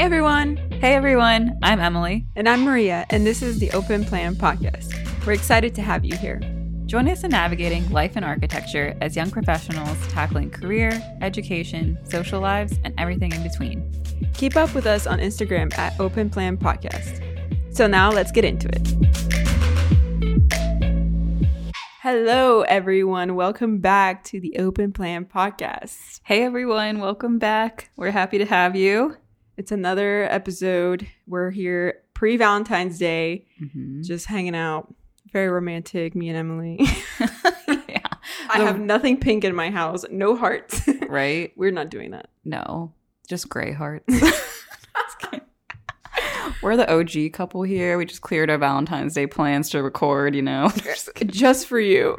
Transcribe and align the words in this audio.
Hey 0.00 0.06
everyone! 0.06 0.56
Hey 0.80 0.94
everyone, 0.94 1.58
I'm 1.62 1.78
Emily. 1.78 2.24
And 2.34 2.48
I'm 2.48 2.64
Maria, 2.64 3.04
and 3.10 3.26
this 3.26 3.42
is 3.42 3.58
the 3.58 3.70
Open 3.72 4.02
Plan 4.02 4.34
Podcast. 4.34 4.94
We're 5.26 5.34
excited 5.34 5.74
to 5.74 5.82
have 5.82 6.06
you 6.06 6.16
here. 6.16 6.40
Join 6.86 7.06
us 7.06 7.22
in 7.22 7.32
navigating 7.32 7.86
life 7.90 8.12
and 8.16 8.24
architecture 8.24 8.96
as 9.02 9.14
young 9.14 9.30
professionals 9.30 9.98
tackling 10.08 10.48
career, 10.48 10.90
education, 11.20 11.98
social 12.04 12.40
lives, 12.40 12.78
and 12.82 12.94
everything 12.96 13.30
in 13.32 13.42
between. 13.42 13.92
Keep 14.32 14.56
up 14.56 14.74
with 14.74 14.86
us 14.86 15.06
on 15.06 15.18
Instagram 15.18 15.76
at 15.76 16.00
Open 16.00 16.30
Plan 16.30 16.56
Podcast. 16.56 17.20
So 17.76 17.86
now 17.86 18.10
let's 18.10 18.32
get 18.32 18.46
into 18.46 18.70
it. 18.70 18.88
Hello, 22.00 22.62
everyone. 22.62 23.34
Welcome 23.34 23.80
back 23.80 24.24
to 24.24 24.40
the 24.40 24.56
Open 24.60 24.92
Plan 24.92 25.26
Podcast. 25.26 26.22
Hey 26.24 26.42
everyone, 26.42 27.00
welcome 27.00 27.38
back. 27.38 27.90
We're 27.96 28.12
happy 28.12 28.38
to 28.38 28.46
have 28.46 28.74
you. 28.74 29.18
It's 29.60 29.72
another 29.72 30.24
episode. 30.30 31.06
We're 31.26 31.50
here 31.50 32.00
pre 32.14 32.38
Valentine's 32.38 32.98
Day, 32.98 33.44
Mhm. 33.62 34.02
just 34.02 34.24
hanging 34.24 34.54
out. 34.54 34.94
Very 35.34 35.50
romantic, 35.50 36.14
me 36.14 36.30
and 36.30 36.38
Emily. 36.38 36.78
yeah, 37.20 38.00
I 38.48 38.56
The- 38.58 38.64
have 38.64 38.80
nothing 38.80 39.18
pink 39.20 39.44
in 39.44 39.54
my 39.54 39.68
house, 39.68 40.06
no 40.10 40.34
hearts. 40.34 40.88
right? 41.10 41.52
We're 41.56 41.72
not 41.72 41.90
doing 41.90 42.12
that. 42.12 42.30
No, 42.42 42.94
just 43.28 43.50
gray 43.50 43.72
hearts. 43.72 44.06
We're 46.62 46.78
the 46.78 46.90
OG 46.90 47.28
couple 47.34 47.60
here. 47.62 47.98
We 47.98 48.06
just 48.06 48.22
cleared 48.22 48.48
our 48.48 48.56
Valentine's 48.56 49.12
Day 49.12 49.26
plans 49.26 49.68
to 49.70 49.82
record, 49.82 50.34
you 50.34 50.40
know. 50.42 50.72
Just 51.26 51.66
for 51.66 51.78
you. 51.78 52.16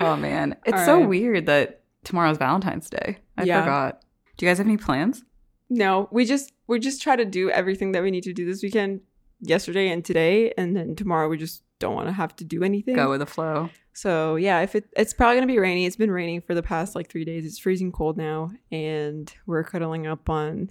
oh 0.00 0.14
man, 0.14 0.54
it's 0.64 0.84
so 0.84 1.04
weird 1.04 1.46
that 1.46 1.80
tomorrow's 2.04 2.38
Valentine's 2.38 2.88
Day. 2.88 3.18
I 3.36 3.42
Yeah. 3.42 3.62
forgot. 3.62 4.02
Do 4.36 4.46
you 4.46 4.50
guys 4.50 4.58
have 4.58 4.68
any 4.68 4.76
plans? 4.76 5.24
No, 5.70 6.08
we 6.10 6.24
just 6.24 6.52
we 6.66 6.78
just 6.78 7.02
try 7.02 7.16
to 7.16 7.24
do 7.24 7.50
everything 7.50 7.92
that 7.92 8.02
we 8.02 8.10
need 8.10 8.22
to 8.24 8.32
do 8.32 8.46
this 8.46 8.62
weekend, 8.62 9.00
yesterday 9.40 9.88
and 9.90 10.04
today, 10.04 10.52
and 10.56 10.76
then 10.76 10.96
tomorrow 10.96 11.28
we 11.28 11.36
just 11.36 11.62
don't 11.78 11.94
want 11.94 12.08
to 12.08 12.12
have 12.12 12.34
to 12.36 12.44
do 12.44 12.62
anything. 12.64 12.96
Go 12.96 13.10
with 13.10 13.20
the 13.20 13.26
flow. 13.26 13.70
So 13.92 14.36
yeah, 14.36 14.60
if 14.60 14.74
it 14.74 14.84
it's 14.96 15.12
probably 15.12 15.36
gonna 15.36 15.46
be 15.46 15.58
rainy. 15.58 15.84
It's 15.86 15.96
been 15.96 16.10
raining 16.10 16.40
for 16.40 16.54
the 16.54 16.62
past 16.62 16.94
like 16.94 17.08
three 17.10 17.24
days. 17.24 17.44
It's 17.44 17.58
freezing 17.58 17.92
cold 17.92 18.16
now, 18.16 18.50
and 18.72 19.32
we're 19.46 19.64
cuddling 19.64 20.06
up 20.06 20.28
on 20.30 20.70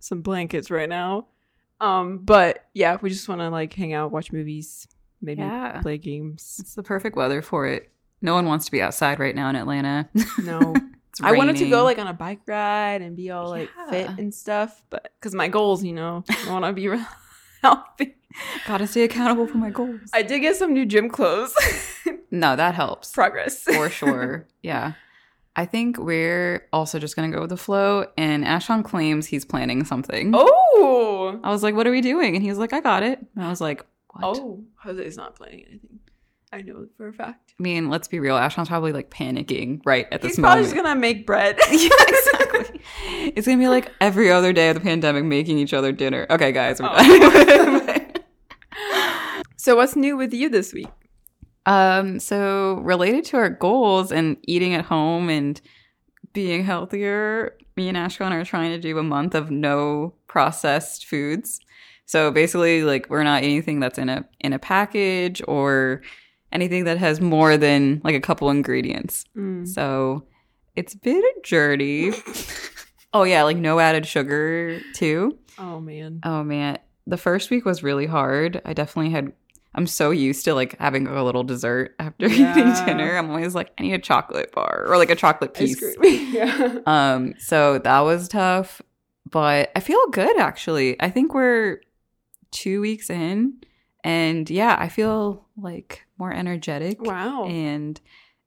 some 0.00 0.20
blankets 0.22 0.70
right 0.70 0.88
now. 0.88 1.26
Um, 1.80 2.18
but 2.18 2.66
yeah, 2.74 2.98
we 3.00 3.10
just 3.10 3.28
want 3.28 3.40
to 3.40 3.48
like 3.50 3.72
hang 3.74 3.92
out, 3.92 4.10
watch 4.12 4.32
movies, 4.32 4.86
maybe 5.22 5.40
Yeah. 5.42 5.80
play 5.82 5.98
games. 5.98 6.56
It's 6.60 6.74
the 6.74 6.82
perfect 6.82 7.16
weather 7.16 7.42
for 7.42 7.66
it. 7.66 7.90
No 8.22 8.34
one 8.34 8.46
wants 8.46 8.64
to 8.66 8.72
be 8.72 8.80
outside 8.80 9.18
right 9.18 9.34
now 9.34 9.48
in 9.50 9.56
Atlanta. 9.56 10.08
No, 10.42 10.74
I 11.22 11.32
wanted 11.32 11.56
to 11.56 11.68
go 11.70 11.84
like 11.84 11.98
on 11.98 12.06
a 12.06 12.12
bike 12.12 12.40
ride 12.46 13.02
and 13.02 13.16
be 13.16 13.30
all 13.30 13.48
like 13.50 13.70
fit 13.90 14.08
and 14.18 14.34
stuff, 14.34 14.82
but 14.90 15.12
because 15.20 15.34
my 15.34 15.48
goals, 15.48 15.84
you 15.84 15.92
know, 15.92 16.24
I 16.46 16.50
want 16.52 16.64
to 16.64 16.72
be 16.72 16.88
real 16.88 17.04
healthy. 17.62 18.16
gotta 18.66 18.86
stay 18.86 19.04
accountable 19.04 19.46
for 19.46 19.58
my 19.58 19.70
goals. 19.70 20.00
I 20.12 20.22
did 20.22 20.40
get 20.40 20.56
some 20.56 20.72
new 20.72 20.84
gym 20.86 21.08
clothes. 21.08 21.54
no, 22.30 22.56
that 22.56 22.74
helps 22.74 23.12
Progress. 23.12 23.62
for 23.62 23.88
sure. 23.88 24.46
yeah, 24.62 24.94
I 25.54 25.66
think 25.66 25.98
we're 25.98 26.66
also 26.72 26.98
just 26.98 27.14
gonna 27.16 27.30
go 27.30 27.40
with 27.42 27.50
the 27.50 27.56
flow. 27.56 28.06
And 28.16 28.44
Ashon 28.44 28.84
claims 28.84 29.26
he's 29.26 29.44
planning 29.44 29.84
something. 29.84 30.32
Oh. 30.34 31.40
I 31.44 31.50
was 31.50 31.62
like, 31.62 31.74
"What 31.74 31.86
are 31.86 31.90
we 31.92 32.00
doing?" 32.00 32.34
And 32.34 32.42
he 32.42 32.48
was 32.50 32.58
like, 32.58 32.72
"I 32.72 32.80
got 32.80 33.02
it." 33.02 33.18
And 33.36 33.44
I 33.44 33.48
was 33.50 33.60
like, 33.60 33.84
"What?" 34.10 34.36
Oh. 34.36 34.64
Jose's 34.82 35.16
not 35.16 35.36
planning 35.36 35.64
anything. 35.68 36.00
I 36.54 36.62
know 36.62 36.86
for 36.96 37.08
a 37.08 37.12
fact. 37.12 37.52
I 37.58 37.62
mean, 37.62 37.88
let's 37.90 38.06
be 38.06 38.20
real. 38.20 38.36
Ashon's 38.36 38.68
probably 38.68 38.92
like 38.92 39.10
panicking 39.10 39.80
right 39.84 40.06
at 40.12 40.22
this 40.22 40.32
He's 40.32 40.38
probably 40.38 40.62
moment. 40.62 40.74
just 40.76 40.84
gonna 40.84 41.00
make 41.00 41.26
bread. 41.26 41.58
yeah, 41.70 41.88
exactly. 42.08 42.80
It's 43.34 43.46
gonna 43.46 43.58
be 43.58 43.66
like 43.68 43.90
every 44.00 44.30
other 44.30 44.52
day 44.52 44.68
of 44.68 44.74
the 44.74 44.80
pandemic, 44.80 45.24
making 45.24 45.58
each 45.58 45.74
other 45.74 45.90
dinner. 45.90 46.26
Okay, 46.30 46.52
guys, 46.52 46.80
we're 46.80 46.88
Oh. 46.92 47.86
done. 47.86 48.12
so 49.56 49.74
what's 49.76 49.96
new 49.96 50.16
with 50.16 50.32
you 50.32 50.48
this 50.48 50.72
week? 50.72 50.88
um, 51.66 52.20
so 52.20 52.74
related 52.82 53.24
to 53.24 53.36
our 53.38 53.48
goals 53.48 54.12
and 54.12 54.36
eating 54.42 54.74
at 54.74 54.84
home 54.84 55.30
and 55.30 55.60
being 56.34 56.62
healthier, 56.62 57.56
me 57.76 57.88
and 57.88 57.96
Ashkan 57.96 58.32
are 58.32 58.44
trying 58.44 58.70
to 58.70 58.78
do 58.78 58.98
a 58.98 59.02
month 59.02 59.34
of 59.34 59.50
no 59.50 60.14
processed 60.26 61.06
foods. 61.06 61.58
So 62.06 62.30
basically, 62.30 62.82
like 62.84 63.08
we're 63.08 63.22
not 63.24 63.42
eating 63.42 63.56
anything 63.56 63.80
that's 63.80 63.98
in 63.98 64.08
a 64.10 64.24
in 64.40 64.52
a 64.52 64.58
package 64.58 65.40
or 65.48 66.02
anything 66.54 66.84
that 66.84 66.98
has 66.98 67.20
more 67.20 67.56
than 67.56 68.00
like 68.04 68.14
a 68.14 68.20
couple 68.20 68.48
ingredients. 68.48 69.24
Mm. 69.36 69.66
So 69.68 70.24
it's 70.76 70.94
been 70.94 71.22
a 71.22 71.40
journey. 71.42 72.12
oh 73.12 73.24
yeah, 73.24 73.42
like 73.42 73.56
no 73.56 73.80
added 73.80 74.06
sugar 74.06 74.80
too. 74.94 75.38
Oh 75.58 75.80
man. 75.80 76.20
Oh 76.22 76.42
man, 76.42 76.78
the 77.06 77.16
first 77.16 77.50
week 77.50 77.64
was 77.64 77.82
really 77.82 78.06
hard. 78.06 78.62
I 78.64 78.72
definitely 78.72 79.10
had. 79.10 79.32
I'm 79.76 79.88
so 79.88 80.12
used 80.12 80.44
to 80.44 80.54
like 80.54 80.78
having 80.78 81.08
a 81.08 81.24
little 81.24 81.42
dessert 81.42 81.96
after 81.98 82.26
eating 82.30 82.72
dinner. 82.86 83.16
I'm 83.16 83.28
always 83.30 83.56
like, 83.56 83.72
I 83.76 83.82
need 83.82 83.94
a 83.94 83.98
chocolate 83.98 84.52
bar 84.52 84.84
or 84.86 84.96
like 84.96 85.10
a 85.10 85.16
chocolate 85.16 85.52
piece. 85.52 85.82
yeah. 86.02 86.78
Um, 86.86 87.34
so 87.38 87.78
that 87.78 88.00
was 88.00 88.28
tough, 88.28 88.80
but 89.28 89.72
I 89.74 89.80
feel 89.80 90.06
good 90.08 90.38
actually. 90.38 91.00
I 91.02 91.10
think 91.10 91.34
we're 91.34 91.80
two 92.52 92.80
weeks 92.80 93.10
in, 93.10 93.54
and 94.04 94.48
yeah, 94.50 94.76
I 94.78 94.88
feel 94.88 95.46
like 95.56 96.04
more 96.18 96.32
energetic 96.32 97.02
Wow. 97.02 97.46
and 97.46 98.00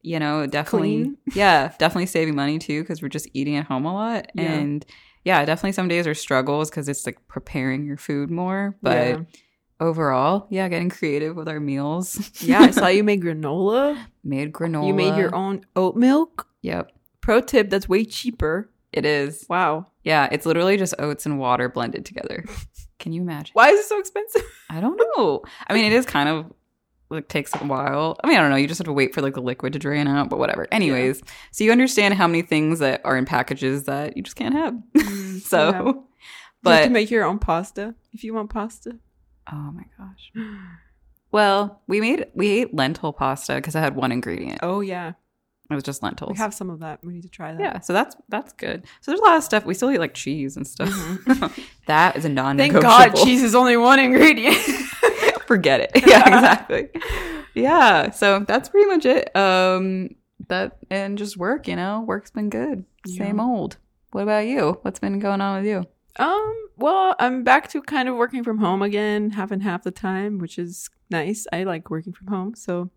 you 0.03 0.19
know 0.19 0.45
definitely 0.47 1.03
Clean. 1.03 1.17
yeah 1.33 1.73
definitely 1.79 2.05
saving 2.05 2.35
money 2.35 2.59
too 2.59 2.81
because 2.81 3.01
we're 3.01 3.09
just 3.09 3.27
eating 3.33 3.55
at 3.57 3.65
home 3.65 3.83
a 3.85 3.93
lot 3.93 4.29
Yeah. 4.35 4.53
and 4.53 4.85
yeah 5.25 5.43
definitely 5.43 5.71
some 5.73 5.87
days 5.89 6.05
are 6.07 6.13
struggles 6.13 6.69
because 6.69 6.87
it's 6.87 7.05
like 7.05 7.17
preparing 7.27 7.83
your 7.85 7.97
food 7.97 8.29
more 8.31 8.77
but 8.81 9.07
Yeah. 9.07 9.17
overall 9.79 10.47
yeah 10.49 10.67
getting 10.69 10.89
creative 10.89 11.35
with 11.35 11.47
our 11.49 11.59
meals 11.59 12.31
yeah, 12.41 12.61
I 12.61 12.71
saw 12.71 12.87
you 12.87 13.03
make 13.11 13.21
granola. 13.21 13.97
made 14.23 14.53
granola 14.53 14.87
You 14.87 14.93
made 14.93 15.17
your 15.17 15.33
own 15.35 15.65
oat 15.75 15.95
milk. 15.95 16.47
yep 16.61 16.91
Pro 17.21 17.41
tip: 17.41 17.69
that's 17.69 17.89
way 17.89 18.05
cheaper. 18.05 18.69
it 18.93 19.03
is 19.05 19.45
Wow. 19.49 19.87
yeah 20.03 20.29
it's 20.31 20.45
literally 20.45 20.77
just 20.77 20.93
oats 20.99 21.25
and 21.25 21.39
water 21.39 21.67
blended 21.69 22.05
together 22.05 22.45
can 22.99 23.13
you 23.13 23.21
imagine 23.21 23.51
Why 23.53 23.69
is 23.69 23.79
it 23.79 23.85
so 23.87 23.99
expensive? 23.99 24.43
i 24.69 24.79
don't 24.79 24.97
know 25.15 25.43
i 25.67 25.73
mean 25.73 25.85
it 25.85 25.93
is 25.93 26.05
kind 26.05 26.29
of 26.29 26.51
like 27.09 27.29
takes 27.29 27.55
a 27.55 27.59
while. 27.59 28.17
I 28.21 28.27
mean, 28.27 28.35
I 28.37 28.41
don't 28.41 28.49
know. 28.49 28.57
You 28.57 28.67
just 28.67 28.79
have 28.79 28.85
to 28.87 28.91
wait 28.91 29.15
for 29.15 29.21
like 29.21 29.33
the 29.33 29.41
liquid 29.41 29.71
to 29.71 29.79
drain 29.79 30.09
out, 30.09 30.29
but 30.29 30.39
whatever. 30.39 30.67
Anyways, 30.73 31.21
so 31.51 31.63
you 31.63 31.71
understand 31.71 32.15
how 32.15 32.27
many 32.27 32.41
things 32.41 32.79
that 32.79 32.99
are 33.05 33.15
in 33.15 33.23
packages 33.23 33.85
that 33.85 34.17
you 34.17 34.23
just 34.23 34.35
can't 34.35 34.53
have. 34.53 34.73
Mm, 34.93 35.39
so, 35.41 35.69
Yeah. 35.69 35.71
you 35.79 35.85
have 35.85 35.93
to 35.93 36.03
but 36.61 36.91
make 36.91 37.09
your 37.09 37.23
own 37.23 37.39
pasta 37.39 37.95
if 38.11 38.25
you 38.25 38.33
want 38.33 38.49
pasta. 38.49 38.97
oh 39.53 39.71
my 39.71 39.85
gosh. 39.97 40.33
Well, 41.31 41.81
we 41.87 42.01
made 42.01 42.25
we 42.33 42.49
ate 42.49 42.73
lentil 42.73 43.13
pasta 43.13 43.55
because 43.55 43.73
I 43.75 43.79
had 43.79 43.95
one 43.95 44.11
ingredient. 44.11 44.59
Oh 44.63 44.81
yeah, 44.81 45.13
It 45.69 45.75
was 45.75 45.83
just 45.83 46.01
lentils. 46.01 46.31
we 46.31 46.37
have 46.37 46.53
some 46.53 46.69
of 46.69 46.79
that. 46.79 46.99
We 47.03 47.13
need 47.13 47.23
to 47.23 47.29
try 47.29 47.51
that. 47.53 47.59
yeah, 47.61 47.79
so 47.79 47.91
that's 47.93 48.15
that's 48.29 48.53
good. 48.53 48.85
So 49.01 49.11
there's 49.11 49.19
a 49.19 49.23
lot 49.23 49.37
of 49.37 49.43
stuff. 49.43 49.65
We 49.65 49.73
still 49.73 49.91
eat 49.91 49.99
like 49.99 50.13
cheese 50.13 50.55
and 50.55 50.65
stuff. 50.65 50.89
that 51.87 52.15
is 52.15 52.25
a 52.25 52.29
non-negotiable. 52.29 52.81
God, 52.81 53.15
cheese 53.15 53.43
is 53.43 53.53
only 53.55 53.75
one 53.77 53.99
ingredient. 53.99 54.55
Forget 55.47 55.81
it. 55.81 55.91
Yeah, 56.07 56.19
exactly. 56.27 56.89
yeah, 57.53 58.11
so 58.11 58.39
that's 58.39 58.69
pretty 58.69 58.87
much 58.87 59.05
it. 59.05 59.35
Um, 59.35 60.09
that 60.49 60.77
and 60.89 61.17
just 61.17 61.37
work. 61.37 61.67
You 61.67 61.75
know, 61.75 62.03
work's 62.07 62.31
been 62.31 62.49
good. 62.49 62.85
Same 63.05 63.37
Yeah. 63.37 63.43
old. 63.43 63.77
What 64.11 64.21
about 64.23 64.45
you? 64.47 64.77
What's 64.83 64.99
been 64.99 65.19
going 65.19 65.41
on 65.41 65.57
with 65.61 65.67
you? 65.69 65.85
um, 66.19 66.55
well, 66.77 67.15
I'm 67.19 67.43
back 67.43 67.69
to 67.71 67.81
kind 67.81 68.07
of 68.09 68.15
working 68.15 68.43
from 68.43 68.57
home 68.59 68.81
again, 68.81 69.31
half 69.31 69.51
and 69.51 69.61
half 69.63 69.83
the 69.83 69.91
time, 69.91 70.37
which 70.39 70.57
is 70.57 70.89
nice. 71.09 71.45
I 71.53 71.63
like 71.63 71.89
working 71.89 72.13
from 72.13 72.27
home, 72.27 72.55
so 72.55 72.89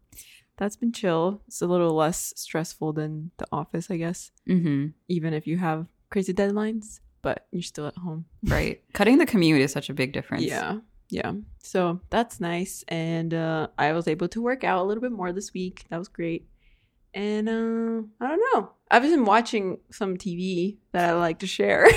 that's 0.60 0.76
been 0.76 0.92
chill. 0.92 1.40
It's 1.48 1.62
a 1.62 1.66
little 1.66 1.94
less 1.94 2.34
stressful 2.36 2.92
than 2.92 3.32
the 3.38 3.46
office, 3.50 3.90
I 3.90 3.96
guess. 3.96 4.30
Mm-hmm. 4.48 4.88
Even 5.08 5.32
if 5.32 5.46
you 5.46 5.56
have 5.56 5.86
crazy 6.10 6.34
deadlines, 6.34 7.00
but 7.22 7.46
you're 7.50 7.62
still 7.62 7.86
at 7.86 7.96
home. 7.96 8.26
Right. 8.44 8.82
Cutting 8.92 9.18
the 9.18 9.26
commute 9.26 9.62
is 9.62 9.72
such 9.72 9.88
a 9.88 9.94
big 9.94 10.12
difference. 10.12 10.44
Yeah. 10.44 10.78
Yeah. 11.08 11.32
So 11.62 12.00
that's 12.10 12.40
nice. 12.40 12.84
And 12.88 13.32
uh, 13.32 13.68
I 13.78 13.92
was 13.92 14.06
able 14.06 14.28
to 14.28 14.42
work 14.42 14.62
out 14.62 14.82
a 14.82 14.84
little 14.84 15.00
bit 15.00 15.12
more 15.12 15.32
this 15.32 15.52
week. 15.54 15.86
That 15.88 15.98
was 15.98 16.08
great. 16.08 16.46
And 17.14 17.48
uh, 17.48 18.02
I 18.20 18.28
don't 18.28 18.54
know. 18.54 18.70
I've 18.90 19.02
been 19.02 19.24
watching 19.24 19.78
some 19.90 20.16
TV 20.16 20.76
that 20.92 21.10
I 21.10 21.14
like 21.14 21.40
to 21.40 21.46
share. 21.46 21.88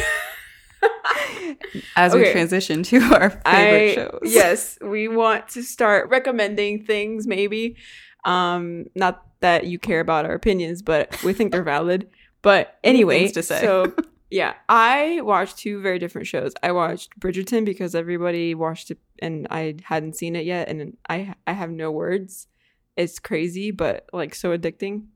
As 1.96 2.14
we 2.14 2.32
transition 2.32 2.84
to 2.84 3.00
our 3.02 3.30
favorite 3.30 3.44
I, 3.46 3.94
shows. 3.96 4.20
Yes, 4.24 4.78
we 4.82 5.08
want 5.08 5.50
to 5.50 5.64
start 5.64 6.10
recommending 6.10 6.84
things 6.84 7.28
maybe. 7.28 7.78
Um, 8.26 8.86
not 8.96 9.26
that 9.42 9.66
you 9.66 9.78
care 9.78 10.00
about 10.00 10.26
our 10.26 10.34
opinions, 10.34 10.82
but 10.82 11.22
we 11.24 11.34
think 11.34 11.52
they're 11.52 11.64
valid. 11.64 12.10
But 12.42 12.78
anyway, 12.84 13.28
to 13.30 13.44
say. 13.44 13.62
so 13.62 13.94
yeah, 14.30 14.54
I 14.68 15.22
watched 15.22 15.58
two 15.58 15.82
very 15.82 16.00
different 16.00 16.28
shows. 16.28 16.54
I 16.64 16.72
watched 16.72 17.20
Bridgerton 17.20 17.66
because 17.66 17.94
everybody 17.96 18.56
watched 18.56 18.92
it 18.92 19.00
and 19.20 19.48
I 19.52 19.76
hadn't 19.84 20.16
seen 20.16 20.36
it 20.36 20.46
yet, 20.46 20.70
and 20.70 20.98
I 21.10 21.36
I 21.46 21.54
have 21.54 21.72
no 21.72 21.92
words. 21.92 22.48
It's 22.96 23.20
crazy, 23.20 23.72
but 23.72 24.08
like 24.14 24.36
so 24.36 24.58
addicting 24.58 25.08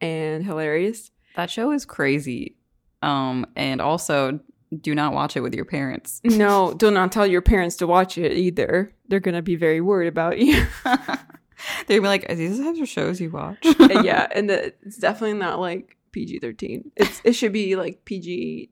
and 0.00 0.44
hilarious. 0.44 1.10
That 1.36 1.50
show 1.50 1.72
is 1.72 1.84
crazy. 1.84 2.56
Um, 3.02 3.46
and 3.56 3.80
also 3.80 4.40
do 4.80 4.94
not 4.94 5.12
watch 5.12 5.36
it 5.36 5.40
with 5.40 5.54
your 5.54 5.64
parents. 5.64 6.20
No, 6.24 6.74
do 6.74 6.90
not 6.90 7.12
tell 7.12 7.26
your 7.26 7.42
parents 7.42 7.76
to 7.76 7.86
watch 7.86 8.18
it 8.18 8.32
either. 8.32 8.92
They're 9.08 9.20
gonna 9.20 9.42
be 9.42 9.56
very 9.56 9.80
worried 9.80 10.08
about 10.08 10.38
you. 10.38 10.66
They'd 11.86 11.98
be 12.00 12.06
like, 12.06 12.30
"Are 12.30 12.34
these 12.34 12.58
the 12.58 12.64
types 12.64 12.80
of 12.80 12.88
shows 12.88 13.20
you 13.20 13.30
watch?" 13.30 13.58
yeah, 14.02 14.26
and 14.34 14.48
the, 14.50 14.74
it's 14.82 14.98
definitely 14.98 15.38
not 15.38 15.60
like 15.60 15.96
PG 16.12 16.40
thirteen. 16.40 16.90
It's 16.96 17.20
it 17.24 17.32
should 17.32 17.52
be 17.52 17.76
like 17.76 18.04
PG 18.04 18.70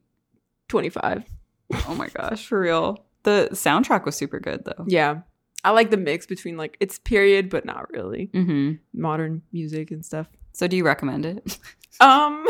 twenty 0.68 0.88
five. 0.90 1.24
oh 1.88 1.94
my 1.94 2.08
gosh, 2.08 2.46
for 2.46 2.60
real. 2.60 3.04
The 3.24 3.48
soundtrack 3.52 4.04
was 4.04 4.16
super 4.16 4.38
good 4.38 4.64
though. 4.64 4.84
Yeah, 4.86 5.20
I 5.64 5.70
like 5.70 5.90
the 5.90 5.96
mix 5.96 6.26
between 6.26 6.56
like 6.56 6.76
it's 6.80 6.98
period 6.98 7.48
but 7.48 7.64
not 7.64 7.90
really 7.90 8.30
hmm 8.32 8.72
modern 8.92 9.42
music 9.52 9.90
and 9.90 10.04
stuff. 10.04 10.28
So, 10.52 10.66
do 10.68 10.76
you 10.76 10.84
recommend 10.84 11.26
it? 11.26 11.58
Um, 12.00 12.44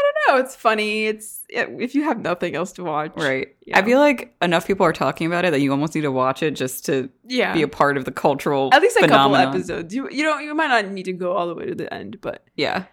I 0.00 0.12
don't 0.26 0.36
know. 0.38 0.44
It's 0.44 0.56
funny. 0.56 1.06
It's 1.06 1.42
if 1.48 1.94
you 1.94 2.04
have 2.04 2.18
nothing 2.20 2.54
else 2.54 2.72
to 2.72 2.84
watch, 2.84 3.12
right. 3.16 3.48
Yeah. 3.66 3.78
I 3.78 3.82
feel 3.82 3.98
like 3.98 4.34
enough 4.40 4.66
people 4.66 4.86
are 4.86 4.92
talking 4.92 5.26
about 5.26 5.44
it 5.44 5.50
that 5.50 5.60
you 5.60 5.70
almost 5.70 5.94
need 5.94 6.00
to 6.02 6.12
watch 6.12 6.42
it 6.42 6.52
just 6.52 6.86
to 6.86 7.10
Yeah, 7.26 7.52
be 7.52 7.62
a 7.62 7.68
part 7.68 7.96
of 7.96 8.04
the 8.04 8.12
cultural. 8.12 8.70
at 8.72 8.80
least 8.82 8.96
a 8.96 9.00
phenomenon. 9.00 9.46
couple 9.46 9.58
episodes. 9.60 9.94
You 9.94 10.08
you 10.10 10.22
don't 10.22 10.42
you 10.44 10.54
might 10.54 10.68
not 10.68 10.86
need 10.90 11.04
to 11.04 11.12
go 11.12 11.32
all 11.32 11.46
the 11.46 11.54
way 11.54 11.66
to 11.66 11.74
the 11.74 11.92
end, 11.92 12.20
but 12.20 12.44
Yeah. 12.56 12.84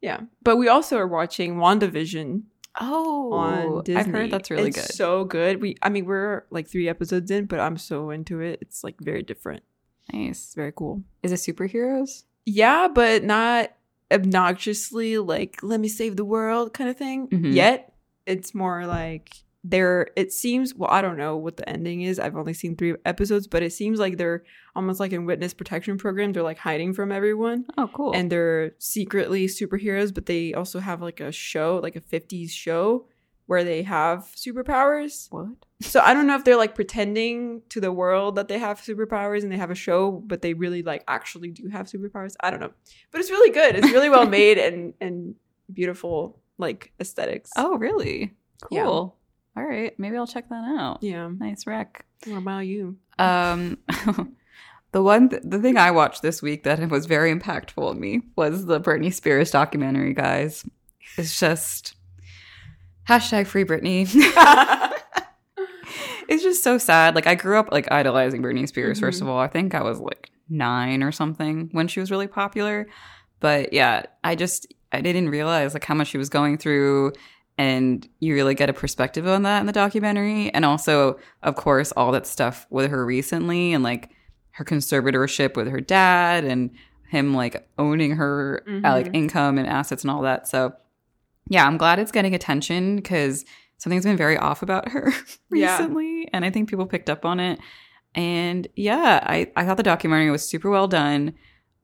yeah. 0.00 0.20
But 0.42 0.56
we 0.56 0.68
also 0.68 0.96
are 0.98 1.06
watching 1.08 1.56
WandaVision 1.56 2.42
Oh, 2.80 3.32
on 3.32 3.82
Disney. 3.84 4.00
I've 4.00 4.06
heard 4.06 4.30
that's 4.30 4.50
really 4.50 4.68
It's 4.68 4.76
good. 4.86 4.94
So 4.94 5.24
good. 5.24 5.60
We 5.60 5.76
I 5.82 5.88
mean 5.88 6.04
we're 6.06 6.44
like 6.50 6.68
three 6.68 6.88
episodes 6.88 7.30
in, 7.30 7.46
but 7.46 7.58
I'm 7.60 7.76
so 7.76 8.10
into 8.10 8.40
it. 8.40 8.58
It's 8.62 8.84
like 8.84 8.96
very 9.00 9.22
different. 9.22 9.62
nice. 10.12 10.44
It's 10.46 10.54
very 10.54 10.72
cool. 10.72 11.02
Is 11.22 11.32
it 11.32 11.36
superheroes? 11.36 12.24
Yeah, 12.46 12.88
but 12.88 13.22
not 13.24 13.70
obnoxiously 14.12 15.18
like 15.18 15.58
let 15.62 15.80
me 15.80 15.88
save 15.88 16.16
the 16.16 16.24
world 16.24 16.72
kind 16.72 16.90
of 16.90 16.96
thing. 16.96 17.28
Mhm. 17.28 17.54
Yet 17.54 17.92
it's 18.26 18.54
more 18.54 18.86
like 18.86 19.32
they're 19.62 20.08
it 20.16 20.32
seems 20.32 20.74
well 20.74 20.90
I 20.90 21.02
don't 21.02 21.18
know 21.18 21.36
what 21.36 21.56
the 21.58 21.68
ending 21.68 22.02
is. 22.02 22.18
I've 22.18 22.36
only 22.36 22.54
seen 22.54 22.76
3 22.76 22.94
episodes, 23.04 23.46
but 23.46 23.62
it 23.62 23.72
seems 23.72 23.98
like 23.98 24.16
they're 24.16 24.42
almost 24.74 25.00
like 25.00 25.12
in 25.12 25.26
witness 25.26 25.52
protection 25.52 25.98
program. 25.98 26.32
They're 26.32 26.42
like 26.42 26.58
hiding 26.58 26.94
from 26.94 27.12
everyone 27.12 27.66
Oh, 27.76 27.88
cool. 27.92 28.12
and 28.14 28.30
they're 28.32 28.72
secretly 28.78 29.46
superheroes, 29.46 30.14
but 30.14 30.26
they 30.26 30.54
also 30.54 30.78
have 30.80 31.02
like 31.02 31.20
a 31.20 31.30
show, 31.32 31.78
like 31.82 31.96
a 31.96 32.00
50s 32.00 32.50
show 32.50 33.06
where 33.50 33.64
they 33.64 33.82
have 33.82 34.30
superpowers. 34.36 35.26
what? 35.32 35.48
So 35.80 35.98
I 35.98 36.14
don't 36.14 36.28
know 36.28 36.36
if 36.36 36.44
they're 36.44 36.54
like 36.56 36.76
pretending 36.76 37.62
to 37.70 37.80
the 37.80 37.90
world 37.90 38.36
that 38.36 38.46
they 38.46 38.60
have 38.60 38.80
superpowers 38.80 39.42
and 39.42 39.50
they 39.50 39.56
have 39.56 39.72
a 39.72 39.74
show, 39.74 40.12
but 40.24 40.40
they 40.40 40.54
really 40.54 40.84
like 40.84 41.02
actually 41.08 41.50
do 41.50 41.66
have 41.66 41.86
superpowers. 41.86 42.36
I 42.38 42.52
don't 42.52 42.60
know. 42.60 42.70
But 43.10 43.20
it's 43.20 43.28
really 43.28 43.50
good. 43.50 43.74
It's 43.74 43.90
really 43.90 44.08
well 44.08 44.24
made 44.24 44.56
and 44.66 44.94
and 45.00 45.34
beautiful 45.72 46.38
like 46.58 46.92
aesthetics. 47.00 47.50
Oh, 47.56 47.76
really? 47.76 48.36
Cool. 48.62 48.78
Yeah. 48.78 48.84
All 49.60 49.68
right, 49.68 49.98
maybe 49.98 50.16
I'll 50.16 50.28
check 50.28 50.48
that 50.48 50.78
out. 50.78 51.02
yeah. 51.02 51.28
Nice 51.36 51.66
rec. 51.66 52.04
What 52.26 52.38
about 52.38 52.60
you? 52.60 52.98
Um, 53.18 53.78
the 54.92 55.02
one, 55.02 55.28
the 55.42 55.58
thing 55.58 55.76
I 55.76 55.90
watched 55.90 56.22
this 56.22 56.40
week 56.40 56.62
that 56.62 56.88
was 56.88 57.06
very 57.06 57.34
impactful 57.34 57.82
on 57.82 57.98
me 57.98 58.22
was 58.36 58.66
the 58.66 58.80
Britney 58.80 59.12
Spears 59.12 59.50
documentary. 59.50 60.14
Guys, 60.14 60.64
it's 61.16 61.40
just 61.40 61.96
hashtag 63.08 63.46
free 63.46 63.64
Britney. 63.64 64.06
it's 66.28 66.42
just 66.42 66.62
so 66.62 66.78
sad. 66.78 67.14
Like 67.14 67.26
I 67.26 67.34
grew 67.34 67.58
up 67.58 67.70
like 67.72 67.90
idolizing 67.90 68.42
Britney 68.42 68.66
Spears. 68.68 69.00
First 69.00 69.18
Mhm. 69.20 69.22
of 69.22 69.28
all, 69.28 69.38
I 69.38 69.48
think 69.48 69.74
I 69.74 69.82
was 69.82 70.00
like 70.00 70.30
nine 70.48 71.02
or 71.02 71.12
something 71.12 71.68
when 71.72 71.88
she 71.88 72.00
was 72.00 72.10
really 72.10 72.26
popular. 72.26 72.86
But 73.40 73.72
yeah, 73.72 74.02
I 74.24 74.34
just 74.34 74.66
I 74.92 75.00
didn't 75.00 75.28
realize 75.30 75.74
like 75.74 75.84
how 75.84 75.94
much 75.94 76.08
she 76.08 76.18
was 76.18 76.28
going 76.28 76.58
through, 76.58 77.12
and 77.56 78.06
you 78.20 78.34
really 78.34 78.54
get 78.54 78.68
a 78.68 78.72
perspective 78.72 79.26
on 79.26 79.42
that 79.44 79.60
in 79.60 79.66
the 79.66 79.72
documentary. 79.72 80.50
And 80.52 80.64
also, 80.64 81.18
of 81.42 81.54
course, 81.56 81.92
all 81.92 82.12
that 82.12 82.26
stuff 82.26 82.66
with 82.70 82.90
her 82.90 83.04
recently, 83.06 83.72
and 83.72 83.82
like 83.84 84.10
her 84.52 84.64
conservatorship 84.64 85.56
with 85.56 85.68
her 85.68 85.80
dad, 85.80 86.44
and 86.44 86.70
him 87.08 87.34
like 87.34 87.68
owning 87.78 88.12
her 88.16 88.62
uh, 88.68 88.92
like 88.92 89.06
Mhm. 89.08 89.16
income 89.16 89.58
and 89.58 89.66
assets 89.66 90.04
and 90.04 90.10
all 90.10 90.22
that. 90.22 90.46
So 90.48 90.72
yeah, 91.50 91.66
I'm 91.66 91.76
glad 91.76 91.98
it's 91.98 92.10
getting 92.12 92.34
attention 92.34 92.96
because 92.96 93.44
something's 93.76 94.04
been 94.04 94.16
very 94.16 94.38
off 94.38 94.62
about 94.62 94.88
her 94.90 95.12
Yeah. 95.52 95.76
recently, 95.76 96.28
and 96.32 96.44
I 96.44 96.50
think 96.50 96.70
people 96.70 96.86
picked 96.86 97.10
up 97.10 97.26
on 97.26 97.38
it. 97.40 97.58
And 98.14 98.66
yeah, 98.76 99.20
I, 99.22 99.50
I 99.56 99.64
thought 99.66 99.76
the 99.76 99.82
documentary 99.82 100.30
was 100.30 100.48
super 100.48 100.70
well 100.70 100.88
done. 100.88 101.34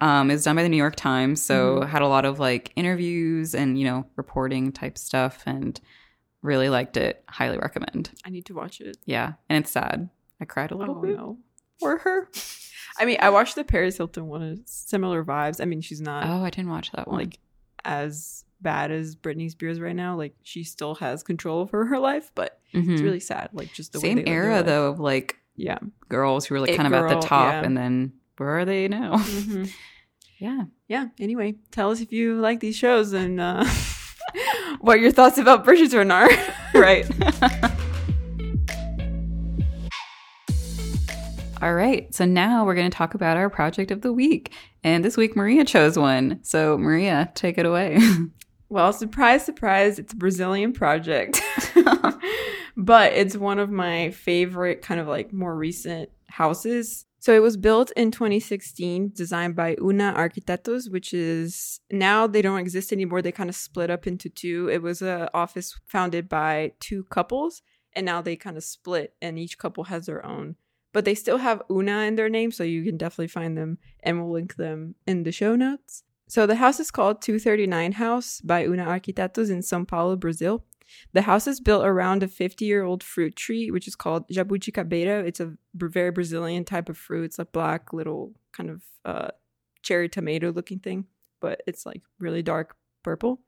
Um, 0.00 0.30
it 0.30 0.34
was 0.34 0.44
done 0.44 0.56
by 0.56 0.62
the 0.62 0.68
New 0.68 0.76
York 0.76 0.96
Times, 0.96 1.42
so 1.42 1.80
Mhm. 1.80 1.88
had 1.88 2.02
a 2.02 2.08
lot 2.08 2.24
of 2.24 2.38
like 2.38 2.72
interviews 2.76 3.54
and 3.54 3.78
you 3.78 3.84
know 3.84 4.06
reporting 4.16 4.72
type 4.72 4.96
stuff, 4.98 5.42
and 5.46 5.80
really 6.42 6.68
liked 6.68 6.96
it. 6.96 7.24
Highly 7.28 7.58
recommend. 7.58 8.10
I 8.24 8.30
need 8.30 8.46
to 8.46 8.54
watch 8.54 8.80
it. 8.80 8.96
Yeah, 9.04 9.34
and 9.48 9.62
it's 9.64 9.70
sad. 9.72 10.08
I 10.40 10.44
cried 10.44 10.70
a 10.70 10.76
little 10.76 10.96
Oh 10.98 11.00
bit 11.02 11.16
no. 11.16 11.38
for 11.80 11.98
her. 11.98 12.28
I 12.98 13.04
mean, 13.04 13.18
I 13.20 13.30
watched 13.30 13.54
the 13.56 13.64
Paris 13.64 13.96
Hilton 13.98 14.26
one. 14.26 14.62
Similar 14.66 15.24
vibes. 15.24 15.60
I 15.60 15.64
mean, 15.64 15.80
she's 15.80 16.00
not 16.00 16.26
Oh, 16.26 16.42
I 16.44 16.50
didn't 16.50 16.70
watch 16.70 16.92
that 16.92 17.08
one. 17.08 17.18
like 17.18 17.38
as 17.84 18.44
bad 18.66 18.90
as 18.90 19.14
Britney 19.14 19.48
Spears 19.50 19.80
right 19.80 19.94
now. 19.96 20.16
Like 20.16 20.34
she 20.42 20.64
still 20.64 20.96
has 20.96 21.22
control 21.22 21.60
over 21.60 21.84
her 21.86 21.98
life, 21.98 22.32
but 22.34 22.58
it's 22.72 22.86
Mhm. 22.86 23.02
really 23.02 23.20
sad. 23.20 23.50
Like 23.52 23.72
just 23.72 23.92
the 23.92 24.00
way 24.00 24.14
same 24.16 24.24
era 24.26 24.62
though 24.64 24.88
of 24.88 24.98
like 25.00 25.36
Yeah. 25.54 25.78
girls 26.08 26.44
who 26.46 26.54
were 26.56 26.60
like 26.60 26.70
It 26.70 26.76
kind 26.76 26.86
of 26.86 26.92
at 26.92 27.08
the 27.08 27.20
top, 27.26 27.52
yeah. 27.52 27.64
and 27.64 27.76
then 27.76 28.12
where 28.38 28.58
are 28.58 28.64
they 28.64 28.88
now? 28.88 29.14
Mhm. 29.16 29.70
yeah. 30.38 30.64
Yeah. 30.88 31.06
Anyway, 31.20 31.54
tell 31.70 31.90
us 31.92 32.00
if 32.00 32.12
you 32.12 32.34
like 32.40 32.60
these 32.60 32.76
shows 32.76 33.12
and 33.12 33.40
uh, 33.40 33.64
what 34.80 35.00
your 35.00 35.10
thoughts 35.12 35.38
about 35.38 35.64
Bridgerton 35.64 36.12
are. 36.12 36.28
right. 36.80 37.06
All 41.62 41.72
right. 41.74 42.14
So 42.14 42.26
now 42.26 42.66
we're 42.66 42.74
going 42.74 42.90
to 42.90 42.94
talk 42.96 43.14
about 43.14 43.36
our 43.38 43.48
project 43.48 43.90
of 43.90 44.02
the 44.02 44.12
week. 44.12 44.52
And 44.84 45.02
this 45.04 45.16
week, 45.16 45.34
Maria 45.34 45.64
chose 45.64 45.98
one. 45.98 46.38
So, 46.42 46.76
Maria, 46.76 47.32
take 47.34 47.56
it 47.58 47.64
away. 47.64 47.98
Well, 48.68 48.92
surprise, 48.92 49.44
surprise, 49.44 49.98
it's 49.98 50.12
a 50.12 50.16
Brazilian 50.16 50.72
project. 50.72 51.40
but 52.76 53.12
it's 53.12 53.36
one 53.36 53.58
of 53.58 53.70
my 53.70 54.10
favorite 54.10 54.82
kind 54.82 55.00
of 55.00 55.06
like 55.06 55.32
more 55.32 55.54
recent 55.54 56.10
houses. 56.28 57.06
So 57.18 57.34
it 57.34 57.42
was 57.42 57.56
built 57.56 57.90
in 57.96 58.10
2016, 58.10 59.12
designed 59.14 59.56
by 59.56 59.76
Una 59.80 60.14
Arquitetos, 60.16 60.90
which 60.90 61.12
is 61.12 61.80
now 61.90 62.26
they 62.26 62.42
don't 62.42 62.60
exist 62.60 62.92
anymore. 62.92 63.22
They 63.22 63.32
kind 63.32 63.50
of 63.50 63.56
split 63.56 63.90
up 63.90 64.06
into 64.06 64.28
two. 64.28 64.68
It 64.70 64.82
was 64.82 65.02
a 65.02 65.28
office 65.35 65.78
founded 65.87 66.28
by 66.28 66.73
two 66.78 67.04
couples, 67.04 67.62
and 67.94 68.06
now 68.06 68.20
they 68.20 68.37
kind 68.37 68.56
of 68.56 68.64
split, 68.64 69.14
and 69.20 69.38
each 69.38 69.58
couple 69.58 69.85
has 69.85 70.06
their 70.06 70.25
own. 70.25 70.56
But 70.92 71.04
they 71.04 71.14
still 71.14 71.38
have 71.38 71.62
Una 71.70 72.02
in 72.02 72.14
their 72.14 72.28
name, 72.28 72.52
so 72.52 72.62
you 72.62 72.85
can 72.85 72.96
definitely 72.96 73.28
find 73.28 73.56
them, 73.56 73.78
and 74.02 74.20
we'll 74.20 74.32
link 74.32 74.56
them 74.56 74.94
in 75.06 75.25
the 75.25 75.32
show 75.32 75.56
notes. 75.56 76.04
So 76.28 76.47
the 76.47 76.56
house 76.56 76.80
is 76.80 76.90
called 76.90 77.23
239 77.23 77.92
House 77.92 78.40
by 78.40 78.64
Una 78.64 78.85
Arquitetos 78.87 79.50
in 79.50 79.61
São 79.61 79.87
Paulo, 79.87 80.16
Brazil. 80.16 80.64
The 81.12 81.23
house 81.23 81.47
is 81.47 81.61
built 81.61 81.85
around 81.85 82.23
a 82.23 82.28
50 82.28 82.64
year 82.64 82.83
old 82.85 83.02
fruit 83.02 83.37
tree, 83.37 83.71
which 83.71 83.88
is 83.88 83.97
called 83.97 84.28
jabuticabeira. 84.28 85.26
It's 85.26 85.40
a 85.40 85.54
very 85.75 86.11
Brazilian 86.11 86.64
type 86.64 86.88
of 86.88 86.97
fruit. 86.97 87.25
It's 87.25 87.38
a 87.38 87.45
black 87.45 87.92
little 87.92 88.33
kind 88.52 88.71
of 88.71 88.83
uh, 89.04 89.28
cherry 89.83 90.09
tomato 90.09 90.52
looking 90.52 90.78
thing, 90.78 91.06
but 91.40 91.62
it's 91.66 91.87
like 91.87 92.02
really 92.18 92.42
dark 92.42 92.76
purple. 93.02 93.40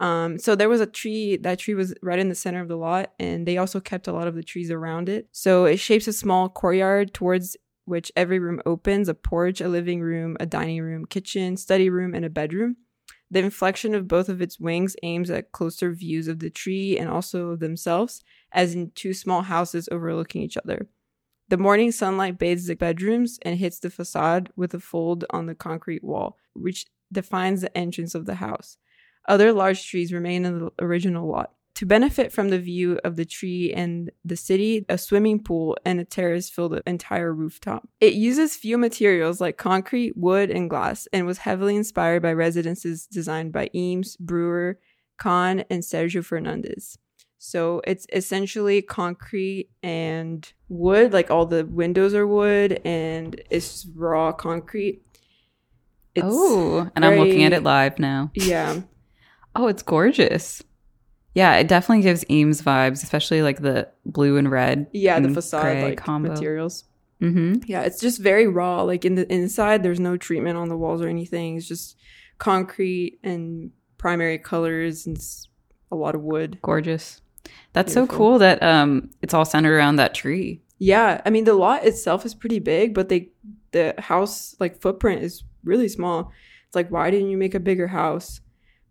Um, 0.00 0.38
so 0.38 0.54
there 0.54 0.68
was 0.68 0.80
a 0.80 0.86
tree. 0.86 1.36
That 1.36 1.58
tree 1.58 1.74
was 1.74 1.94
right 2.02 2.18
in 2.18 2.28
the 2.28 2.34
center 2.34 2.60
of 2.60 2.68
the 2.68 2.76
lot, 2.76 3.12
and 3.18 3.46
they 3.46 3.58
also 3.58 3.80
kept 3.80 4.06
a 4.06 4.12
lot 4.12 4.28
of 4.28 4.34
the 4.34 4.44
trees 4.44 4.70
around 4.70 5.08
it. 5.08 5.28
So 5.32 5.64
it 5.64 5.78
shapes 5.78 6.06
a 6.06 6.12
small 6.12 6.48
courtyard 6.48 7.12
towards 7.12 7.56
which 7.88 8.12
every 8.14 8.38
room 8.38 8.60
opens: 8.66 9.08
a 9.08 9.14
porch, 9.14 9.60
a 9.60 9.68
living 9.68 10.00
room, 10.00 10.36
a 10.38 10.46
dining 10.46 10.82
room, 10.82 11.06
kitchen, 11.06 11.56
study 11.56 11.88
room, 11.90 12.14
and 12.14 12.24
a 12.24 12.30
bedroom. 12.30 12.76
The 13.30 13.40
inflection 13.40 13.94
of 13.94 14.08
both 14.08 14.28
of 14.28 14.40
its 14.40 14.58
wings 14.58 14.96
aims 15.02 15.30
at 15.30 15.52
closer 15.52 15.92
views 15.92 16.28
of 16.28 16.38
the 16.38 16.50
tree 16.50 16.96
and 16.98 17.10
also 17.10 17.48
of 17.48 17.60
themselves, 17.60 18.22
as 18.52 18.74
in 18.74 18.92
two 18.94 19.12
small 19.12 19.42
houses 19.42 19.88
overlooking 19.92 20.42
each 20.42 20.56
other. 20.56 20.88
The 21.48 21.58
morning 21.58 21.92
sunlight 21.92 22.38
bathes 22.38 22.66
the 22.66 22.76
bedrooms 22.76 23.38
and 23.42 23.58
hits 23.58 23.78
the 23.78 23.90
facade 23.90 24.50
with 24.56 24.74
a 24.74 24.80
fold 24.80 25.24
on 25.30 25.46
the 25.46 25.54
concrete 25.54 26.04
wall, 26.04 26.38
which 26.54 26.86
defines 27.10 27.60
the 27.60 27.76
entrance 27.76 28.14
of 28.14 28.26
the 28.26 28.36
house. 28.36 28.76
Other 29.26 29.52
large 29.52 29.86
trees 29.86 30.12
remain 30.12 30.44
in 30.44 30.58
the 30.58 30.70
original 30.78 31.26
lot. 31.26 31.52
To 31.78 31.86
benefit 31.86 32.32
from 32.32 32.48
the 32.48 32.58
view 32.58 32.98
of 33.04 33.14
the 33.14 33.24
tree 33.24 33.72
and 33.72 34.10
the 34.24 34.34
city, 34.34 34.84
a 34.88 34.98
swimming 34.98 35.44
pool 35.44 35.76
and 35.84 36.00
a 36.00 36.04
terrace 36.04 36.50
fill 36.50 36.68
the 36.68 36.82
entire 36.88 37.32
rooftop. 37.32 37.86
It 38.00 38.14
uses 38.14 38.56
few 38.56 38.76
materials 38.76 39.40
like 39.40 39.58
concrete, 39.58 40.16
wood, 40.16 40.50
and 40.50 40.68
glass, 40.68 41.06
and 41.12 41.24
was 41.24 41.38
heavily 41.38 41.76
inspired 41.76 42.20
by 42.20 42.32
residences 42.32 43.06
designed 43.06 43.52
by 43.52 43.70
Eames, 43.76 44.16
Breuer, 44.16 44.80
Kahn, 45.18 45.60
and 45.70 45.84
Sergio 45.84 46.20
Fernandes. 46.20 46.98
So 47.38 47.80
it's 47.86 48.08
essentially 48.12 48.82
concrete 48.82 49.70
and 49.80 50.52
wood, 50.68 51.12
like 51.12 51.30
all 51.30 51.46
the 51.46 51.64
windows 51.64 52.12
are 52.12 52.26
wood, 52.26 52.80
and 52.84 53.40
it's 53.50 53.86
raw 53.94 54.32
concrete. 54.32 55.00
oh, 56.20 56.90
and 56.96 57.04
I'm 57.04 57.20
looking 57.20 57.44
at 57.44 57.52
it 57.52 57.62
live 57.62 58.00
now. 58.00 58.32
Yeah. 58.34 58.80
Oh, 59.56 59.66
it's 59.66 59.82
gorgeous. 59.82 60.62
Yeah, 61.38 61.54
it 61.54 61.68
definitely 61.68 62.02
gives 62.02 62.24
Eames 62.28 62.60
vibes, 62.62 63.04
especially 63.04 63.42
like 63.42 63.62
the 63.62 63.88
blue 64.04 64.38
and 64.38 64.50
red. 64.50 64.88
Yeah, 64.92 65.20
the 65.20 65.28
facade 65.28 65.84
like 65.84 65.96
combo. 65.96 66.30
materials. 66.30 66.82
Mm-hmm. 67.22 67.60
Yeah, 67.64 67.82
it's 67.82 68.00
just 68.00 68.20
very 68.20 68.48
raw. 68.48 68.82
Like 68.82 69.04
in 69.04 69.14
the 69.14 69.32
inside, 69.32 69.84
there's 69.84 70.00
no 70.00 70.16
treatment 70.16 70.58
on 70.58 70.68
the 70.68 70.76
walls 70.76 71.00
or 71.00 71.06
anything. 71.06 71.56
It's 71.56 71.68
just 71.68 71.96
concrete 72.38 73.20
and 73.22 73.70
primary 73.98 74.38
colors 74.38 75.06
and 75.06 75.16
a 75.92 75.94
lot 75.94 76.16
of 76.16 76.22
wood. 76.22 76.58
Gorgeous. 76.60 77.20
That's 77.72 77.92
so 77.92 78.08
cool 78.08 78.40
that 78.40 78.60
um 78.60 79.10
it's 79.22 79.32
all 79.32 79.44
centered 79.44 79.76
around 79.76 79.96
that 79.96 80.14
tree. 80.14 80.62
Yeah, 80.80 81.20
I 81.24 81.30
mean 81.30 81.44
the 81.44 81.54
lot 81.54 81.84
itself 81.84 82.26
is 82.26 82.34
pretty 82.34 82.58
big, 82.58 82.94
but 82.94 83.10
they 83.10 83.30
the 83.70 83.94
house 83.98 84.56
like 84.58 84.80
footprint 84.80 85.22
is 85.22 85.44
really 85.62 85.88
small. 85.88 86.32
It's 86.66 86.74
like 86.74 86.90
why 86.90 87.12
didn't 87.12 87.30
you 87.30 87.36
make 87.36 87.54
a 87.54 87.60
bigger 87.60 87.86
house? 87.86 88.40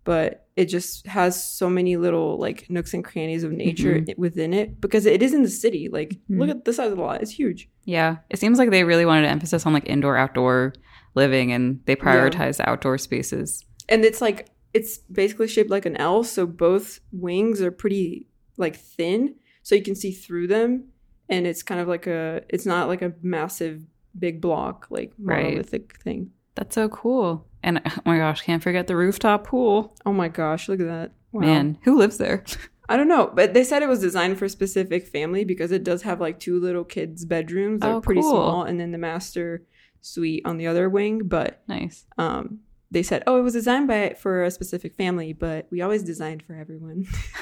But 0.06 0.47
it 0.58 0.66
just 0.66 1.06
has 1.08 1.42
so 1.42 1.70
many 1.70 1.96
little 1.98 2.38
like 2.38 2.70
nooks 2.70 2.94
and 2.94 3.04
crannies 3.06 3.44
of 3.44 3.52
nature 3.52 4.00
Mhm. 4.00 4.18
within 4.18 4.54
it 4.54 4.82
because 4.82 5.06
it 5.06 5.22
is 5.24 5.34
in 5.34 5.44
the 5.44 5.50
city. 5.50 5.88
Like 5.88 6.18
Mhm. 6.30 6.40
look 6.40 6.50
at 6.50 6.66
the 6.66 6.74
size 6.74 6.92
of 6.92 6.98
the 6.98 7.04
lot; 7.04 7.22
it's 7.22 7.32
huge. 7.32 7.70
Yeah. 7.86 8.18
It 8.30 8.40
seems 8.40 8.58
like 8.58 8.72
they 8.72 8.84
really 8.84 9.06
wanted 9.06 9.22
to 9.22 9.30
emphasis 9.30 9.66
on 9.66 9.72
like 9.74 9.88
indoor 9.88 10.18
outdoor 10.18 10.74
living 11.16 11.52
and 11.54 11.80
they 11.86 11.96
prioritize 11.96 12.60
outdoor 12.68 12.98
spaces. 12.98 13.64
and 13.90 14.04
it's 14.04 14.20
like 14.22 14.50
it's 14.74 14.98
basically 15.22 15.48
shaped 15.48 15.70
like 15.70 15.86
an 15.86 15.96
L, 15.96 16.24
so 16.24 16.46
both 16.46 17.00
wings 17.14 17.62
are 17.62 17.72
pretty 17.72 18.28
like 18.58 18.76
thin, 18.76 19.36
so 19.64 19.76
you 19.76 19.82
can 19.82 19.96
see 19.96 20.12
through 20.12 20.48
them, 20.48 20.84
and 21.30 21.48
it's 21.48 21.64
kind 21.64 21.80
of 21.80 21.88
like 21.88 22.06
a 22.08 22.42
it's 22.50 22.66
not 22.66 22.88
like 22.90 23.02
a 23.02 23.14
massive 23.22 23.86
big 24.20 24.42
block 24.42 24.88
like 24.90 25.14
Right. 25.20 25.44
monolithic 25.46 25.98
thing. 26.04 26.32
That's 26.56 26.76
so 26.76 26.90
cool. 26.90 27.46
And 27.68 27.82
oh 27.86 27.92
my 28.06 28.18
gosh, 28.18 28.42
can't 28.44 28.64
forget 28.64 28.88
the 28.88 28.96
rooftop 28.96 29.46
pool. 29.46 29.94
Oh 30.06 30.14
my 30.14 30.30
gosh, 30.30 30.70
look 30.70 30.80
at 30.80 30.88
that! 30.88 31.12
Wow. 31.34 31.42
Man, 31.42 31.78
who 31.84 31.98
lives 31.98 32.18
there? 32.18 32.46
I 32.90 32.96
don't 32.96 33.10
know, 33.10 33.30
but 33.34 33.54
they 33.54 33.66
said 33.66 33.84
it 33.84 33.90
was 33.90 34.00
designed 34.00 34.40
for 34.40 34.46
a 34.46 34.50
specific 34.50 35.06
family 35.06 35.44
because 35.44 35.74
it 35.74 35.84
does 35.84 36.04
have 36.04 36.22
like 36.22 36.40
two 36.40 36.58
little 36.62 36.86
kids' 36.86 37.26
bedrooms. 37.26 37.82
They're 37.82 37.96
Oh, 37.96 38.00
pretty 38.02 38.22
cool. 38.22 38.32
small, 38.32 38.64
and 38.64 38.80
then 38.80 38.94
the 38.94 38.98
master 38.98 39.66
suite 40.00 40.44
on 40.46 40.56
the 40.58 40.68
other 40.68 40.88
wing. 40.90 41.24
But 41.26 41.62
nice. 41.68 42.06
um, 42.18 42.60
they 42.90 43.04
said, 43.04 43.24
oh, 43.28 43.38
it 43.38 43.42
was 43.42 43.52
designed 43.52 43.90
by 43.90 44.16
for 44.18 44.46
a 44.46 44.50
specific 44.52 44.96
family, 44.96 45.34
but 45.34 45.68
we 45.70 45.82
always 45.82 46.04
designed 46.04 46.44
for 46.44 46.56
everyone. 46.56 47.06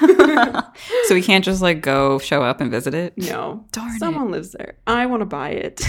so 1.04 1.14
we 1.14 1.22
can't 1.22 1.44
just 1.44 1.62
like 1.62 1.80
go 1.80 2.18
show 2.18 2.42
up 2.42 2.60
and 2.60 2.68
visit 2.68 2.94
it. 2.94 3.16
no, 3.16 3.64
Darn 3.70 3.96
someone 4.00 4.32
lives 4.32 4.50
there. 4.50 4.78
I 4.88 5.06
want 5.06 5.20
to 5.20 5.26
buy 5.26 5.50
it. 5.50 5.80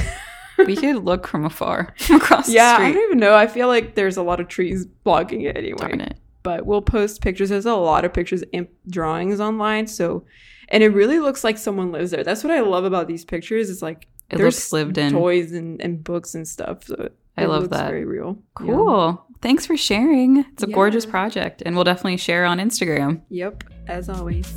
We 0.66 0.76
could 0.76 1.04
look 1.04 1.28
from 1.28 1.46
afar 1.46 1.94
across 2.12 2.48
the 2.48 2.54
yeah, 2.54 2.78
the 2.80 2.86
I 2.86 2.92
don't 2.92 3.04
even 3.04 3.20
know. 3.20 3.36
I 3.36 3.48
feel 3.48 3.68
like 3.68 3.96
there's 3.96 4.18
a 4.18 4.24
lot 4.24 4.40
of 4.40 4.48
trees 4.48 4.86
blocking 4.86 5.42
it 5.42 5.56
anyway. 5.58 5.92
It. 6.00 6.18
but 6.44 6.66
we'll 6.66 6.82
post 6.82 7.22
pictures. 7.22 7.50
There's 7.50 7.66
a 7.66 7.76
lot 7.76 8.06
of 8.06 8.14
pictures 8.14 8.44
and 8.54 8.68
drawings 8.90 9.40
online. 9.40 9.88
So, 9.88 10.26
and 10.70 10.82
it 10.84 10.90
really 10.90 11.20
looks 11.20 11.44
like 11.44 11.58
someone 11.58 11.92
lives 11.92 12.12
there. 12.12 12.24
That's 12.24 12.44
what 12.44 12.52
I 12.52 12.62
love 12.62 12.86
about 12.86 13.08
these 13.08 13.24
pictures. 13.26 13.70
It's 13.70 13.82
like 13.82 14.08
It 14.30 14.38
there's 14.38 14.56
looks 14.56 14.74
lived 14.74 14.98
in. 14.98 15.12
toys 15.12 15.52
and, 15.52 15.82
and 15.82 16.04
books 16.04 16.34
and 16.36 16.48
stuff. 16.48 16.84
So 16.86 17.10
I 17.38 17.46
love 17.46 17.64
looks 17.64 17.78
that. 17.78 17.90
Very 17.90 18.06
real. 18.06 18.38
Cool. 18.56 19.24
Thanks 19.42 19.68
for 19.68 19.78
sharing. 19.78 20.38
It's 20.54 20.64
a 20.64 20.68
gorgeous 20.68 21.06
project, 21.06 21.62
and 21.66 21.76
we'll 21.76 21.84
definitely 21.84 22.18
share 22.18 22.44
on 22.46 22.58
Instagram. 22.58 23.22
Yep. 23.30 23.64
As 23.88 24.10
always. 24.10 24.52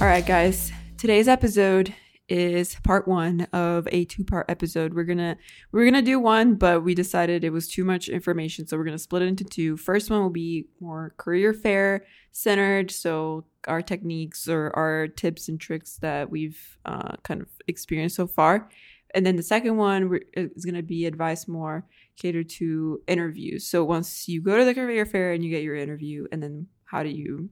All 0.00 0.08
right, 0.08 0.26
guys. 0.26 0.70
Today's 0.98 1.28
episode 1.28 1.94
is 2.32 2.76
part 2.82 3.06
one 3.06 3.42
of 3.52 3.86
a 3.92 4.06
two-part 4.06 4.46
episode. 4.48 4.94
We're 4.94 5.04
gonna 5.04 5.36
we're 5.70 5.84
gonna 5.84 6.00
do 6.00 6.18
one, 6.18 6.54
but 6.54 6.82
we 6.82 6.94
decided 6.94 7.44
it 7.44 7.50
was 7.50 7.68
too 7.68 7.84
much 7.84 8.08
information, 8.08 8.66
so 8.66 8.78
we're 8.78 8.84
gonna 8.84 8.98
split 8.98 9.20
it 9.20 9.26
into 9.26 9.44
two. 9.44 9.76
First 9.76 10.10
one 10.10 10.22
will 10.22 10.30
be 10.30 10.66
more 10.80 11.14
career 11.18 11.52
fair 11.52 12.06
centered, 12.30 12.90
so 12.90 13.44
our 13.68 13.82
techniques 13.82 14.48
or 14.48 14.74
our 14.74 15.08
tips 15.08 15.50
and 15.50 15.60
tricks 15.60 15.98
that 15.98 16.30
we've 16.30 16.78
uh, 16.86 17.16
kind 17.22 17.42
of 17.42 17.48
experienced 17.68 18.16
so 18.16 18.26
far. 18.26 18.70
And 19.14 19.26
then 19.26 19.36
the 19.36 19.42
second 19.42 19.76
one 19.76 20.18
is 20.32 20.64
going 20.64 20.74
to 20.74 20.82
be 20.82 21.04
advice 21.04 21.46
more 21.46 21.86
catered 22.18 22.48
to 22.48 23.02
interviews. 23.06 23.66
So 23.66 23.84
once 23.84 24.26
you 24.26 24.40
go 24.40 24.56
to 24.56 24.64
the 24.64 24.72
career 24.72 25.04
fair 25.04 25.34
and 25.34 25.44
you 25.44 25.50
get 25.50 25.62
your 25.62 25.76
interview, 25.76 26.26
and 26.32 26.42
then 26.42 26.68
how 26.86 27.02
do 27.02 27.10
you 27.10 27.50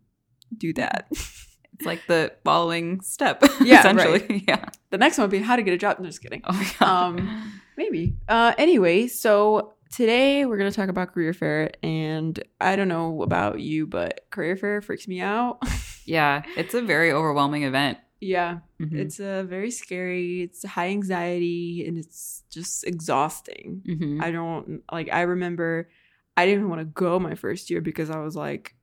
do 0.57 0.73
that? 0.73 1.11
It's 1.81 1.87
like 1.87 2.07
the 2.07 2.33
following 2.45 3.01
step. 3.01 3.43
Yeah, 3.63 3.81
essentially. 3.81 4.45
Yeah. 4.49 4.67
the 4.91 4.99
next 4.99 5.17
one 5.17 5.25
would 5.25 5.31
be 5.31 5.39
how 5.39 5.57
to 5.57 5.63
get 5.63 5.73
a 5.73 5.79
job. 5.79 5.97
I'm 5.99 6.05
just 6.05 6.23
kidding. 6.23 6.43
Oh. 6.45 6.77
Um, 6.81 7.53
maybe. 7.77 8.15
Uh, 8.29 8.53
anyway, 8.59 9.07
so 9.07 9.73
today 9.91 10.45
we're 10.45 10.59
going 10.59 10.71
to 10.71 10.77
talk 10.77 10.89
about 10.91 11.13
career 11.15 11.33
fair, 11.33 11.71
and 11.83 12.39
I 12.61 12.77
don't 12.77 12.89
know 12.89 13.23
about 13.23 13.61
you, 13.61 13.87
but 13.87 14.27
career 14.31 14.57
fair 14.57 14.83
freaks 14.83 15.09
me 15.09 15.21
out. 15.23 15.59
yeah, 16.05 16.43
it's 16.57 16.75
a 16.75 16.83
very 16.83 17.13
overwhelming 17.13 17.63
event. 17.65 17.97
yeah, 18.21 18.59
Mhm. 18.79 18.95
it's 18.99 19.19
uh, 19.19 19.45
very 19.49 19.71
scary. 19.71 20.43
It's 20.43 20.63
high 20.67 20.89
anxiety, 20.91 21.87
and 21.89 21.97
it's 21.97 22.43
just 22.51 22.85
exhausting. 22.87 23.83
Mhm. 23.89 24.23
I 24.23 24.31
don't 24.31 24.83
like. 24.93 25.09
I 25.11 25.23
remember 25.23 25.89
I 26.37 26.45
didn't 26.45 26.61
even 26.61 26.69
want 26.71 26.81
to 26.83 26.85
go 26.87 27.19
my 27.19 27.35
first 27.35 27.71
year 27.71 27.81
because 27.81 28.11
I 28.11 28.19
was 28.21 28.37
like, 28.37 28.75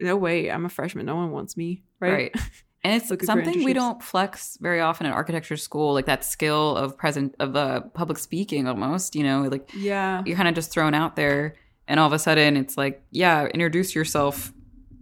no 0.00 0.16
way, 0.16 0.50
I'm 0.50 0.64
a 0.64 0.68
freshman. 0.68 1.06
No 1.06 1.16
one 1.16 1.30
wants 1.30 1.56
me, 1.56 1.82
right? 2.00 2.12
Right. 2.12 2.36
And 2.84 3.02
it's 3.02 3.26
something 3.26 3.64
we 3.64 3.72
don't 3.72 4.00
flex 4.00 4.58
very 4.60 4.80
often 4.80 5.06
in 5.08 5.12
architecture 5.12 5.56
school, 5.56 5.92
like 5.92 6.06
that 6.06 6.24
skill 6.24 6.76
of 6.76 6.96
present 6.96 7.34
of 7.40 7.56
uh, 7.56 7.80
public 7.80 8.16
speaking 8.16 8.68
almost, 8.68 9.16
you 9.16 9.24
know, 9.24 9.42
like 9.42 9.68
Yeah. 9.74 10.22
you're 10.24 10.36
kind 10.36 10.46
of 10.46 10.54
just 10.54 10.70
thrown 10.70 10.94
out 10.94 11.16
there 11.16 11.56
and 11.88 11.98
all 11.98 12.06
of 12.06 12.12
a 12.12 12.18
sudden 12.20 12.56
it's 12.56 12.76
like, 12.76 13.02
yeah, 13.10 13.46
introduce 13.46 13.92
yourself 13.92 14.52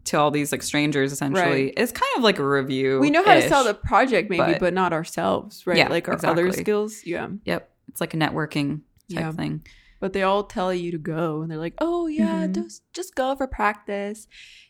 to 0.05 0.19
all 0.19 0.31
these 0.31 0.51
like 0.51 0.63
strangers 0.63 1.13
essentially. 1.13 1.43
Right. 1.67 1.75
It's 1.77 1.93
kind 1.93 2.11
of 2.17 2.23
like 2.23 2.39
a 2.39 2.47
review. 2.49 3.01
We 3.01 3.11
know 3.11 3.23
how 3.23 3.35
to 3.35 3.47
sell 3.47 3.65
the 3.65 3.75
project, 3.75 4.31
maybe, 4.31 4.53
but- 4.53 4.61
but, 4.61 4.73
not 4.73 4.95
ourselves, 4.95 5.67
right? 5.67 5.77
Yeah, 5.77 5.89
like 5.89 6.09
our 6.09 6.19
other 6.25 6.53
skills. 6.53 7.03
Yeah. 7.05 7.29
Yep. 7.45 7.69
It's 7.89 8.01
like 8.01 8.15
a 8.15 8.17
networking 8.17 8.81
type 9.13 9.21
Yeah. 9.21 9.33
thing. 9.33 9.67
But 10.05 10.13
they 10.13 10.23
all 10.23 10.45
tell 10.45 10.71
you 10.75 10.91
to 10.93 10.99
go, 10.99 11.41
and 11.41 11.51
they're 11.51 11.57
like, 11.57 11.73
"Oh 11.79 12.09
yeah, 12.09 12.47
Mhm. 12.47 12.55
just 12.57 12.83
just 12.93 13.15
go 13.15 13.35
for 13.37 13.47
practice." 13.47 14.27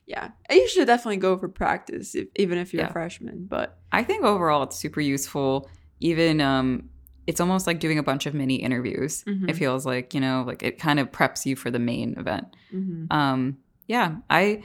Yeah, 0.06 0.28
you 0.48 0.68
should 0.68 0.86
definitely 0.86 1.16
go 1.16 1.36
for 1.36 1.48
practice, 1.48 2.14
if, 2.14 2.28
even 2.36 2.56
if 2.56 2.72
you're 2.72 2.84
Yeah. 2.84 2.90
a 2.90 2.92
freshman. 2.92 3.46
But 3.50 3.76
I 3.90 4.04
think 4.04 4.22
overall 4.24 4.62
it's 4.62 4.76
super 4.76 5.00
useful. 5.00 5.68
Even 5.98 6.40
um 6.40 6.88
it's 7.26 7.40
almost 7.40 7.66
like 7.66 7.80
doing 7.80 7.98
a 7.98 8.02
bunch 8.04 8.26
of 8.26 8.32
mini 8.34 8.54
interviews. 8.62 9.24
Mhm. 9.24 9.48
It 9.50 9.56
feels 9.56 9.84
like, 9.84 10.14
you 10.14 10.20
know, 10.20 10.44
like 10.46 10.62
it 10.62 10.78
kind 10.78 11.00
of 11.00 11.10
preps 11.10 11.44
you 11.44 11.56
for 11.56 11.68
the 11.72 11.80
main 11.80 12.14
event. 12.16 12.46
mhm. 12.72 13.12
Um 13.12 13.58
yeah, 13.88 14.18
I 14.30 14.62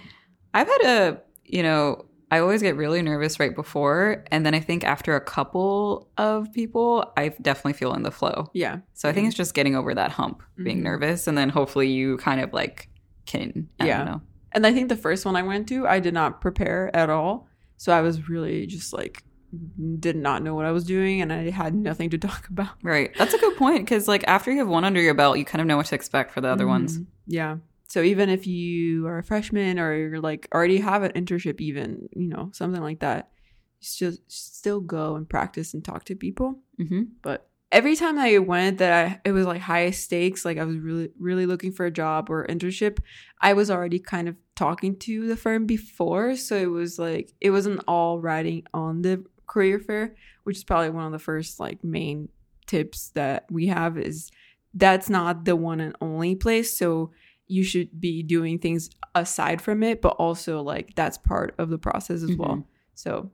I've 0.53 0.67
had 0.67 0.81
a, 0.85 1.21
you 1.45 1.63
know, 1.63 2.05
I 2.31 2.39
always 2.39 2.61
get 2.61 2.75
really 2.75 3.01
nervous 3.01 3.39
right 3.39 3.55
before 3.55 4.23
and 4.31 4.45
then 4.45 4.53
I 4.53 4.59
think 4.59 4.83
after 4.83 5.15
a 5.15 5.21
couple 5.21 6.09
of 6.17 6.51
people, 6.53 7.11
I 7.17 7.29
definitely 7.41 7.73
feel 7.73 7.93
in 7.93 8.03
the 8.03 8.11
flow. 8.11 8.49
yeah, 8.53 8.79
So 8.93 9.09
I 9.09 9.13
think 9.13 9.27
it's 9.27 9.35
just 9.37 9.53
getting 9.53 9.75
over 9.75 9.95
that 9.95 10.11
hump, 10.11 10.43
being 10.63 10.79
Mhm. 10.79 10.83
nervous 10.83 11.27
and 11.27 11.37
then 11.37 11.49
hopefully 11.49 11.89
you 11.89 12.17
kind 12.17 12.39
of 12.41 12.53
like 12.53 12.89
can 13.25 13.67
I 13.79 13.87
Yeah. 13.87 13.97
don't 13.97 14.05
know. 14.07 14.21
and 14.51 14.65
I 14.65 14.73
think 14.73 14.89
the 14.89 14.95
first 14.95 15.25
one 15.25 15.35
I 15.35 15.43
went 15.43 15.67
to, 15.69 15.87
I 15.87 15.99
did 15.99 16.13
not 16.13 16.41
prepare 16.41 16.95
at 16.95 17.09
all, 17.09 17.47
so 17.77 17.91
I 17.93 18.01
was 18.01 18.27
really 18.29 18.65
just 18.65 18.93
like 18.93 19.23
did 19.99 20.15
not 20.15 20.43
know 20.43 20.53
what 20.53 20.65
I 20.65 20.71
was 20.71 20.83
doing, 20.83 21.21
and 21.21 21.33
I 21.33 21.49
had 21.49 21.73
nothing 21.73 22.11
to 22.11 22.17
talk 22.29 22.47
about. 22.49 22.69
Right. 22.83 23.09
That's 23.17 23.33
a 23.33 23.39
good 23.39 23.57
point 23.57 23.83
because 23.85 24.07
like 24.07 24.23
after 24.27 24.51
you 24.51 24.59
have 24.59 24.67
one 24.67 24.83
under 24.85 25.01
your 25.01 25.15
belt, 25.15 25.37
you 25.39 25.45
kind 25.45 25.61
of 25.61 25.67
know 25.67 25.77
what 25.77 25.87
to 25.87 25.95
expect 25.95 26.31
for 26.31 26.41
the 26.41 26.47
other 26.49 26.67
ones. 26.67 26.99
Mhm. 26.99 27.05
Yeah. 27.25 27.57
So 27.89 28.03
even 28.03 28.29
if 28.29 28.45
you 28.47 29.07
are 29.07 29.17
a 29.17 29.23
freshman 29.23 29.79
or 29.79 29.95
you're 29.95 30.21
like 30.21 30.47
already 30.53 30.77
have 30.77 31.03
an 31.03 31.11
internship, 31.13 31.59
even 31.59 32.07
you 32.15 32.27
know 32.27 32.51
something 32.53 32.81
like 32.81 32.99
that, 32.99 33.29
you 33.81 33.85
still 33.85 34.13
still 34.27 34.79
go 34.79 35.15
and 35.15 35.27
practice 35.27 35.73
and 35.73 35.83
talk 35.83 36.05
to 36.05 36.15
people. 36.15 36.59
hmm 36.77 37.03
But 37.23 37.49
every 37.71 37.95
time 37.95 38.17
I 38.19 38.37
went, 38.37 38.77
that 38.77 38.93
I 38.93 39.21
it 39.25 39.31
was 39.31 39.47
like 39.47 39.61
high 39.61 39.89
stakes. 39.89 40.45
Like 40.45 40.59
I 40.59 40.65
was 40.65 40.77
really 40.77 41.09
really 41.19 41.47
looking 41.47 41.71
for 41.71 41.85
a 41.85 41.91
job 41.91 42.29
or 42.29 42.45
internship. 42.47 42.99
I 43.41 43.53
was 43.53 43.71
already 43.71 43.99
kind 43.99 44.29
of 44.29 44.35
talking 44.55 44.95
to 44.99 45.27
the 45.27 45.37
firm 45.37 45.65
before, 45.65 46.35
so 46.35 46.55
it 46.55 46.69
was 46.69 46.99
like 46.99 47.33
it 47.41 47.49
wasn't 47.49 47.83
all 47.87 48.19
riding 48.19 48.65
on 48.73 49.01
the 49.01 49.25
career 49.47 49.79
fair, 49.79 50.15
which 50.43 50.57
is 50.57 50.63
probably 50.63 50.91
one 50.91 51.05
of 51.05 51.11
the 51.11 51.17
first 51.19 51.59
like 51.59 51.83
main 51.83 52.29
tips 52.67 53.09
that 53.15 53.45
we 53.49 53.65
have 53.65 53.97
is 53.97 54.29
that's 54.75 55.09
not 55.09 55.45
the 55.45 55.55
one 55.55 55.79
and 55.79 55.95
only 56.01 56.35
place. 56.35 56.77
So 56.77 57.11
you 57.49 57.63
should 57.63 57.99
be 57.99 58.23
doing 58.23 58.59
things 58.59 58.89
aside 59.15 59.61
from 59.61 59.83
it, 59.83 60.01
but 60.01 60.09
also 60.17 60.61
like 60.61 60.95
that's 60.95 61.17
part 61.17 61.53
of 61.57 61.69
the 61.69 61.77
process 61.77 62.23
as 62.23 62.35
well. 62.37 62.55
Mhm. 62.57 62.63
So 62.95 63.31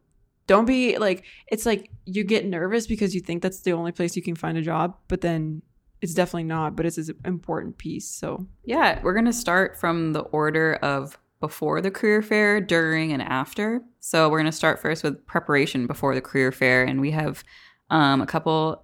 don't 0.47 0.65
be 0.65 0.97
like 0.97 1.23
it's 1.51 1.65
like 1.65 1.91
you 2.05 2.23
get 2.23 2.45
nervous 2.45 2.87
because 2.87 3.13
you 3.13 3.21
think 3.21 3.43
that's 3.43 3.59
the 3.61 3.73
only 3.73 3.91
place 3.91 4.15
you 4.15 4.23
can 4.23 4.35
find 4.35 4.57
a 4.57 4.61
job, 4.61 4.95
but 5.07 5.21
then 5.21 5.61
it's 6.01 6.13
definitely 6.13 6.43
not, 6.45 6.75
but 6.75 6.85
it's 6.85 6.97
an 6.97 7.15
important 7.25 7.77
piece. 7.77 8.07
So 8.07 8.47
Yeah, 8.63 8.99
we're 9.03 9.13
going 9.13 9.25
to 9.25 9.33
start 9.33 9.77
from 9.77 10.13
the 10.13 10.21
order 10.21 10.75
of 10.81 11.17
before 11.41 11.81
the 11.81 11.91
career 11.91 12.21
fair, 12.21 12.61
during, 12.61 13.11
and 13.11 13.21
after. 13.21 13.81
So 13.99 14.29
we're 14.29 14.37
going 14.39 14.45
to 14.51 14.51
start 14.51 14.79
first 14.79 15.03
with 15.03 15.25
preparation 15.27 15.87
before 15.87 16.15
the 16.15 16.21
career 16.21 16.51
fair, 16.51 16.83
and 16.83 17.01
we 17.01 17.11
have 17.11 17.43
um, 17.89 18.21
a 18.21 18.25
couple, 18.25 18.83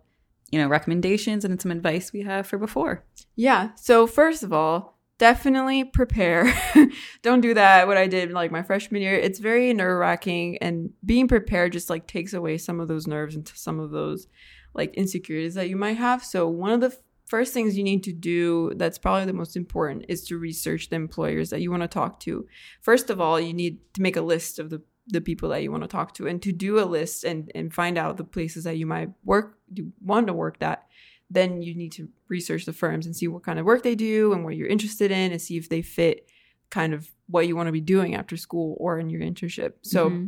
you 0.52 0.60
know, 0.60 0.68
recommendations 0.68 1.46
and 1.46 1.62
some 1.62 1.72
advice 1.72 2.12
we 2.12 2.22
have 2.24 2.46
for 2.48 2.58
before. 2.58 3.04
yeah. 3.36 3.70
So 3.76 4.06
first 4.08 4.42
of 4.44 4.52
all, 4.52 4.98
definitely 5.22 5.84
prepare. 5.84 6.52
Don't 7.22 7.42
do 7.42 7.54
that. 7.54 7.86
What 7.86 7.96
I 7.96 8.08
did 8.08 8.32
like 8.32 8.52
my 8.52 8.64
freshman 8.64 9.04
year, 9.04 9.14
it's 9.14 9.38
very 9.38 9.72
nerve 9.72 10.00
wracking, 10.00 10.58
and 10.58 10.90
being 11.06 11.28
prepared 11.28 11.74
just 11.74 11.92
like 11.92 12.08
takes 12.08 12.34
away 12.34 12.58
some 12.58 12.80
of 12.80 12.88
those 12.88 13.06
nerves 13.06 13.36
and 13.36 13.48
some 13.48 13.80
of 13.80 13.92
those 13.92 14.26
like 14.74 14.96
insecurities 14.96 15.54
that 15.54 15.70
you 15.70 15.76
might 15.76 15.98
have. 15.98 16.24
So 16.26 16.48
one 16.48 16.72
of 16.72 16.82
the 16.82 16.98
first 17.28 17.54
things 17.54 17.78
you 17.78 17.84
need 17.84 18.04
to 18.06 18.12
do 18.12 18.74
that's 18.78 18.98
probably 18.98 19.26
the 19.26 19.34
most 19.34 19.56
important 19.56 20.06
is 20.10 20.26
to 20.26 20.40
research 20.40 20.90
the 20.90 20.96
employers 20.96 21.52
that 21.52 21.62
you 21.62 21.70
want 21.70 21.84
to 21.84 21.88
talk 21.88 22.20
to. 22.22 22.48
First 22.82 23.12
of 23.12 23.22
all, 23.22 23.40
you 23.40 23.54
need 23.54 23.78
to 23.94 24.02
make 24.02 24.16
a 24.16 24.22
list 24.22 24.58
of 24.58 24.72
the 24.72 24.82
the 25.08 25.22
people 25.22 25.50
that 25.50 25.62
you 25.62 25.72
want 25.72 25.84
to 25.84 25.88
talk 25.88 26.14
to 26.16 26.28
and 26.28 26.42
to 26.42 26.52
do 26.52 26.80
a 26.80 26.86
list 26.86 27.24
and 27.24 27.52
and 27.54 27.72
find 27.72 27.96
out 27.96 28.18
the 28.18 28.24
places 28.24 28.64
that 28.64 28.78
you 28.78 28.88
might 28.88 29.10
work 29.24 29.60
you 29.74 29.92
want 30.00 30.28
to 30.28 30.34
work 30.34 30.58
at 30.62 30.86
then 31.34 31.62
you 31.62 31.74
need 31.74 31.94
to 31.94 32.10
research 32.28 32.66
the 32.66 32.74
firms 32.74 33.06
and 33.06 33.16
see 33.16 33.28
what 33.28 33.44
kind 33.44 33.58
of 33.58 33.66
work 33.66 33.84
they 33.84 33.96
do 33.96 34.34
and 34.34 34.44
what 34.44 34.56
you're 34.56 34.68
interested 34.68 35.12
in 35.12 35.32
and 35.32 35.42
see 35.42 35.58
if 35.58 35.70
they 35.70 35.82
fit 35.82 36.28
kind 36.70 36.94
of 36.94 37.10
what 37.28 37.48
you 37.48 37.56
want 37.56 37.68
to 37.68 37.72
be 37.72 37.82
doing 37.82 38.16
after 38.16 38.36
school 38.36 38.76
or 38.80 39.00
in 39.00 39.10
your 39.10 39.22
internship 39.22 39.74
so 39.82 40.10
mm-hmm. 40.10 40.28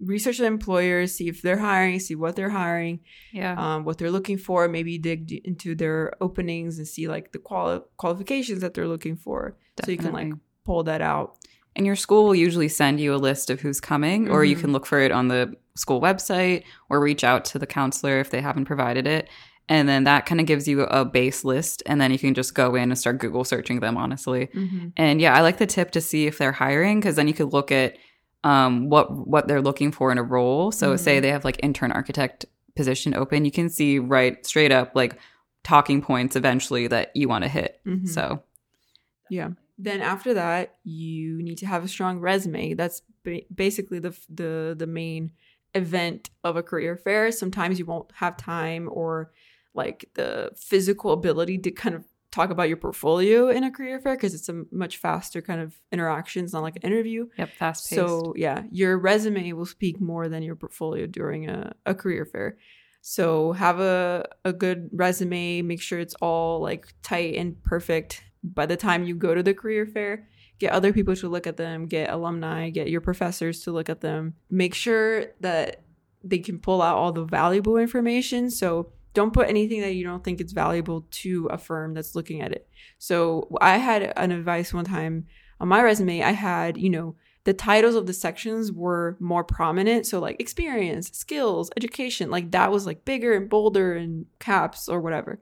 research 0.00 0.38
the 0.38 0.44
employers 0.44 1.14
see 1.14 1.28
if 1.28 1.42
they're 1.42 1.58
hiring 1.58 2.00
see 2.00 2.14
what 2.14 2.34
they're 2.34 2.50
hiring 2.50 3.00
yeah 3.32 3.54
um, 3.56 3.84
what 3.84 3.98
they're 3.98 4.10
looking 4.10 4.38
for 4.38 4.68
maybe 4.68 4.98
dig 4.98 5.32
into 5.44 5.74
their 5.74 6.12
openings 6.20 6.78
and 6.78 6.88
see 6.88 7.08
like 7.08 7.32
the 7.32 7.38
quali- 7.38 7.82
qualifications 7.96 8.60
that 8.60 8.74
they're 8.74 8.88
looking 8.88 9.16
for 9.16 9.56
Definitely. 9.76 9.84
so 9.84 9.90
you 9.90 9.98
can 9.98 10.12
like 10.12 10.40
pull 10.64 10.82
that 10.84 11.02
out 11.02 11.36
and 11.78 11.86
your 11.86 11.96
school 11.96 12.24
will 12.24 12.34
usually 12.34 12.68
send 12.68 12.98
you 12.98 13.14
a 13.14 13.16
list 13.16 13.50
of 13.50 13.60
who's 13.60 13.80
coming, 13.80 14.24
mm-hmm. 14.24 14.34
or 14.34 14.42
you 14.42 14.56
mm-hmm. 14.56 14.62
can 14.62 14.72
look 14.72 14.84
for 14.84 14.98
it 14.98 15.12
on 15.12 15.28
the 15.28 15.54
school 15.76 16.00
website 16.00 16.64
or 16.90 17.00
reach 17.00 17.22
out 17.22 17.44
to 17.46 17.58
the 17.58 17.68
counselor 17.68 18.18
if 18.18 18.30
they 18.30 18.40
haven't 18.40 18.64
provided 18.64 19.06
it. 19.06 19.28
And 19.68 19.88
then 19.88 20.04
that 20.04 20.24
kind 20.24 20.40
of 20.40 20.46
gives 20.46 20.66
you 20.66 20.82
a 20.82 21.04
base 21.04 21.44
list, 21.44 21.82
and 21.84 22.00
then 22.00 22.10
you 22.10 22.18
can 22.18 22.34
just 22.34 22.54
go 22.54 22.74
in 22.74 22.90
and 22.90 22.98
start 22.98 23.18
Google 23.18 23.44
searching 23.44 23.80
them, 23.80 23.96
honestly. 23.96 24.46
Mm-hmm. 24.54 24.88
And 24.96 25.20
yeah, 25.20 25.34
I 25.34 25.42
like 25.42 25.58
the 25.58 25.66
tip 25.66 25.90
to 25.90 26.00
see 26.00 26.26
if 26.26 26.38
they're 26.38 26.52
hiring 26.52 27.00
because 27.00 27.16
then 27.16 27.28
you 27.28 27.34
could 27.34 27.52
look 27.52 27.70
at 27.70 27.96
um, 28.44 28.88
what 28.88 29.10
what 29.10 29.46
they're 29.46 29.60
looking 29.60 29.92
for 29.92 30.10
in 30.10 30.18
a 30.18 30.22
role. 30.22 30.72
So, 30.72 30.88
mm-hmm. 30.88 30.96
say 30.96 31.20
they 31.20 31.30
have 31.30 31.44
like 31.44 31.60
intern 31.62 31.92
architect 31.92 32.46
position 32.78 33.12
open, 33.12 33.44
you 33.44 33.50
can 33.50 33.68
see 33.68 33.98
right 33.98 34.44
straight 34.46 34.72
up 34.72 34.92
like 34.94 35.18
talking 35.64 36.00
points 36.00 36.36
eventually 36.36 36.86
that 36.86 37.10
you 37.14 37.28
want 37.28 37.44
to 37.44 37.48
hit. 37.48 37.80
Mm-hmm. 37.84 38.06
So, 38.06 38.42
yeah. 39.28 39.50
Then 39.76 40.00
after 40.00 40.34
that, 40.34 40.76
you 40.84 41.42
need 41.42 41.58
to 41.58 41.66
have 41.66 41.84
a 41.84 41.88
strong 41.88 42.20
resume. 42.20 42.74
That's 42.74 43.02
ba- 43.22 43.42
basically 43.54 43.98
the 43.98 44.16
the 44.30 44.74
the 44.78 44.86
main 44.86 45.32
event 45.74 46.30
of 46.42 46.56
a 46.56 46.62
career 46.62 46.96
fair. 46.96 47.30
Sometimes 47.32 47.78
you 47.78 47.84
won't 47.84 48.10
have 48.14 48.36
time 48.36 48.88
or 48.90 49.30
like 49.78 50.10
the 50.14 50.50
physical 50.56 51.12
ability 51.12 51.56
to 51.58 51.70
kind 51.70 51.94
of 51.94 52.04
talk 52.30 52.50
about 52.50 52.68
your 52.68 52.76
portfolio 52.76 53.48
in 53.48 53.64
a 53.64 53.70
career 53.70 53.98
fair 54.00 54.14
because 54.14 54.34
it's 54.34 54.50
a 54.50 54.64
much 54.70 54.98
faster 54.98 55.40
kind 55.40 55.60
of 55.60 55.74
interaction. 55.90 56.44
It's 56.44 56.52
not 56.52 56.62
like 56.62 56.76
an 56.76 56.82
interview. 56.82 57.28
Yep, 57.38 57.50
fast 57.58 57.88
paced. 57.88 57.98
So 57.98 58.34
yeah, 58.36 58.64
your 58.70 58.98
resume 58.98 59.52
will 59.52 59.66
speak 59.66 60.00
more 60.00 60.28
than 60.28 60.42
your 60.42 60.56
portfolio 60.56 61.06
during 61.06 61.48
a, 61.48 61.72
a 61.86 61.94
career 61.94 62.26
fair. 62.26 62.58
So 63.00 63.52
have 63.52 63.80
a, 63.80 64.26
a 64.44 64.52
good 64.52 64.90
resume, 64.92 65.62
make 65.62 65.80
sure 65.80 65.98
it's 65.98 66.14
all 66.20 66.60
like 66.60 66.92
tight 67.02 67.36
and 67.36 67.62
perfect 67.64 68.22
by 68.42 68.66
the 68.66 68.76
time 68.76 69.04
you 69.04 69.14
go 69.14 69.34
to 69.34 69.42
the 69.42 69.54
career 69.54 69.86
fair, 69.86 70.28
get 70.58 70.72
other 70.72 70.92
people 70.92 71.16
to 71.16 71.28
look 71.28 71.46
at 71.46 71.56
them, 71.56 71.86
get 71.86 72.10
alumni, 72.10 72.70
get 72.70 72.90
your 72.90 73.00
professors 73.00 73.62
to 73.62 73.72
look 73.72 73.88
at 73.88 74.00
them. 74.00 74.34
Make 74.50 74.74
sure 74.74 75.26
that 75.40 75.84
they 76.22 76.38
can 76.38 76.58
pull 76.58 76.82
out 76.82 76.96
all 76.96 77.12
the 77.12 77.24
valuable 77.24 77.76
information. 77.76 78.50
So 78.50 78.92
don't 79.14 79.32
put 79.32 79.48
anything 79.48 79.80
that 79.80 79.94
you 79.94 80.04
don't 80.04 80.22
think 80.22 80.40
is 80.40 80.52
valuable 80.52 81.06
to 81.10 81.46
a 81.46 81.58
firm 81.58 81.94
that's 81.94 82.14
looking 82.14 82.40
at 82.40 82.52
it. 82.52 82.68
So 82.98 83.48
I 83.60 83.78
had 83.78 84.12
an 84.16 84.32
advice 84.32 84.72
one 84.72 84.84
time 84.84 85.26
on 85.60 85.68
my 85.68 85.82
resume. 85.82 86.22
I 86.22 86.32
had, 86.32 86.76
you 86.76 86.90
know, 86.90 87.16
the 87.44 87.54
titles 87.54 87.94
of 87.94 88.06
the 88.06 88.12
sections 88.12 88.70
were 88.70 89.16
more 89.20 89.42
prominent. 89.42 90.06
So 90.06 90.20
like 90.20 90.40
experience, 90.40 91.10
skills, 91.12 91.70
education, 91.76 92.30
like 92.30 92.50
that 92.50 92.70
was 92.70 92.84
like 92.84 93.04
bigger 93.04 93.34
and 93.34 93.48
bolder 93.48 93.94
and 93.94 94.26
caps 94.38 94.88
or 94.88 95.00
whatever. 95.00 95.40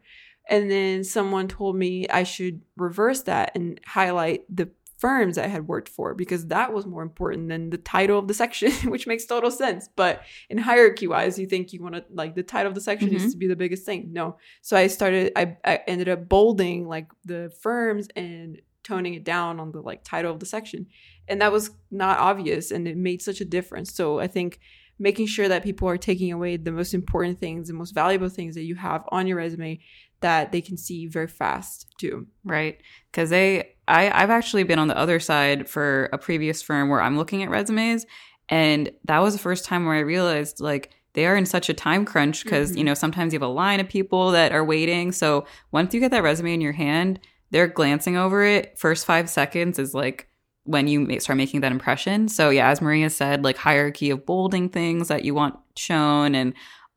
And 0.48 0.70
then 0.70 1.02
someone 1.02 1.48
told 1.48 1.74
me 1.74 2.06
I 2.08 2.22
should 2.22 2.60
reverse 2.76 3.22
that 3.22 3.52
and 3.56 3.80
highlight 3.84 4.44
the 4.54 4.70
firms 4.98 5.36
I 5.36 5.46
had 5.46 5.68
worked 5.68 5.88
for 5.88 6.14
because 6.14 6.46
that 6.46 6.72
was 6.72 6.86
more 6.86 7.02
important 7.02 7.48
than 7.48 7.70
the 7.70 7.78
title 7.78 8.18
of 8.18 8.28
the 8.28 8.34
section, 8.34 8.72
which 8.90 9.06
makes 9.06 9.26
total 9.26 9.50
sense. 9.50 9.88
But 9.94 10.22
in 10.48 10.58
hierarchy 10.58 11.06
wise, 11.06 11.38
you 11.38 11.46
think 11.46 11.72
you 11.72 11.82
want 11.82 11.96
to 11.96 12.04
like 12.12 12.34
the 12.34 12.42
title 12.42 12.68
of 12.68 12.74
the 12.74 12.80
section 12.80 13.08
mm-hmm. 13.08 13.18
needs 13.18 13.32
to 13.32 13.38
be 13.38 13.46
the 13.46 13.56
biggest 13.56 13.84
thing. 13.84 14.12
No. 14.12 14.38
So 14.62 14.76
I 14.76 14.86
started, 14.86 15.32
I, 15.36 15.56
I 15.64 15.80
ended 15.86 16.08
up 16.08 16.28
bolding 16.28 16.88
like 16.88 17.08
the 17.24 17.52
firms 17.60 18.08
and 18.16 18.60
toning 18.84 19.14
it 19.14 19.24
down 19.24 19.60
on 19.60 19.72
the 19.72 19.80
like 19.80 20.04
title 20.04 20.32
of 20.32 20.40
the 20.40 20.46
section. 20.46 20.86
And 21.28 21.40
that 21.40 21.52
was 21.52 21.70
not 21.90 22.18
obvious 22.18 22.70
and 22.70 22.86
it 22.86 22.96
made 22.96 23.20
such 23.20 23.40
a 23.40 23.44
difference. 23.44 23.92
So 23.92 24.20
I 24.20 24.28
think 24.28 24.60
making 24.98 25.26
sure 25.26 25.48
that 25.48 25.62
people 25.62 25.88
are 25.88 25.98
taking 25.98 26.32
away 26.32 26.56
the 26.56 26.72
most 26.72 26.94
important 26.94 27.38
things, 27.38 27.68
the 27.68 27.74
most 27.74 27.94
valuable 27.94 28.28
things 28.28 28.54
that 28.54 28.62
you 28.62 28.76
have 28.76 29.04
on 29.08 29.26
your 29.26 29.36
resume 29.36 29.80
that 30.20 30.52
they 30.52 30.60
can 30.60 30.76
see 30.76 31.06
very 31.06 31.28
fast 31.28 31.94
too. 31.98 32.26
Right. 32.44 32.80
Because 33.10 33.30
they, 33.30 33.75
I, 33.88 34.10
I've 34.10 34.30
actually 34.30 34.64
been 34.64 34.78
on 34.78 34.88
the 34.88 34.96
other 34.96 35.20
side 35.20 35.68
for 35.68 36.08
a 36.12 36.18
previous 36.18 36.62
firm 36.62 36.88
where 36.88 37.00
I'm 37.00 37.16
looking 37.16 37.42
at 37.42 37.50
resumes. 37.50 38.06
And 38.48 38.90
that 39.04 39.20
was 39.20 39.34
the 39.34 39.40
first 39.40 39.64
time 39.64 39.86
where 39.86 39.94
I 39.94 40.00
realized 40.00 40.60
like 40.60 40.90
they 41.14 41.26
are 41.26 41.36
in 41.36 41.46
such 41.46 41.68
a 41.68 41.74
time 41.74 42.04
crunch 42.04 42.44
because, 42.44 42.70
mm-hmm. 42.70 42.78
you 42.78 42.84
know, 42.84 42.94
sometimes 42.94 43.32
you 43.32 43.38
have 43.38 43.48
a 43.48 43.52
line 43.52 43.80
of 43.80 43.88
people 43.88 44.32
that 44.32 44.52
are 44.52 44.64
waiting. 44.64 45.12
So 45.12 45.46
once 45.72 45.94
you 45.94 46.00
get 46.00 46.10
that 46.10 46.22
resume 46.22 46.54
in 46.54 46.60
your 46.60 46.72
hand, 46.72 47.20
they're 47.50 47.68
glancing 47.68 48.16
over 48.16 48.44
it. 48.44 48.78
First 48.78 49.06
five 49.06 49.30
seconds 49.30 49.78
is 49.78 49.94
like, 49.94 50.28
when 50.66 50.88
you 50.88 51.20
start 51.20 51.36
making 51.36 51.60
that 51.60 51.72
impression. 51.72 52.28
So 52.28 52.50
yeah, 52.50 52.70
as 52.70 52.80
Maria 52.80 53.08
said, 53.08 53.44
like 53.44 53.56
hierarchy 53.56 54.10
of 54.10 54.26
bolding 54.26 54.68
things 54.68 55.08
that 55.08 55.24
you 55.24 55.32
want 55.32 55.56
shown 55.76 56.34
and 56.34 56.54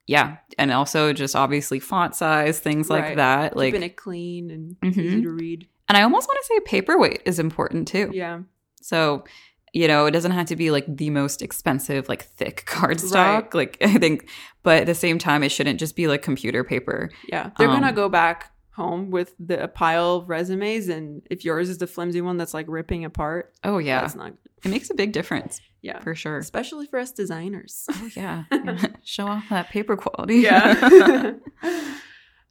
yeah, 0.07 0.37
and 0.57 0.71
also 0.71 1.13
just 1.13 1.35
obviously 1.35 1.79
font 1.79 2.15
size, 2.15 2.59
things 2.59 2.89
like 2.89 3.17
that. 3.17 3.55
Like 3.55 3.73
keeping 3.73 3.83
it 3.83 3.95
clean 3.95 4.49
and 4.49 4.75
mm-hmm. 4.81 4.99
easy 4.99 5.21
to 5.21 5.29
read. 5.29 5.67
And 5.89 5.97
I 5.97 6.03
almost 6.03 6.27
want 6.27 6.39
to 6.41 6.45
say 6.45 6.59
paperweight 6.61 7.23
is 7.25 7.39
important 7.39 7.87
too. 7.87 8.11
Yeah. 8.13 8.41
So, 8.81 9.25
you 9.73 9.87
know, 9.87 10.05
it 10.05 10.11
doesn't 10.11 10.31
have 10.31 10.45
to 10.47 10.55
be 10.55 10.71
like 10.71 10.85
the 10.87 11.09
most 11.09 11.41
expensive, 11.41 12.07
like 12.07 12.23
thick 12.23 12.63
cardstock. 12.67 13.15
Right. 13.15 13.53
Like 13.53 13.77
I 13.81 13.97
think, 13.97 14.29
but 14.63 14.81
at 14.81 14.85
the 14.85 14.95
same 14.95 15.17
time, 15.17 15.43
it 15.43 15.49
shouldn't 15.49 15.79
just 15.79 15.95
be 15.95 16.07
like 16.07 16.21
computer 16.21 16.63
paper. 16.63 17.09
Yeah, 17.27 17.49
they're 17.57 17.69
um, 17.69 17.81
gonna 17.81 17.93
go 17.93 18.07
back 18.07 18.53
home 18.71 19.11
with 19.11 19.35
the 19.39 19.63
a 19.63 19.67
pile 19.67 20.17
of 20.17 20.29
resumes, 20.29 20.89
and 20.89 21.21
if 21.29 21.43
yours 21.43 21.69
is 21.69 21.79
the 21.79 21.87
flimsy 21.87 22.21
one 22.21 22.37
that's 22.37 22.53
like 22.53 22.65
ripping 22.69 23.03
apart, 23.03 23.53
oh 23.63 23.79
yeah, 23.79 24.01
that's 24.01 24.15
not. 24.15 24.33
It 24.63 24.69
makes 24.69 24.89
a 24.89 24.93
big 24.93 25.11
difference. 25.11 25.59
Yeah, 25.81 25.99
for 26.01 26.13
sure. 26.13 26.37
Especially 26.37 26.85
for 26.85 26.99
us 26.99 27.11
designers. 27.11 27.85
Oh 27.89 28.09
yeah, 28.15 28.43
yeah. 28.51 28.85
show 29.03 29.27
off 29.27 29.45
that 29.49 29.69
paper 29.69 29.97
quality. 29.97 30.37
Yeah. 30.37 31.33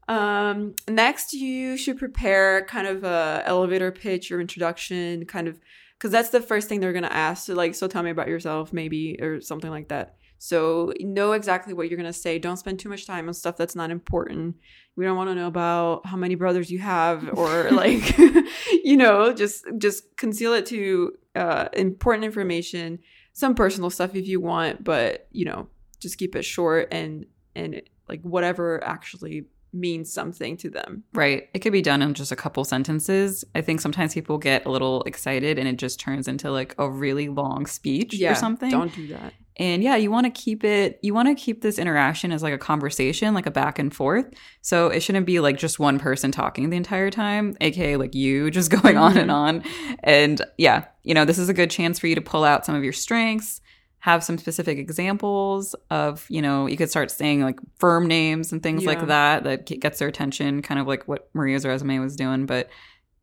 Um, 0.08 0.74
next, 0.88 1.34
you 1.34 1.76
should 1.76 1.98
prepare 1.98 2.64
kind 2.64 2.86
of 2.86 3.04
a 3.04 3.42
elevator 3.44 3.92
pitch 3.92 4.32
or 4.32 4.40
introduction, 4.40 5.26
kind 5.26 5.48
of 5.48 5.60
because 5.98 6.10
that's 6.10 6.30
the 6.30 6.40
first 6.40 6.68
thing 6.68 6.80
they're 6.80 6.92
gonna 6.92 7.08
ask. 7.08 7.46
So 7.46 7.54
like, 7.54 7.74
so 7.74 7.86
tell 7.86 8.02
me 8.02 8.10
about 8.10 8.28
yourself, 8.28 8.72
maybe 8.72 9.18
or 9.20 9.40
something 9.40 9.70
like 9.70 9.88
that. 9.88 10.16
So 10.38 10.92
know 11.00 11.32
exactly 11.32 11.74
what 11.74 11.88
you're 11.90 11.98
gonna 11.98 12.12
say. 12.12 12.38
Don't 12.38 12.56
spend 12.56 12.78
too 12.78 12.88
much 12.88 13.06
time 13.06 13.28
on 13.28 13.34
stuff 13.34 13.56
that's 13.56 13.76
not 13.76 13.90
important. 13.90 14.56
We 14.96 15.04
don't 15.04 15.16
want 15.16 15.28
to 15.30 15.34
know 15.34 15.46
about 15.46 16.06
how 16.06 16.16
many 16.16 16.36
brothers 16.36 16.70
you 16.70 16.78
have 16.78 17.28
or 17.38 17.70
like, 17.70 18.16
you 18.84 18.96
know, 18.96 19.34
just 19.34 19.66
just 19.76 20.16
conceal 20.16 20.54
it 20.54 20.64
to 20.66 21.12
uh, 21.34 21.68
important 21.74 22.24
information, 22.24 23.00
some 23.34 23.54
personal 23.54 23.90
stuff 23.90 24.14
if 24.14 24.26
you 24.26 24.40
want, 24.40 24.82
but 24.82 25.28
you 25.32 25.44
know, 25.44 25.68
just 26.00 26.16
keep 26.16 26.34
it 26.34 26.44
short 26.44 26.88
and 26.92 27.26
and 27.54 27.82
like 28.08 28.22
whatever 28.22 28.82
actually 28.82 29.44
means 29.72 30.12
something 30.12 30.56
to 30.58 30.70
them. 30.70 31.04
Right. 31.12 31.48
It 31.54 31.60
could 31.60 31.72
be 31.72 31.82
done 31.82 32.02
in 32.02 32.14
just 32.14 32.32
a 32.32 32.36
couple 32.36 32.64
sentences. 32.64 33.44
I 33.54 33.60
think 33.60 33.80
sometimes 33.80 34.14
people 34.14 34.38
get 34.38 34.66
a 34.66 34.70
little 34.70 35.02
excited 35.02 35.58
and 35.58 35.68
it 35.68 35.76
just 35.76 36.00
turns 36.00 36.28
into 36.28 36.50
like 36.50 36.74
a 36.78 36.88
really 36.88 37.28
long 37.28 37.66
speech 37.66 38.14
yeah, 38.14 38.32
or 38.32 38.34
something. 38.34 38.70
Don't 38.70 38.94
do 38.94 39.08
that. 39.08 39.32
And 39.58 39.82
yeah, 39.82 39.96
you 39.96 40.10
want 40.10 40.24
to 40.24 40.30
keep 40.30 40.62
it, 40.62 41.00
you 41.02 41.12
want 41.12 41.28
to 41.28 41.34
keep 41.34 41.62
this 41.62 41.78
interaction 41.78 42.30
as 42.30 42.44
like 42.44 42.54
a 42.54 42.58
conversation, 42.58 43.34
like 43.34 43.46
a 43.46 43.50
back 43.50 43.80
and 43.80 43.94
forth. 43.94 44.26
So 44.62 44.86
it 44.86 45.00
shouldn't 45.00 45.26
be 45.26 45.40
like 45.40 45.58
just 45.58 45.80
one 45.80 45.98
person 45.98 46.30
talking 46.30 46.70
the 46.70 46.76
entire 46.76 47.10
time, 47.10 47.56
aka 47.60 47.96
like 47.96 48.14
you 48.14 48.50
just 48.52 48.70
going 48.70 48.96
on 48.96 49.16
and 49.16 49.30
mm-hmm. 49.30 49.30
on. 49.30 49.64
And 50.04 50.40
yeah, 50.58 50.84
you 51.02 51.12
know, 51.12 51.24
this 51.24 51.38
is 51.38 51.48
a 51.48 51.54
good 51.54 51.70
chance 51.70 51.98
for 51.98 52.06
you 52.06 52.14
to 52.14 52.20
pull 52.20 52.44
out 52.44 52.64
some 52.64 52.76
of 52.76 52.84
your 52.84 52.92
strengths, 52.92 53.60
have 54.00 54.22
some 54.22 54.38
specific 54.38 54.78
examples 54.78 55.74
of, 55.90 56.26
you 56.28 56.40
know, 56.40 56.66
you 56.66 56.76
could 56.76 56.90
start 56.90 57.10
saying 57.10 57.42
like 57.42 57.58
firm 57.78 58.06
names 58.06 58.52
and 58.52 58.62
things 58.62 58.84
yeah. 58.84 58.90
like 58.90 59.06
that 59.08 59.44
that 59.44 59.80
gets 59.80 59.98
their 59.98 60.08
attention, 60.08 60.62
kind 60.62 60.80
of 60.80 60.86
like 60.86 61.06
what 61.08 61.28
Maria's 61.34 61.64
resume 61.64 61.98
was 61.98 62.14
doing, 62.14 62.46
but, 62.46 62.68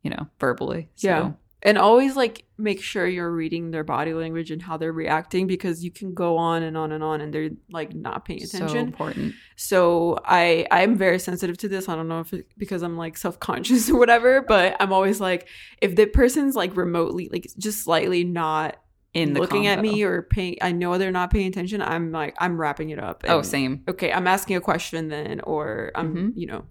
you 0.03 0.09
know, 0.09 0.27
verbally. 0.39 0.89
So. 0.95 1.07
Yeah 1.07 1.31
And 1.65 1.79
always 1.79 2.15
like 2.15 2.45
make 2.59 2.81
sure 2.81 3.07
you're 3.07 3.31
reading 3.31 3.71
their 3.71 3.83
body 3.83 4.13
language 4.13 4.51
and 4.51 4.61
how 4.61 4.77
they're 4.77 4.93
reacting 4.93 5.47
because 5.47 5.83
you 5.83 5.89
can 5.89 6.13
go 6.13 6.37
on 6.37 6.61
and 6.61 6.77
on 6.77 6.91
and 6.91 7.03
on 7.03 7.21
and 7.21 7.33
they're 7.33 7.49
like 7.71 7.95
not 7.95 8.23
paying 8.23 8.43
attention 8.43 8.69
So 8.69 8.77
important. 8.77 9.33
So 9.55 10.19
I 10.23 10.67
I'm 10.69 10.95
very 10.95 11.17
sensitive 11.17 11.57
to 11.59 11.67
this. 11.67 11.89
I 11.89 11.95
don't 11.95 12.07
know 12.07 12.19
if 12.19 12.33
it, 12.33 12.47
because 12.55 12.83
I'm 12.83 12.97
like 12.97 13.17
self-conscious 13.17 13.89
or 13.91 13.97
whatever, 13.97 14.41
but 14.41 14.77
I'm 14.79 14.93
always 14.93 15.19
like 15.19 15.47
if 15.81 15.95
the 15.95 16.05
person's 16.05 16.55
like 16.55 16.77
remotely 16.77 17.29
like 17.31 17.47
just 17.57 17.83
slightly 17.83 18.23
not 18.23 18.77
In 19.15 19.33
the 19.33 19.39
looking 19.39 19.65
at 19.67 19.79
me 19.81 20.03
or 20.03 20.21
paying 20.23 20.57
I 20.61 20.71
know 20.73 20.97
they're 20.97 21.11
not 21.11 21.31
paying 21.31 21.47
attention, 21.47 21.81
I'm 21.81 22.11
like 22.11 22.35
I'm 22.37 22.59
wrapping 22.59 22.89
it 22.89 22.99
up. 22.99 23.23
Oh, 23.27 23.41
same. 23.41 23.83
Okay, 23.87 24.11
I'm 24.11 24.27
asking 24.27 24.57
a 24.57 24.61
question 24.61 25.07
then 25.07 25.39
or 25.41 25.91
I'm 25.95 26.13
Mhm. 26.15 26.31
you 26.35 26.47
know 26.47 26.65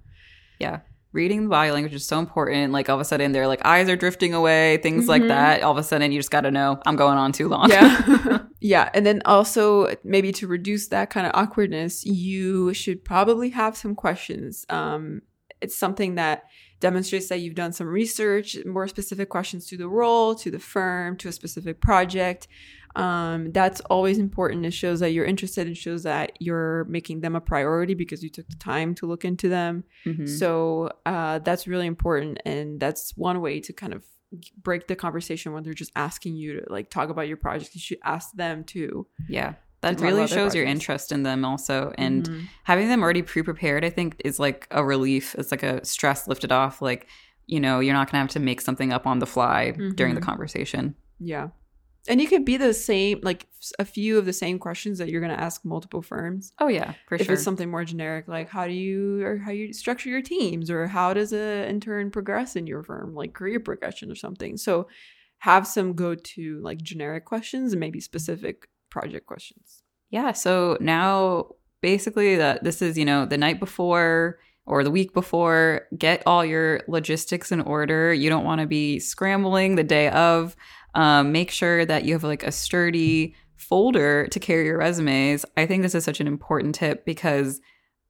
Yeah. 0.61 0.81
Reading 1.13 1.45
the 1.45 1.49
body 1.49 1.71
language 1.71 1.95
is 1.95 2.05
so 2.05 2.19
important. 2.19 2.73
Like 2.73 2.89
all 2.91 2.97
of 2.97 3.01
a 3.01 3.05
sudden 3.05 3.31
they're 3.33 3.47
like 3.47 3.65
eyes 3.65 3.89
are 3.89 3.95
drifting 3.97 4.35
away, 4.35 4.79
things 4.83 5.07
like 5.09 5.23
Mhm. 5.23 5.29
that. 5.29 5.63
All 5.63 5.71
of 5.73 5.79
a 5.79 5.83
sudden 5.85 6.11
you 6.13 6.19
just 6.19 6.31
gotta 6.33 6.51
know 6.51 6.81
I'm 6.87 6.97
going 6.97 7.17
on 7.19 7.31
too 7.33 7.49
long. 7.49 7.71
Yeah. 7.71 8.39
yeah. 8.61 8.91
And 8.93 9.07
then 9.07 9.23
also 9.25 9.95
maybe 10.05 10.33
to 10.33 10.47
reduce 10.49 10.89
that 10.89 11.11
kind 11.11 11.25
of 11.27 11.33
awkwardness, 11.35 12.05
you 12.05 12.75
should 12.75 13.05
probably 13.05 13.51
have 13.51 13.77
some 13.77 13.95
questions. 13.95 14.67
Um, 14.69 15.23
it's 15.65 15.77
something 15.85 16.15
that 16.23 16.37
demonstrates 16.81 17.29
that 17.31 17.39
you've 17.43 17.55
done 17.65 17.73
some 17.73 17.87
research, 18.03 18.49
more 18.79 18.87
specific 18.97 19.29
questions 19.37 19.63
to 19.71 19.77
the 19.83 19.89
role, 20.01 20.35
to 20.45 20.49
the 20.51 20.59
firm, 20.75 21.17
to 21.21 21.29
a 21.29 21.33
specific 21.33 21.77
project. 21.81 22.43
Um, 22.97 23.51
that's 23.59 23.81
always 23.95 24.19
important. 24.19 24.65
It 24.67 24.73
shows 24.83 24.99
that 25.01 25.11
you're 25.15 25.25
interested. 25.35 25.67
It 25.67 25.77
shows 25.87 26.03
that 26.05 26.27
you're 26.47 26.85
making 26.85 27.17
them 27.23 27.35
a 27.35 27.41
priority 27.41 27.95
because 27.95 28.23
you 28.23 28.31
took 28.37 28.49
the 28.49 28.57
time 28.73 28.95
to 28.97 29.07
look 29.07 29.25
into 29.25 29.49
them. 29.49 29.75
Mhm. 30.05 30.29
So 30.41 30.91
uh, 31.13 31.37
that's 31.47 31.67
really 31.67 31.87
important, 31.95 32.39
and 32.45 32.79
that's 32.85 33.17
one 33.17 33.39
way 33.41 33.61
to 33.67 33.73
kind 33.73 33.95
of 33.95 34.05
break 34.63 34.83
the 34.89 34.97
conversation 34.97 35.53
when 35.53 35.63
they're 35.65 35.75
just 35.85 35.93
asking 36.09 36.35
you 36.37 36.49
to 36.61 36.63
like 36.77 36.89
talk 36.91 37.09
about 37.09 37.27
your 37.31 37.37
project. 37.47 37.75
You 37.75 37.81
should 37.81 38.03
ask 38.05 38.27
them 38.43 38.65
too. 38.65 39.07
yeah. 39.29 39.55
That 39.85 40.01
really 40.01 40.27
shows 40.27 40.55
your 40.55 40.65
interest 40.65 41.13
in 41.13 41.23
them 41.23 41.45
also. 41.45 41.93
And 41.99 42.23
Mhm. 42.29 42.49
having 42.65 42.89
them 42.89 43.03
already 43.03 43.23
pre-prepared 43.23 43.85
i 43.85 43.91
think 43.91 44.09
is 44.25 44.39
like 44.47 44.67
a 44.71 44.83
relief 44.85 45.35
it's 45.39 45.51
like 45.55 45.63
a 45.63 45.85
stress 45.85 46.27
lifted 46.31 46.51
off 46.61 46.75
like 46.91 47.03
you 47.47 47.61
know 47.65 47.77
you're 47.81 47.93
not 48.01 48.07
gonna 48.11 48.23
have 48.25 48.31
to 48.39 48.41
make 48.51 48.61
something 48.69 48.91
up 48.97 49.07
on 49.07 49.19
the 49.19 49.27
fly 49.27 49.59
during 50.01 50.15
the 50.15 50.21
Mhm. 50.21 50.31
conversation 50.31 50.83
yeah, 51.21 51.49
and 52.09 52.21
you 52.21 52.29
could 52.29 52.45
be 52.45 52.57
the 52.59 52.75
same, 52.75 53.21
like 53.23 53.47
a 53.79 53.85
few 53.85 54.19
of 54.19 54.25
the 54.27 54.33
same 54.33 54.59
questions 54.59 54.99
that 54.99 55.09
you're 55.09 55.21
going 55.27 55.37
to 55.39 55.41
ask 55.49 55.65
multiple 55.65 56.03
firms. 56.03 56.53
oh 56.59 56.69
yeah 56.69 56.91
for 57.09 57.15
if 57.15 57.25
sure 57.27 57.35
it's 57.35 57.43
something 57.49 57.71
more 57.71 57.85
generic, 57.85 58.25
like 58.29 58.49
how 58.57 58.67
do 58.67 58.73
you 58.85 59.25
or 59.25 59.39
how 59.45 59.53
you 59.53 59.73
structure 59.73 60.11
your 60.15 60.21
teams, 60.23 60.71
or 60.71 60.87
how 60.97 61.09
does 61.15 61.33
a 61.33 61.47
intern 61.69 62.11
progress 62.11 62.57
in 62.57 62.67
your 62.67 62.83
firm, 62.83 63.15
like 63.15 63.33
career 63.33 63.61
progression 63.61 64.11
or 64.11 64.17
something. 64.17 64.57
So 64.67 64.89
have 65.39 65.67
some 65.67 65.95
go 65.95 66.15
to 66.15 66.61
like 66.69 66.81
generic 66.83 67.25
questions 67.25 67.73
and 67.73 67.81
maybe 67.81 68.01
specific 68.01 68.57
project 68.95 69.27
questions. 69.27 69.83
yeah 70.11 70.31
so 70.33 70.79
now 70.81 71.47
basically 71.83 72.37
that 72.37 72.65
this 72.65 72.81
is 72.81 72.97
you 72.97 73.05
know 73.05 73.27
the 73.27 73.37
night 73.47 73.59
before 73.61 74.39
or 74.67 74.83
the 74.83 74.91
week 74.91 75.13
before 75.13 75.87
get 75.97 76.23
all 76.27 76.45
your 76.45 76.81
logistics 76.89 77.53
in 77.53 77.61
order. 77.61 78.15
You 78.15 78.31
don't 78.31 78.45
want 78.45 78.61
to 78.61 78.67
be 78.67 78.99
scrambling 78.99 79.77
the 79.77 79.85
day 79.85 80.09
of. 80.11 80.57
Um, 80.95 81.33
make 81.33 81.51
sure 81.51 81.85
that 81.85 82.05
you 82.05 82.15
have 82.15 82.25
like 82.25 82.45
a 82.45 82.53
sturdy 82.53 83.35
folder 83.57 84.27
to 84.29 84.41
carry 84.41 84.67
your 84.67 84.79
resumes. 84.79 85.45
I 85.57 85.67
think 85.67 85.83
this 85.83 85.95
is 85.95 86.05
such 86.05 86.21
an 86.21 86.27
important 86.27 86.75
tip 86.75 87.05
because 87.05 87.61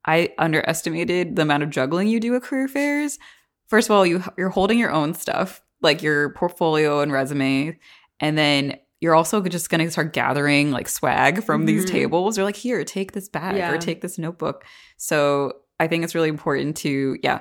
i 0.06 0.28
underestimated 0.36 1.34
the 1.34 1.42
amount 1.42 1.62
of 1.62 1.70
juggling 1.70 2.08
you 2.08 2.20
do 2.20 2.36
at 2.36 2.42
career 2.42 2.68
fairs. 2.68 3.18
First 3.66 3.88
of 3.88 3.96
all 3.96 4.04
you 4.06 4.22
you're 4.36 4.50
holding 4.50 4.78
your 4.78 4.92
own 4.92 5.14
stuff 5.14 5.62
like 5.80 6.02
your 6.02 6.30
portfolio 6.34 7.00
and 7.00 7.12
resume 7.12 7.78
and 8.20 8.38
then 8.38 8.76
you're 9.04 9.14
also 9.14 9.42
just 9.42 9.68
going 9.68 9.84
to 9.84 9.90
start 9.90 10.14
gathering 10.14 10.70
like 10.70 10.88
swag 10.88 11.44
from 11.44 11.66
these 11.66 11.84
Mhm. 11.84 11.90
tables 11.90 12.38
or 12.38 12.42
like 12.44 12.56
here 12.56 12.82
take 12.84 13.12
this 13.12 13.28
bag 13.28 13.56
Yeah. 13.56 13.70
or 13.70 13.76
take 13.76 14.00
this 14.00 14.16
notebook 14.18 14.64
so 14.96 15.52
i 15.78 15.86
think 15.86 16.04
it's 16.04 16.14
really 16.14 16.30
important 16.30 16.74
to 16.78 17.18
yeah 17.22 17.40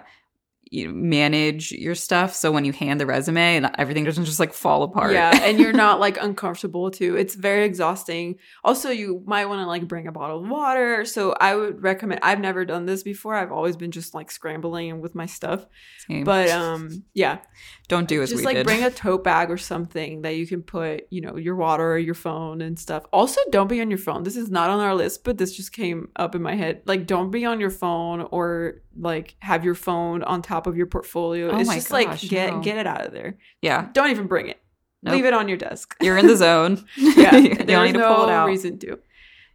you 0.73 0.87
know, 0.87 0.93
manage 0.93 1.71
your 1.71 1.93
stuff 1.93 2.33
so 2.33 2.51
when 2.51 2.65
you 2.65 2.73
hand 2.73 2.99
the 2.99 3.05
resume 3.05 3.57
and 3.57 3.69
everything 3.77 4.03
doesn't 4.03 4.25
just 4.25 4.39
like 4.39 4.53
fall 4.53 4.81
apart 4.81 5.13
Yeah, 5.13 5.29
and 5.43 5.59
you're 5.59 5.71
not 5.71 5.99
like 5.99 6.17
uncomfortable 6.19 6.89
too. 6.89 7.15
It's 7.15 7.35
very 7.35 7.63
exhausting. 7.63 8.39
Also, 8.63 8.89
you 8.89 9.21
might 9.27 9.45
want 9.45 9.61
to 9.61 9.67
like 9.67 9.87
bring 9.87 10.07
a 10.07 10.11
bottle 10.11 10.43
of 10.43 10.49
water. 10.49 11.05
So 11.05 11.35
I 11.39 11.55
would 11.55 11.83
recommend. 11.83 12.21
I've 12.23 12.39
never 12.39 12.65
done 12.65 12.87
this 12.87 13.03
before. 13.03 13.35
I've 13.35 13.51
always 13.51 13.77
been 13.77 13.91
just 13.91 14.15
like 14.15 14.31
scrambling 14.31 14.99
with 14.99 15.13
my 15.13 15.27
stuff. 15.27 15.67
Same. 16.07 16.23
But 16.23 16.49
um, 16.49 17.03
yeah, 17.13 17.39
don't 17.87 18.07
do 18.07 18.23
as 18.23 18.31
just 18.31 18.43
like 18.43 18.55
did 18.55 18.65
bring 18.65 18.83
a 18.83 18.89
tote 19.03 19.23
bag 19.23 19.51
or 19.51 19.57
something 19.57 20.23
that 20.23 20.35
you 20.37 20.47
can 20.47 20.63
put, 20.63 21.05
you 21.11 21.21
know, 21.21 21.37
your 21.37 21.55
water 21.55 21.91
or 21.91 21.99
your 21.99 22.15
phone 22.15 22.61
and 22.61 22.79
stuff. 22.79 23.05
Also, 23.13 23.39
don't 23.51 23.67
be 23.67 23.79
on 23.79 23.91
your 23.91 23.99
phone. 23.99 24.23
This 24.23 24.37
is 24.37 24.49
not 24.49 24.71
on 24.71 24.79
our 24.79 24.95
list, 24.95 25.23
but 25.23 25.37
this 25.37 25.55
just 25.55 25.71
came 25.71 26.09
up 26.15 26.33
in 26.33 26.41
my 26.41 26.55
head. 26.55 26.81
Like, 26.85 27.05
don't 27.05 27.29
be 27.29 27.45
on 27.45 27.59
your 27.59 27.69
phone 27.69 28.21
or 28.31 28.81
like 28.97 29.35
have 29.39 29.63
your 29.65 29.75
phone 29.75 30.23
on 30.23 30.41
top 30.41 30.67
of 30.67 30.77
your 30.77 30.85
portfolio. 30.85 31.49
Oh 31.51 31.59
it's 31.59 31.73
just 31.73 31.91
like 31.91 32.19
get 32.21 32.53
no. 32.53 32.59
get 32.61 32.77
it 32.77 32.87
out 32.87 33.05
of 33.05 33.11
there. 33.13 33.37
yeah 33.61 33.89
Don't 33.93 34.11
even 34.11 34.27
bring 34.27 34.47
it. 34.47 34.59
Nope. 35.01 35.15
Leave 35.15 35.25
it 35.25 35.33
on 35.33 35.47
your 35.47 35.57
desk. 35.57 35.95
you're 36.01 36.17
in 36.17 36.27
the 36.27 36.37
zone 36.37 36.83
yeah, 36.97 37.35
you 37.37 37.55
don't 37.55 37.85
need 37.85 37.93
to 37.93 38.07
pull 38.07 38.23
it 38.25 38.31
out 38.31 38.47
reason 38.47 38.77
to. 38.79 38.99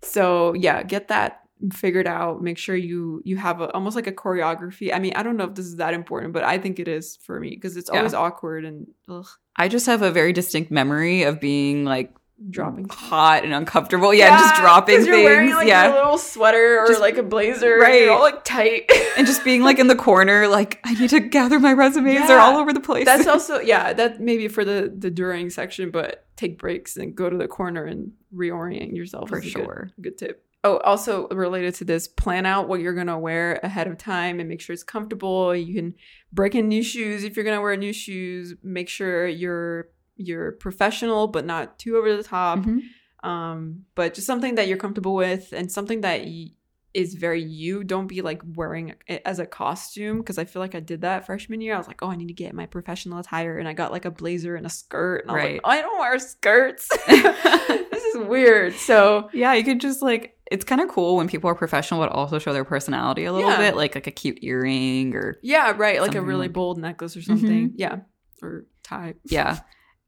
So 0.03 0.53
yeah, 0.55 0.83
get 0.83 1.09
that 1.09 1.40
figured 1.72 2.07
out. 2.07 2.42
Make 2.42 2.59
sure 2.59 2.77
you 2.77 3.22
you 3.24 3.37
have 3.37 3.61
a, 3.61 3.72
almost 3.72 3.96
like 3.96 4.07
a 4.07 4.12
choreography. 4.12 4.92
I 4.94 4.98
mean, 4.98 5.12
I 5.16 5.22
don't 5.22 5.37
know 5.37 5.44
if 5.44 5.55
this 5.55 5.66
is 5.66 5.77
that 5.77 5.94
important, 5.94 6.33
but 6.33 6.44
I 6.44 6.59
think 6.59 6.79
it 6.79 6.87
is 6.88 7.16
for 7.16 7.40
me 7.40 7.51
because 7.51 7.77
it's 7.77 7.90
Yeah. 7.92 7.98
always 7.98 8.14
awkward 8.14 8.64
and 8.64 8.87
ugh, 9.09 9.27
i 9.57 9.66
just 9.68 9.87
have 9.87 10.03
a 10.03 10.11
very 10.11 10.33
distinct 10.33 10.70
memory 10.70 11.22
of 11.24 11.40
being 11.40 11.85
like 11.85 12.14
dropping. 12.51 12.87
hot 12.88 13.44
and 13.44 13.53
uncomfortable 13.53 14.12
yeah, 14.14 14.33
and 14.33 14.38
just 14.38 14.55
dropping 14.61 14.94
things 14.96 15.07
You're 15.07 15.22
wearing 15.24 15.51
like 15.55 15.66
yeah 15.66 15.87
your 15.88 15.94
little 15.96 16.18
sweater 16.18 16.79
or 16.81 16.87
Just- 16.87 17.01
like 17.01 17.16
a 17.16 17.22
blazer, 17.22 17.77
right? 17.79 18.09
all 18.09 18.20
like 18.20 18.44
tight. 18.44 18.90
and 19.16 19.27
just 19.27 19.44
being 19.44 19.62
like 19.62 19.79
in 19.79 19.87
the 19.88 19.96
corner 19.96 20.46
like 20.48 20.81
i 20.85 20.94
need 20.94 21.11
to 21.11 21.20
gather 21.20 21.59
my 21.59 21.72
resumes 21.72 22.27
they're 22.29 22.38
all 22.40 22.57
over 22.59 22.72
the 22.72 22.81
place 22.81 23.05
That's 23.07 23.27
also 23.35 23.61
yeah. 23.61 23.92
That 23.92 24.20
maybe 24.20 24.48
for 24.48 24.64
the 24.64 24.92
the 24.96 25.11
during 25.11 25.51
section, 25.51 25.90
but 25.90 26.27
take 26.37 26.59
breaks 26.59 26.96
and 26.96 27.14
go 27.14 27.29
to 27.29 27.37
the 27.37 27.48
corner 27.48 27.85
and 27.85 28.12
reorient 28.35 28.94
yourself 28.96 29.29
for 29.29 29.38
a 29.38 29.40
good- 29.40 29.51
sure 29.51 29.90
good 30.01 30.16
tip. 30.18 30.44
Oh, 30.64 30.79
also 30.79 31.29
related 31.29 31.77
to 31.77 31.85
this, 31.85 32.09
plan 32.09 32.44
out 32.44 32.68
what 32.68 32.81
you're 32.81 32.92
gonna 32.94 33.18
wear 33.18 33.61
ahead 33.62 33.87
of 33.87 33.96
time 33.96 34.40
and 34.40 34.48
make 34.48 34.61
sure 34.61 34.74
it's 34.74 34.83
comfortable. 34.83 35.55
You 35.55 35.72
can 35.74 35.94
break 36.33 36.57
in 36.57 36.66
new 36.68 36.83
shoes 36.83 37.22
if 37.22 37.37
you're 37.37 37.44
gonna 37.44 37.61
wear 37.61 37.77
new 37.77 37.92
shoes. 37.92 38.55
Make 38.64 38.88
sure 38.88 39.29
you're 39.29 39.88
you're 40.18 40.52
professional 40.52 41.26
but 41.28 41.46
not 41.46 41.78
too 41.78 41.96
over 41.96 42.14
the 42.16 42.22
top. 42.22 42.59
Mhm. 42.59 42.81
Um, 43.26 43.85
but 43.94 44.14
just 44.14 44.26
something 44.26 44.57
that 44.57 44.68
you're 44.68 44.76
comfortable 44.76 45.14
with 45.14 45.52
and 45.52 45.72
something 45.72 46.02
that 46.02 46.20
y- 46.22 46.50
is 46.94 47.14
very 47.14 47.42
you. 47.42 47.83
Don't 47.85 48.07
be 48.07 48.22
like 48.22 48.42
wearing 48.54 48.94
it 49.07 49.22
as 49.24 49.38
a 49.38 49.46
costume 49.46 50.18
because 50.18 50.38
I 50.38 50.44
feel 50.44 50.61
like 50.61 50.74
I 50.74 50.81
did 50.81 51.00
that 51.02 51.26
freshman 51.26 51.61
year. 51.61 51.74
I 51.74 51.78
was 51.78 51.87
like, 51.88 52.02
oh, 52.02 52.11
I 52.11 52.16
need 52.16 52.28
to 52.28 52.35
get 52.35 52.54
my 52.54 52.66
professional 52.66 53.18
attire, 53.18 53.59
and 53.59 53.68
I 53.68 53.72
got 53.72 53.92
like 53.92 54.04
a 54.04 54.11
blazer 54.11 54.54
and 54.57 54.64
a 54.66 54.70
skirt, 54.70 55.22
and 55.22 55.31
I 55.31 55.35
was 55.35 55.42
Right. 55.42 55.52
like, 55.54 55.61
oh, 55.64 55.70
I 55.70 55.81
don't 55.83 55.98
wear 55.98 56.18
skirts. 56.18 56.88
this 57.07 58.04
is 58.04 58.16
weird. 58.26 58.74
So 58.74 59.28
Yeah, 59.33 59.52
you 59.54 59.64
could 59.64 59.81
just 59.81 60.00
like 60.02 60.35
it's 60.50 60.64
kind 60.64 60.81
of 60.81 60.88
cool 60.88 61.16
when 61.16 61.28
people 61.28 61.50
are 61.50 61.54
professional 61.54 62.00
but 62.00 62.11
also 62.11 62.38
show 62.38 62.52
their 62.54 62.64
personality 62.64 63.24
a 63.26 63.33
little 63.33 63.50
Yeah. 63.50 63.59
bit, 63.59 63.76
like 63.76 63.94
like 63.94 64.07
a 64.07 64.11
cute 64.12 64.38
earring 64.42 65.14
or 65.14 65.38
yeah, 65.42 65.74
right, 65.76 66.00
like 66.00 66.14
a 66.14 66.22
really 66.22 66.42
like- 66.46 66.52
bold 66.54 66.78
necklace 66.78 67.16
or 67.16 67.22
something. 67.22 67.72
Yeah, 67.76 67.96
or 68.42 68.64
tie. 68.83 69.14
yeah. 69.24 69.59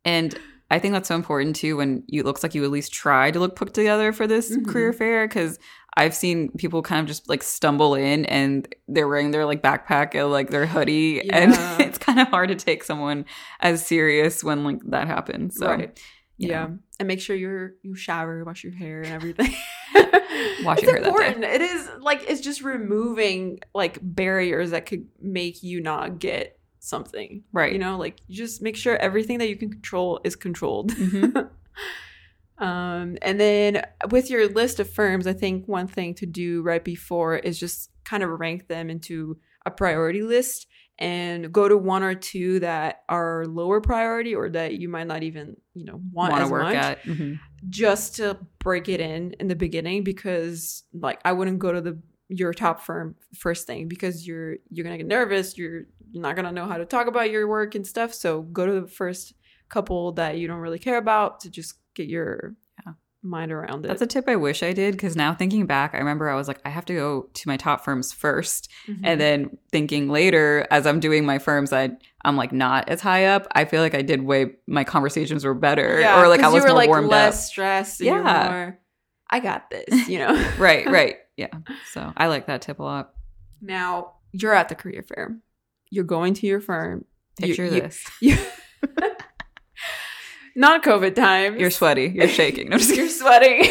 And 0.04 0.38
I 0.70 0.78
think 0.78 0.94
that's 0.94 1.08
so 1.08 1.14
important 1.16 1.56
too 1.56 1.76
when 1.76 2.04
you 2.06 2.20
it 2.20 2.26
looks 2.26 2.42
like 2.42 2.54
you 2.54 2.64
at 2.64 2.70
least 2.70 2.92
try 2.92 3.30
to 3.30 3.38
look 3.40 3.56
put 3.56 3.74
together 3.74 4.12
for 4.12 4.26
this 4.26 4.50
Mhm. 4.56 4.66
career 4.68 4.92
fair 4.92 5.26
because 5.26 5.58
I've 5.96 6.14
seen 6.14 6.50
people 6.52 6.82
kind 6.82 7.00
of 7.00 7.06
just 7.06 7.28
like 7.28 7.42
stumble 7.42 7.96
in 7.96 8.24
and 8.26 8.72
they're 8.86 9.08
wearing 9.08 9.32
their 9.32 9.44
like 9.44 9.62
backpack 9.62 10.14
and 10.14 10.30
like 10.30 10.50
their 10.50 10.66
hoodie 10.66 11.28
and 11.30 11.52
it's 11.80 11.98
kind 11.98 12.20
of 12.20 12.28
hard 12.28 12.48
to 12.50 12.54
take 12.54 12.84
someone 12.84 13.24
as 13.60 13.84
serious 13.84 14.44
when 14.44 14.62
like 14.64 14.78
that 14.86 15.08
happens. 15.08 15.56
So 15.56 15.66
right. 15.66 16.00
you 16.38 16.50
Yeah. 16.50 16.68
and 17.00 17.08
make 17.08 17.20
sure 17.20 17.34
you're 17.34 17.72
you 17.82 17.96
shower, 17.96 18.44
wash 18.44 18.62
your 18.62 18.72
hair, 18.72 19.02
and 19.02 19.12
everything. 19.12 19.52
Wash 20.64 20.78
it's 20.78 20.82
your 20.86 20.92
hair 20.92 21.00
that 21.00 21.02
day. 21.02 21.08
important. 21.08 21.44
It 21.44 21.60
is 21.62 21.88
like 22.00 22.24
it's 22.30 22.40
just 22.40 22.62
removing 22.62 23.58
like 23.74 23.98
barriers 24.02 24.70
that 24.70 24.86
could 24.86 25.06
make 25.20 25.62
you 25.62 25.80
not 25.80 26.18
get 26.18 26.58
something. 26.80 27.44
Right. 27.52 27.72
You 27.72 27.78
know, 27.78 27.96
like 27.96 28.16
you 28.26 28.36
just 28.36 28.60
make 28.62 28.76
sure 28.76 28.96
everything 28.96 29.38
that 29.38 29.48
you 29.48 29.56
can 29.56 29.70
control 29.70 30.20
is 30.24 30.34
controlled. 30.36 30.90
Mhm. 30.92 31.48
um, 32.58 33.16
and 33.22 33.40
then 33.40 33.82
with 34.10 34.28
your 34.30 34.48
list 34.48 34.80
of 34.80 34.90
firms, 34.90 35.26
I 35.26 35.32
think 35.32 35.66
one 35.66 35.86
thing 35.86 36.14
to 36.14 36.26
do 36.26 36.62
right 36.62 36.84
before 36.84 37.36
is 37.36 37.58
just 37.58 37.90
kind 38.04 38.22
of 38.22 38.30
rank 38.40 38.68
them 38.68 38.90
into 38.90 39.38
a 39.64 39.70
priority 39.70 40.22
list 40.22 40.66
and 40.98 41.50
go 41.52 41.66
to 41.68 41.76
one 41.78 42.02
or 42.02 42.14
two 42.14 42.60
that 42.60 43.02
are 43.08 43.46
lower 43.46 43.80
priority 43.80 44.34
or 44.34 44.50
that 44.50 44.74
you 44.74 44.88
might 44.88 45.06
not 45.06 45.22
even 45.22 45.56
you 45.74 45.84
know 45.86 46.00
want 46.12 46.34
as 46.34 46.46
to 46.46 46.52
work 46.52 46.62
much 46.64 46.74
at. 46.74 47.02
Mhm. 47.04 47.38
just 47.70 48.16
to 48.16 48.36
break 48.58 48.88
it 48.88 49.00
in 49.00 49.32
in 49.40 49.48
the 49.48 49.54
beginning 49.56 50.04
because 50.04 50.82
like 50.92 51.20
I 51.24 51.32
wouldn't 51.32 51.58
go 51.58 51.72
to 51.72 51.80
the 51.80 51.98
your 52.28 52.52
top 52.52 52.82
firm 52.82 53.16
first 53.34 53.66
thing 53.66 53.88
because 53.88 54.26
you're 54.26 54.56
you're 54.68 54.84
gonna 54.84 54.98
get 54.98 55.06
nervous 55.06 55.56
you're 55.56 55.84
not 56.12 56.36
gonna 56.36 56.52
know 56.52 56.66
how 56.66 56.76
to 56.78 56.84
talk 56.84 57.06
about 57.06 57.30
your 57.30 57.46
work 57.48 57.74
and 57.74 57.86
stuff 57.86 58.12
so 58.14 58.42
go 58.42 58.66
to 58.66 58.80
the 58.80 58.86
first 58.88 59.34
couple 59.68 60.12
that 60.12 60.36
you 60.38 60.48
don't 60.48 60.58
really 60.60 60.78
care 60.78 60.96
about 60.98 61.40
to 61.40 61.50
just 61.50 61.74
get 61.94 62.08
your 62.08 62.54
Yeah. 62.84 62.92
mind 63.22 63.52
around 63.52 63.84
it. 63.84 63.88
That's 63.88 64.02
a 64.02 64.06
tip 64.06 64.24
I 64.28 64.34
wish 64.36 64.62
I 64.64 64.72
did 64.72 64.92
because 64.92 65.14
now 65.14 65.32
thinking 65.34 65.66
back, 65.66 65.94
I 65.94 65.98
remember 65.98 66.28
I 66.28 66.34
was 66.34 66.48
like, 66.48 66.60
I 66.64 66.70
have 66.70 66.84
to 66.86 66.94
go 66.94 67.28
to 67.34 67.48
my 67.48 67.56
top 67.56 67.84
firms 67.84 68.12
1st 68.12 68.68
Mhm. 68.88 69.00
And 69.04 69.20
then 69.20 69.58
thinking 69.70 70.08
later, 70.08 70.66
as 70.70 70.86
I'm 70.86 70.98
doing 71.00 71.24
my 71.24 71.38
firms, 71.38 71.72
I 71.72 71.90
I'm 72.24 72.36
like 72.36 72.50
not 72.52 72.88
as 72.88 73.00
high 73.00 73.26
up. 73.26 73.46
I 73.54 73.64
feel 73.64 73.80
like 73.80 73.94
I 73.94 74.02
did 74.02 74.22
way 74.22 74.52
my 74.66 74.82
conversations 74.84 75.44
were 75.44 75.54
better, 75.54 75.98
or 76.00 76.28
like 76.28 76.40
I 76.40 76.48
was 76.48 76.56
you 76.56 76.62
were 76.62 76.68
more 76.68 76.76
like 76.76 76.88
warmed 76.88 77.08
less 77.08 77.44
up. 77.44 77.50
stressed. 77.50 78.00
Yeah, 78.00 78.22
Yeah. 78.24 78.48
more, 78.50 78.78
I 79.30 79.38
got 79.40 79.70
this. 79.70 80.08
You 80.08 80.18
know, 80.18 80.52
Right, 80.58 80.86
right, 80.86 81.16
yeah. 81.36 81.48
So 81.92 82.12
I 82.16 82.26
like 82.26 82.46
that 82.46 82.62
tip 82.62 82.80
a 82.80 82.82
lot. 82.82 83.12
Now 83.60 84.14
you're 84.32 84.54
at 84.54 84.68
the 84.68 84.74
career 84.74 85.02
fair. 85.04 85.36
You're 85.90 86.04
going 86.04 86.34
to 86.34 86.46
your 86.46 86.60
firm. 86.60 87.04
Picture 87.38 87.64
you- 87.64 87.70
this: 87.80 88.04
you- 88.20 88.38
not 90.56 90.82
COVID 90.82 91.14
time. 91.14 91.58
you're 91.58 91.70
sweaty, 91.70 92.12
you're 92.14 92.28
shaking. 92.40 92.68
No, 92.70 92.78
just 92.78 92.94
you're 92.94 93.08
sweating. 93.08 93.64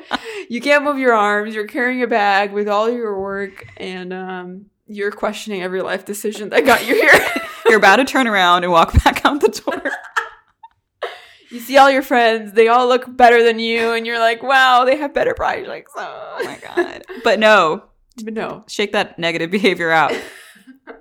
you 0.48 0.60
can't 0.60 0.84
move 0.84 0.98
your 0.98 1.14
arms. 1.14 1.54
You're 1.54 1.66
carrying 1.66 2.02
a 2.02 2.06
bag 2.06 2.52
with 2.52 2.68
all 2.68 2.90
your 2.90 3.18
work, 3.18 3.66
and 3.76 4.12
um, 4.12 4.66
you're 4.86 5.10
questioning 5.12 5.62
every 5.62 5.82
life 5.82 6.04
decision 6.04 6.50
that 6.50 6.64
got 6.64 6.86
you 6.86 6.94
here. 6.94 7.20
You're 7.66 7.78
about 7.78 7.96
to 7.96 8.04
turn 8.04 8.26
around 8.26 8.64
and 8.64 8.72
walk 8.72 8.92
back 9.04 9.24
out 9.24 9.40
the 9.40 9.48
door. 9.48 9.82
you 11.50 11.58
see 11.60 11.78
all 11.78 11.90
your 11.90 12.02
friends; 12.02 12.52
they 12.52 12.68
all 12.68 12.86
look 12.86 13.04
better 13.16 13.42
than 13.42 13.58
you, 13.58 13.92
and 13.92 14.06
you're 14.06 14.18
like, 14.18 14.42
"Wow, 14.42 14.84
they 14.84 14.96
have 14.96 15.14
better 15.14 15.34
projects." 15.34 15.92
Oh 15.96 16.42
my 16.44 16.58
god! 16.58 17.02
But 17.24 17.38
no, 17.38 17.84
But 18.22 18.34
no, 18.34 18.64
shake 18.68 18.92
that 18.92 19.18
negative 19.18 19.50
behavior 19.50 19.90
out. 19.90 20.12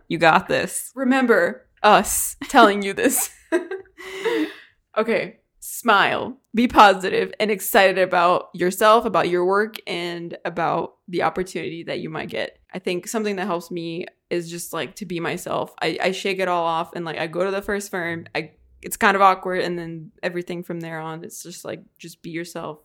You 0.07 0.17
got 0.17 0.47
this. 0.47 0.91
remember 0.95 1.65
us 1.83 2.35
telling 2.49 2.81
you 2.81 2.93
this. 2.93 3.29
okay, 4.97 5.39
smile, 5.59 6.37
be 6.53 6.67
positive, 6.67 7.31
and 7.39 7.51
excited 7.51 7.97
about 7.97 8.49
yourself, 8.53 9.05
about 9.05 9.29
your 9.29 9.45
work, 9.45 9.75
and 9.87 10.37
about 10.45 10.95
the 11.07 11.23
opportunity 11.23 11.83
that 11.83 11.99
you 11.99 12.09
might 12.09 12.29
get. 12.29 12.59
I 12.73 12.79
think 12.79 13.07
something 13.07 13.35
that 13.37 13.45
helps 13.47 13.71
me 13.71 14.05
is 14.29 14.49
just 14.49 14.73
like 14.73 14.95
to 14.95 15.05
be 15.05 15.19
myself. 15.19 15.73
I, 15.81 15.97
I 16.01 16.11
shake 16.11 16.39
it 16.39 16.47
all 16.47 16.65
off 16.65 16.91
and 16.95 17.03
like 17.03 17.17
I 17.17 17.27
go 17.27 17.43
to 17.45 17.51
the 17.51 17.61
first 17.61 17.89
firm. 17.89 18.25
I 18.35 18.51
it's 18.81 18.95
kind 18.95 19.15
of 19.15 19.21
awkward, 19.21 19.61
and 19.61 19.77
then 19.77 20.11
everything 20.23 20.63
from 20.63 20.79
there 20.79 20.99
on, 20.99 21.23
it's 21.23 21.43
just 21.43 21.65
like 21.65 21.81
just 21.97 22.21
be 22.21 22.29
yourself 22.29 22.79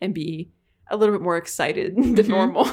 and 0.00 0.12
be 0.14 0.50
a 0.90 0.96
little 0.96 1.14
bit 1.14 1.22
more 1.22 1.36
excited 1.36 1.94
than 1.96 2.14
Mhm. 2.16 2.28
normal. 2.28 2.68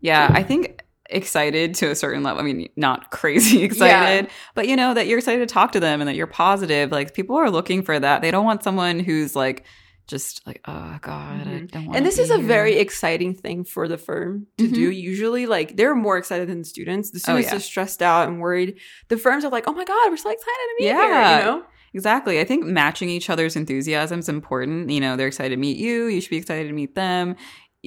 Yeah, 0.00 0.30
I 0.32 0.42
think 0.42 0.82
excited 1.08 1.74
to 1.76 1.90
a 1.90 1.94
certain 1.94 2.22
level. 2.22 2.40
I 2.40 2.44
mean, 2.44 2.68
not 2.76 3.10
crazy 3.10 3.62
excited, 3.68 4.28
but 4.54 4.68
you 4.68 4.76
know 4.76 4.94
that 4.94 5.06
you're 5.06 5.18
excited 5.18 5.46
to 5.48 5.52
talk 5.52 5.72
to 5.72 5.80
them 5.80 6.00
and 6.00 6.08
that 6.08 6.14
you're 6.16 6.26
positive. 6.26 6.90
Like 6.92 7.14
people 7.14 7.36
are 7.36 7.50
looking 7.50 7.82
for 7.82 7.98
that. 7.98 8.22
They 8.22 8.30
don't 8.30 8.44
want 8.44 8.62
someone 8.62 8.98
who's 9.00 9.34
like 9.36 9.64
just 10.06 10.46
like, 10.46 10.60
oh 10.66 10.98
god, 11.02 11.46
I 11.46 11.50
Mhm. 11.50 11.70
don't 11.70 11.84
want. 11.86 11.92
To. 11.94 11.96
And 11.98 12.06
this 12.06 12.18
is 12.18 12.30
a 12.30 12.38
very 12.38 12.76
exciting 12.78 13.34
thing 13.34 13.64
for 13.64 13.86
the 13.88 13.98
firm 13.98 14.46
to 14.56 14.64
Mhm. 14.68 14.72
do 14.74 14.90
usually 14.90 15.44
like 15.46 15.76
they're 15.76 15.94
more 15.94 16.16
excited 16.16 16.48
than 16.48 16.58
the 16.60 16.64
students 16.64 17.10
the 17.10 17.18
Oh, 17.18 17.20
students 17.20 17.50
yeah. 17.50 17.56
are 17.56 17.60
stressed 17.60 18.02
out 18.02 18.26
and 18.28 18.40
worried 18.40 18.78
the 19.08 19.18
firms 19.18 19.44
are 19.44 19.50
like 19.50 19.64
oh 19.66 19.72
my 19.72 19.84
god 19.84 20.10
we're 20.10 20.16
so 20.16 20.30
excited 20.30 20.66
to 20.78 20.84
here 20.84 20.94
Yeah. 20.94 21.38
you 21.38 21.44
know 21.44 21.62
exactly. 21.94 22.38
I 22.40 22.44
think 22.44 22.64
matching 22.64 23.08
each 23.10 23.28
other's 23.28 23.56
enthusiasm 23.56 24.18
is 24.20 24.28
important. 24.28 24.88
You 24.90 25.00
know, 25.00 25.16
they're 25.16 25.26
excited 25.26 25.50
to 25.50 25.56
meet 25.60 25.78
you. 25.78 26.04
You 26.06 26.20
should 26.20 26.30
be 26.30 26.36
excited 26.36 26.68
to 26.68 26.74
meet 26.74 26.94
them. 26.94 27.34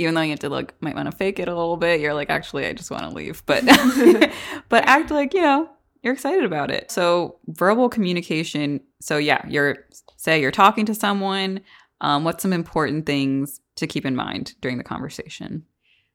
Even 0.01 0.15
though 0.15 0.21
you 0.21 0.31
have 0.31 0.39
to 0.39 0.49
like 0.49 0.73
might 0.81 0.95
want 0.95 1.09
to 1.09 1.15
fake 1.15 1.39
it 1.39 1.47
a 1.47 1.55
little 1.55 1.77
bit, 1.77 2.01
you're 2.01 2.13
like, 2.13 2.29
actually, 2.29 2.65
I 2.65 2.73
just 2.73 2.91
want 2.91 3.03
to 3.03 3.09
leave. 3.09 3.43
But 3.45 3.63
but 4.69 4.87
act 4.87 5.11
like 5.11 5.33
you 5.33 5.41
know 5.41 5.69
you're 6.03 6.13
excited 6.13 6.43
about 6.43 6.71
it. 6.71 6.91
So 6.91 7.37
verbal 7.47 7.89
communication. 7.89 8.81
So 8.99 9.17
yeah, 9.17 9.45
you're 9.47 9.85
say 10.17 10.41
you're 10.41 10.51
talking 10.51 10.85
to 10.85 10.95
someone. 10.95 11.61
Um, 12.01 12.23
what's 12.23 12.41
some 12.41 12.53
important 12.53 13.05
things 13.05 13.61
to 13.75 13.85
keep 13.85 14.05
in 14.05 14.15
mind 14.15 14.55
during 14.61 14.77
the 14.77 14.83
conversation? 14.83 15.65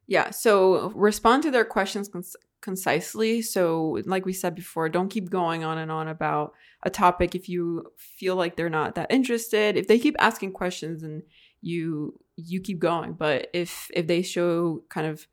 yeah 0.06 0.30
so 0.30 0.90
respond 0.90 1.42
to 1.42 1.50
their 1.50 1.64
questions 1.64 2.08
cons- 2.08 2.36
concisely 2.60 3.42
so 3.42 3.98
like 4.06 4.24
we 4.24 4.32
said 4.32 4.54
before 4.54 4.88
don't 4.88 5.08
keep 5.08 5.30
going 5.30 5.62
on 5.62 5.78
and 5.78 5.90
on 5.90 6.08
about 6.08 6.52
a 6.82 6.90
topic 6.90 7.34
if 7.34 7.48
you 7.48 7.92
feel 7.96 8.36
like 8.36 8.56
they're 8.56 8.68
not 8.68 8.94
that 8.94 9.10
interested 9.10 9.76
if 9.76 9.86
they 9.86 9.98
keep 9.98 10.16
asking 10.18 10.52
questions 10.52 11.02
and 11.02 11.22
you 11.66 12.18
you 12.36 12.60
keep 12.60 12.78
going 12.78 13.12
but 13.12 13.48
if 13.52 13.90
if 13.92 14.06
they 14.06 14.22
show 14.22 14.82
kind 14.88 15.06
of 15.06 15.26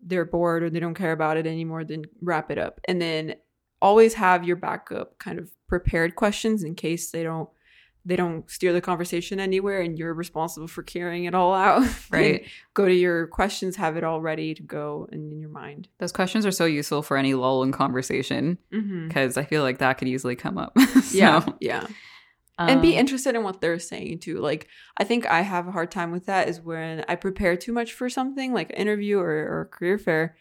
they're 0.00 0.24
bored 0.24 0.62
or 0.62 0.70
they 0.70 0.80
don't 0.80 0.94
care 0.94 1.12
about 1.12 1.36
it 1.36 1.46
anymore 1.46 1.84
then 1.84 2.02
wrap 2.22 2.50
it 2.50 2.58
up 2.58 2.80
and 2.88 3.00
then 3.00 3.34
always 3.82 4.14
have 4.14 4.44
your 4.44 4.56
backup 4.56 5.18
kind 5.18 5.38
of 5.38 5.50
prepared 5.68 6.16
questions 6.16 6.62
in 6.62 6.74
case 6.74 7.10
they 7.10 7.22
don't 7.22 7.48
they 8.06 8.14
don't 8.14 8.48
steer 8.48 8.72
the 8.72 8.80
conversation 8.80 9.40
anywhere 9.40 9.80
and 9.80 9.98
you're 9.98 10.14
responsible 10.14 10.68
for 10.68 10.84
carrying 10.84 11.24
it 11.24 11.34
all 11.34 11.52
out 11.52 11.86
Right. 12.10 12.46
go 12.72 12.86
to 12.86 12.94
your 12.94 13.26
questions 13.26 13.76
have 13.76 13.96
it 13.96 14.04
all 14.04 14.20
ready 14.20 14.54
to 14.54 14.62
go 14.62 15.08
and 15.10 15.32
in 15.32 15.40
your 15.40 15.50
mind 15.50 15.88
Those 15.98 16.12
questions 16.12 16.46
are 16.46 16.52
so 16.52 16.64
useful 16.64 17.02
for 17.02 17.16
any 17.16 17.34
lull 17.34 17.64
in 17.64 17.72
conversation 17.72 18.58
mm-hmm. 18.72 19.08
because 19.08 19.36
I 19.36 19.44
feel 19.44 19.62
like 19.62 19.78
that 19.78 19.98
could 19.98 20.08
easily 20.08 20.36
come 20.36 20.56
up. 20.56 20.74
So, 21.06 21.18
yeah 21.18 21.44
yeah 21.60 21.86
and 22.58 22.80
be 22.80 22.94
um, 22.94 23.00
interested 23.00 23.34
in 23.34 23.42
what 23.42 23.60
they're 23.60 23.78
saying 23.78 24.20
too. 24.20 24.38
Like 24.38 24.68
I 24.96 25.04
think 25.04 25.26
I 25.26 25.42
have 25.42 25.68
a 25.68 25.72
hard 25.72 25.90
time 25.90 26.10
with 26.10 26.26
that 26.26 26.48
is 26.48 26.60
when 26.60 27.04
I 27.08 27.16
prepare 27.16 27.56
too 27.56 27.72
much 27.72 27.92
for 27.92 28.08
something 28.08 28.52
like 28.52 28.70
an 28.70 28.76
interview 28.76 29.18
or, 29.18 29.28
or 29.30 29.60
a 29.62 29.66
career 29.66 29.98
fair. 29.98 30.36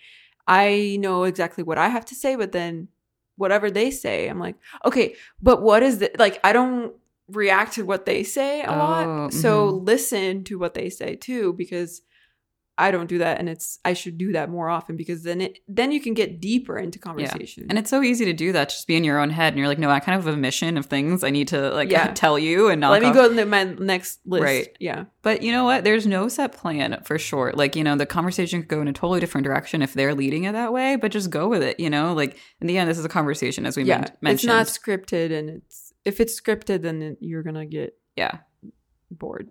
I 0.48 0.98
know 1.00 1.24
exactly 1.24 1.64
what 1.64 1.78
I 1.78 1.90
have 1.90 2.06
to 2.06 2.16
say, 2.16 2.36
but 2.36 2.52
then 2.52 2.88
whatever 3.36 3.70
they 3.70 3.92
say, 3.92 4.28
I'm 4.28 4.40
like, 4.40 4.56
okay, 4.86 5.16
but 5.42 5.62
what 5.62 5.84
is 5.84 6.02
it? 6.02 6.18
Like 6.20 6.40
I 6.44 6.54
don't 6.54 6.94
react 7.28 7.74
to 7.74 7.84
what 7.86 8.06
they 8.06 8.24
say 8.24 8.62
a 8.62 8.72
Oh, 8.72 8.78
lot. 8.78 9.34
So 9.34 9.68
listen 9.68 10.44
to 10.46 10.60
what 10.60 10.74
they 10.74 10.90
say 10.90 11.16
too, 11.16 11.54
because 11.54 12.02
I 12.78 12.92
don't 12.92 13.08
do 13.08 13.20
that 13.20 13.40
and 13.40 13.48
it's 13.48 13.80
I 13.86 13.94
should 13.94 14.18
do 14.18 14.34
that 14.34 14.50
more 14.50 14.70
often 14.70 14.98
because 14.98 15.24
then 15.24 15.40
it 15.40 15.60
then 15.68 15.92
you 15.94 16.02
can 16.02 16.14
get 16.14 16.42
deeper 16.42 16.78
into 16.78 17.00
conversation. 17.00 17.68
And 17.70 17.80
it's 17.80 17.90
so 17.90 18.04
easy 18.04 18.26
to 18.26 18.34
do 18.34 18.52
that, 18.52 18.70
just 18.70 18.86
be 18.86 18.96
in 18.98 19.04
your 19.06 19.20
own 19.20 19.30
head, 19.30 19.54
and 19.54 19.58
you're 19.60 19.68
like, 19.70 19.80
no, 19.80 19.90
I 19.90 20.00
kind 20.02 20.18
of 20.18 20.26
have 20.26 20.34
a 20.34 20.38
mission 20.38 20.78
of 20.78 20.88
things 20.88 21.24
I 21.24 21.30
need 21.30 21.48
to 21.50 21.70
like 21.72 21.90
Yeah. 21.90 22.12
tell 22.14 22.38
you 22.38 22.70
and 22.70 22.82
not. 22.82 22.92
let 22.92 23.02
me 23.02 23.12
go 23.12 23.34
to 23.34 23.46
my 23.46 23.64
next 23.64 24.20
list. 24.26 24.44
Right. 24.44 24.76
Yeah. 24.80 25.06
But 25.22 25.42
you 25.42 25.52
know 25.52 25.64
what? 25.64 25.84
There's 25.84 26.06
no 26.06 26.28
set 26.28 26.52
plan 26.52 27.02
for 27.06 27.18
sure. 27.18 27.54
Like 27.56 27.76
you 27.76 27.84
know, 27.84 27.96
the 27.96 28.06
conversation 28.06 28.62
could 28.62 28.70
go 28.70 28.82
in 28.82 28.88
a 28.88 28.94
totally 28.94 29.20
different 29.22 29.46
direction 29.46 29.82
if 29.82 29.94
they're 29.94 30.14
leading 30.14 30.44
it 30.44 30.52
that 30.52 30.74
way. 30.74 30.98
But 30.98 31.12
just 31.12 31.30
go 31.30 31.48
with 31.48 31.64
it. 31.64 31.80
You 31.80 31.90
know, 31.90 32.14
like 32.14 32.38
in 32.60 32.68
the 32.68 32.78
end, 32.78 32.90
this 32.90 32.98
is 32.98 33.06
a 33.06 33.10
conversation, 33.10 33.66
as 33.66 33.78
we 33.78 33.84
yeah, 33.84 34.06
men- 34.22 34.34
it's 34.34 34.44
not 34.44 34.68
scripted, 34.68 35.32
and 35.32 35.50
it's 35.50 35.94
if 36.04 36.20
it's 36.20 36.40
scripted, 36.40 36.82
then 36.82 37.16
you're 37.22 37.42
gonna 37.44 37.66
get 37.66 37.98
yeah, 38.18 38.40
bored. 39.10 39.50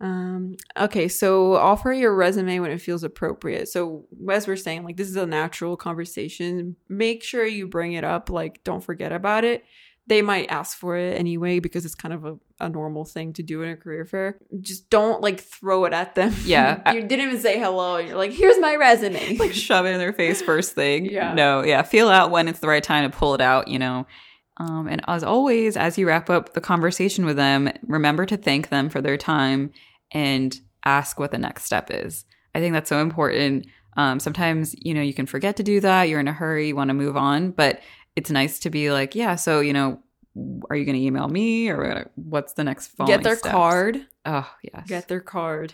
Um. 0.00 0.56
Okay, 0.76 1.08
so 1.08 1.54
offer 1.54 1.92
your 1.92 2.14
resume 2.14 2.60
when 2.60 2.70
it 2.70 2.80
feels 2.80 3.02
appropriate. 3.02 3.68
So 3.68 4.06
as 4.30 4.46
we're 4.46 4.56
saying, 4.56 4.84
like 4.84 4.96
this 4.96 5.08
is 5.08 5.16
a 5.16 5.26
natural 5.26 5.76
conversation. 5.76 6.76
Make 6.88 7.24
sure 7.24 7.44
you 7.44 7.66
bring 7.66 7.94
it 7.94 8.04
up. 8.04 8.30
Like, 8.30 8.62
don't 8.64 8.82
forget 8.82 9.12
about 9.12 9.44
it. 9.44 9.64
They 10.06 10.22
might 10.22 10.50
ask 10.50 10.78
for 10.78 10.96
it 10.96 11.18
anyway 11.18 11.58
because 11.58 11.84
it's 11.84 11.94
kind 11.94 12.14
of 12.14 12.24
a, 12.24 12.36
a 12.60 12.68
normal 12.70 13.04
thing 13.04 13.34
to 13.34 13.42
do 13.42 13.62
in 13.62 13.70
a 13.70 13.76
career 13.76 14.06
fair. 14.06 14.38
Just 14.58 14.88
don't 14.88 15.20
like 15.20 15.40
throw 15.40 15.84
it 15.84 15.92
at 15.92 16.14
them. 16.14 16.34
Yeah. 16.44 16.92
you 16.94 17.02
didn't 17.02 17.26
even 17.26 17.40
say 17.40 17.58
hello. 17.58 17.98
You're 17.98 18.16
like, 18.16 18.32
here's 18.32 18.58
my 18.58 18.76
resume. 18.76 19.36
like 19.38 19.52
shove 19.52 19.84
it 19.84 19.90
in 19.90 19.98
their 19.98 20.14
face 20.14 20.40
first 20.40 20.74
thing. 20.74 21.06
Yeah. 21.18 21.34
No, 21.34 21.64
yeah. 21.64 21.82
Feel 21.82 22.08
out 22.08 22.30
when 22.30 22.48
it's 22.48 22.60
the 22.60 22.68
right 22.68 22.82
time 22.82 23.10
to 23.10 23.16
pull 23.16 23.34
it 23.34 23.40
out, 23.40 23.68
you 23.68 23.78
know. 23.78 24.06
Um, 24.58 24.88
and 24.88 25.02
as 25.08 25.22
always, 25.24 25.76
as 25.76 25.98
you 25.98 26.06
wrap 26.06 26.30
up 26.30 26.54
the 26.54 26.60
conversation 26.60 27.24
with 27.24 27.36
them, 27.36 27.70
remember 27.86 28.24
to 28.26 28.36
thank 28.36 28.68
them 28.68 28.88
for 28.88 29.00
their 29.00 29.16
time 29.16 29.72
and 30.12 30.58
ask 30.84 31.18
what 31.18 31.30
the 31.30 31.38
next 31.38 31.64
step 31.64 31.88
is. 31.90 32.24
I 32.54 32.60
think 32.60 32.72
that's 32.72 32.88
so 32.88 33.00
important. 33.00 33.66
Um, 33.96 34.20
sometimes, 34.20 34.74
you 34.78 34.94
know, 34.94 35.02
you 35.02 35.12
can 35.14 35.26
forget 35.26 35.56
to 35.56 35.62
do 35.62 35.80
that. 35.80 36.04
You're 36.04 36.20
in 36.20 36.28
a 36.28 36.32
hurry, 36.32 36.68
you 36.68 36.76
want 36.76 36.88
to 36.88 36.94
move 36.94 37.16
on, 37.16 37.50
but 37.50 37.80
it's 38.16 38.30
nice 38.30 38.58
to 38.60 38.70
be 38.70 38.90
like, 38.90 39.14
yeah, 39.14 39.34
so, 39.36 39.60
you 39.60 39.72
know, 39.72 40.00
are 40.70 40.76
you 40.76 40.84
going 40.84 40.96
to 40.96 41.02
email 41.02 41.28
me 41.28 41.68
or 41.68 42.10
what's 42.14 42.52
the 42.52 42.62
next 42.64 42.88
following 42.88 43.16
Get 43.16 43.24
their 43.24 43.36
steps? 43.36 43.52
card. 43.52 44.06
Oh, 44.24 44.48
yes. 44.62 44.86
get 44.86 45.08
their 45.08 45.20
card. 45.20 45.72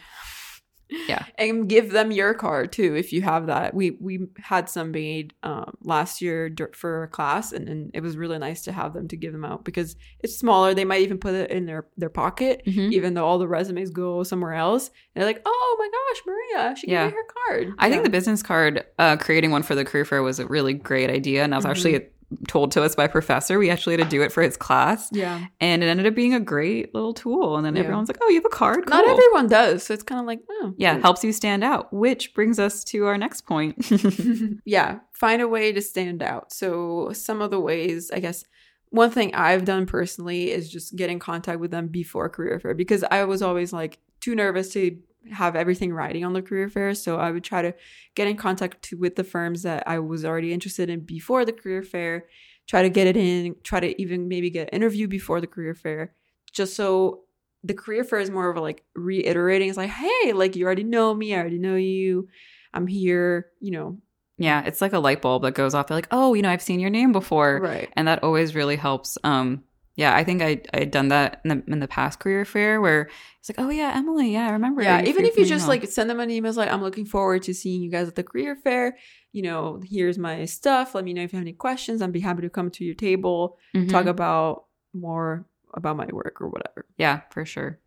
Yeah. 1.08 1.24
and 1.38 1.68
give 1.68 1.90
them 1.90 2.10
your 2.10 2.34
card 2.34 2.72
too 2.72 2.94
if 2.96 3.12
you 3.12 3.22
have 3.22 3.46
that. 3.46 3.74
We 3.74 3.92
we 4.00 4.26
had 4.38 4.68
some 4.68 4.90
made 4.90 5.34
um, 5.42 5.76
last 5.82 6.20
year 6.22 6.54
for 6.72 7.04
a 7.04 7.08
class, 7.08 7.52
and, 7.52 7.68
and 7.68 7.90
it 7.94 8.00
was 8.02 8.16
really 8.16 8.38
nice 8.38 8.62
to 8.62 8.72
have 8.72 8.92
them 8.94 9.08
to 9.08 9.16
give 9.16 9.32
them 9.32 9.44
out 9.44 9.64
because 9.64 9.96
it's 10.20 10.36
smaller. 10.36 10.74
They 10.74 10.84
might 10.84 11.02
even 11.02 11.18
put 11.18 11.34
it 11.34 11.50
in 11.50 11.66
their 11.66 11.86
their 11.96 12.08
pocket, 12.10 12.62
Mhm. 12.66 12.92
even 12.92 13.14
though 13.14 13.24
all 13.26 13.38
the 13.38 13.48
resumes 13.48 13.90
go 13.90 14.22
somewhere 14.22 14.54
else. 14.54 14.88
And 15.14 15.22
they're 15.22 15.28
like, 15.28 15.42
"Oh 15.44 15.76
my 15.78 15.88
gosh, 15.88 16.22
Maria, 16.26 16.76
she 16.76 16.88
Yeah. 16.88 17.04
gave 17.04 17.12
me 17.12 17.18
her 17.18 17.26
card." 17.48 17.74
I 17.78 17.90
think 17.90 18.02
the 18.04 18.10
business 18.10 18.42
card, 18.42 18.84
uh, 18.98 19.16
creating 19.16 19.50
one 19.50 19.62
for 19.62 19.74
the 19.74 19.84
career 19.84 20.04
fair 20.04 20.22
was 20.22 20.38
a 20.40 20.46
really 20.46 20.74
great 20.74 21.10
idea. 21.10 21.42
And 21.44 21.52
that 21.52 21.56
was 21.56 21.64
Mhm. 21.66 21.70
actually 21.70 22.06
told 22.48 22.72
to 22.72 22.82
us 22.82 22.94
by 22.94 23.04
a 23.04 23.08
professor. 23.08 23.58
We 23.58 23.70
actually 23.70 23.96
had 23.96 24.04
to 24.04 24.08
do 24.10 24.22
it 24.22 24.32
for 24.32 24.42
his 24.42 24.56
class. 24.56 25.08
yeah, 25.12 25.46
And 25.60 25.82
it 25.82 25.86
ended 25.86 26.06
up 26.06 26.14
being 26.14 26.34
a 26.34 26.40
great 26.40 26.94
little 26.94 27.14
tool. 27.14 27.56
And 27.56 27.64
then 27.64 27.74
Yeah. 27.76 27.82
everyone's 27.82 28.08
like, 28.08 28.18
oh, 28.22 28.28
you 28.28 28.36
have 28.36 28.44
a 28.44 28.48
card? 28.48 28.88
not 28.88 29.06
everyone 29.08 29.48
does, 29.48 29.82
so 29.82 29.94
it's 29.94 30.02
kind 30.02 30.20
of 30.20 30.26
like, 30.26 30.40
oh, 30.50 30.74
Yeah, 30.76 30.98
helps 30.98 31.22
you 31.24 31.32
stand 31.32 31.64
out, 31.64 31.92
which 31.92 32.34
brings 32.34 32.58
us 32.58 32.84
to 32.84 33.06
our 33.06 33.16
next 33.18 33.42
point. 33.42 33.76
yeah, 34.64 34.98
find 35.12 35.42
a 35.42 35.48
way 35.48 35.72
to 35.72 35.80
stand 35.80 36.22
out. 36.22 36.52
So 36.52 37.10
some 37.12 37.40
of 37.40 37.50
the 37.50 37.60
ways, 37.60 38.10
I 38.12 38.20
guess, 38.20 38.44
one 38.90 39.10
thing 39.10 39.34
I've 39.34 39.64
done 39.64 39.86
personally 39.86 40.50
is 40.52 40.70
just 40.70 40.94
get 40.94 41.10
in 41.10 41.18
contact 41.18 41.58
with 41.58 41.70
them 41.72 41.88
before 41.88 42.28
career 42.28 42.60
fair 42.60 42.74
because 42.74 43.02
I 43.10 43.24
was 43.24 43.42
always 43.42 43.72
like 43.72 43.98
too 44.20 44.34
nervous 44.36 44.68
to 44.74 44.96
have 45.32 45.56
everything 45.56 45.92
writing 45.92 46.24
on 46.24 46.32
the 46.32 46.42
career 46.42 46.68
fair. 46.68 46.94
So 46.94 47.16
I 47.18 47.30
would 47.30 47.44
try 47.44 47.62
to 47.62 47.74
get 48.14 48.28
in 48.28 48.36
contact 48.36 48.82
to, 48.82 48.96
with 48.96 49.16
the 49.16 49.24
firms 49.24 49.62
that 49.62 49.82
I 49.86 49.98
was 49.98 50.24
already 50.24 50.52
interested 50.52 50.90
in 50.90 51.00
before 51.00 51.44
the 51.44 51.52
career 51.52 51.82
fair, 51.82 52.26
try 52.66 52.82
to 52.82 52.90
get 52.90 53.06
it 53.06 53.16
in, 53.16 53.56
try 53.62 53.80
to 53.80 54.00
even 54.00 54.28
maybe 54.28 54.50
get 54.50 54.68
an 54.72 54.76
interview 54.76 55.08
before 55.08 55.40
the 55.40 55.46
career 55.46 55.74
fair, 55.74 56.14
just 56.52 56.74
so 56.76 57.20
the 57.62 57.74
career 57.74 58.04
fair 58.04 58.18
is 58.18 58.30
more 58.30 58.50
of 58.50 58.56
a 58.56 58.60
like 58.60 58.84
reiterating. 58.94 59.68
It's 59.68 59.78
like, 59.78 59.90
hey, 59.90 60.32
like 60.34 60.56
you 60.56 60.66
already 60.66 60.84
know 60.84 61.14
me, 61.14 61.34
I 61.34 61.38
already 61.38 61.58
know 61.58 61.76
you, 61.76 62.28
I'm 62.74 62.86
here, 62.86 63.46
you 63.60 63.70
know. 63.70 63.98
Yeah, 64.36 64.64
it's 64.66 64.80
like 64.80 64.92
a 64.92 64.98
light 64.98 65.22
bulb 65.22 65.42
that 65.42 65.54
goes 65.54 65.74
off. 65.74 65.86
They're 65.86 65.96
like, 65.96 66.08
oh, 66.10 66.34
you 66.34 66.42
know, 66.42 66.50
I've 66.50 66.60
seen 66.60 66.80
your 66.80 66.90
name 66.90 67.12
before, 67.12 67.60
Right. 67.62 67.88
and 67.94 68.08
that 68.08 68.22
always 68.24 68.54
really 68.54 68.76
helps. 68.76 69.16
Um, 69.24 69.62
yeah, 69.96 70.14
I 70.16 70.24
think 70.24 70.42
I 70.42 70.60
I 70.72 70.78
had 70.80 70.90
done 70.90 71.08
that 71.08 71.40
in 71.44 71.48
the 71.50 71.72
in 71.72 71.78
the 71.80 71.88
past 71.88 72.18
career 72.20 72.44
fair 72.44 72.80
where 72.80 73.08
it's 73.38 73.48
like, 73.48 73.58
oh 73.58 73.70
yeah, 73.70 73.92
Emily, 73.94 74.32
yeah, 74.32 74.48
I 74.48 74.52
remember. 74.52 74.82
Yeah, 74.82 75.02
even 75.02 75.24
if 75.24 75.36
you 75.36 75.44
just 75.44 75.66
email." 75.66 75.80
like 75.80 75.88
send 75.90 76.10
them 76.10 76.20
an 76.20 76.30
email, 76.30 76.52
like 76.54 76.72
I'm 76.72 76.82
looking 76.82 77.06
forward 77.06 77.42
to 77.44 77.54
seeing 77.54 77.82
you 77.82 77.90
guys 77.90 78.08
at 78.08 78.14
the 78.14 78.22
career 78.24 78.56
fair. 78.56 78.96
You 79.32 79.42
know, 79.42 79.80
here's 79.84 80.18
my 80.18 80.44
stuff. 80.46 80.94
Let 80.94 81.04
me 81.04 81.12
know 81.12 81.22
if 81.22 81.32
you 81.32 81.38
have 81.38 81.44
any 81.44 81.52
questions. 81.52 82.02
I'd 82.02 82.12
be 82.12 82.20
happy 82.20 82.42
to 82.42 82.50
come 82.50 82.70
to 82.70 82.84
your 82.84 82.94
table, 82.94 83.58
Mhm. 83.74 83.88
talk 83.90 84.06
about 84.06 84.64
more 84.92 85.44
about 85.74 85.96
my 85.96 86.06
work 86.12 86.40
or 86.40 86.48
whatever. 86.48 86.86
Yeah, 86.98 87.20
for 87.30 87.44
sure. 87.44 87.80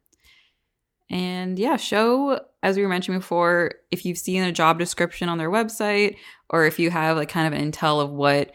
And 1.10 1.58
yeah, 1.58 1.78
show, 1.78 2.42
as 2.62 2.76
we 2.76 2.84
were 2.84 2.90
mentioning 2.90 3.20
before, 3.20 3.76
if 3.92 4.06
you've 4.06 4.18
seen 4.18 4.44
a 4.44 4.52
job 4.52 4.78
description 4.78 5.30
on 5.30 5.38
their 5.38 5.50
website 5.50 6.18
or 6.50 6.66
if 6.66 6.80
you 6.80 6.90
have 6.92 7.16
like 7.16 7.30
kind 7.30 7.48
of 7.54 7.58
an 7.60 7.72
intel 7.72 8.02
of 8.02 8.12
what 8.12 8.52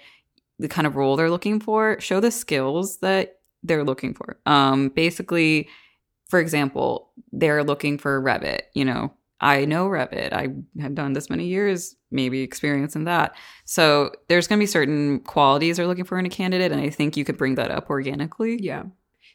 the 0.58 0.68
kind 0.68 0.86
of 0.86 0.96
role 0.96 1.16
they're 1.16 1.30
looking 1.30 1.60
for, 1.60 1.98
show 1.98 2.20
the 2.20 2.30
skills 2.30 2.98
that 2.98 3.38
they're 3.62 3.84
looking 3.84 4.14
for. 4.14 4.38
Um, 4.46 4.88
basically, 4.88 5.68
for 6.28 6.40
example, 6.40 7.10
they're 7.32 7.64
looking 7.64 7.98
for 7.98 8.20
Revit. 8.20 8.62
You 8.74 8.84
know, 8.84 9.12
I 9.40 9.64
know 9.64 9.88
Revit. 9.88 10.32
I 10.32 10.48
have 10.80 10.94
done 10.94 11.12
this 11.12 11.28
many 11.28 11.46
years, 11.46 11.96
maybe 12.10 12.42
experience 12.42 12.94
in 12.94 13.04
that. 13.04 13.34
So 13.64 14.12
there's 14.28 14.46
going 14.46 14.58
to 14.58 14.62
be 14.62 14.66
certain 14.66 15.20
qualities 15.20 15.76
they're 15.76 15.86
looking 15.86 16.04
for 16.04 16.18
in 16.18 16.26
a 16.26 16.30
candidate, 16.30 16.72
and 16.72 16.80
I 16.80 16.90
think 16.90 17.16
you 17.16 17.24
could 17.24 17.36
bring 17.36 17.56
that 17.56 17.70
up 17.70 17.90
organically. 17.90 18.58
Yeah. 18.62 18.84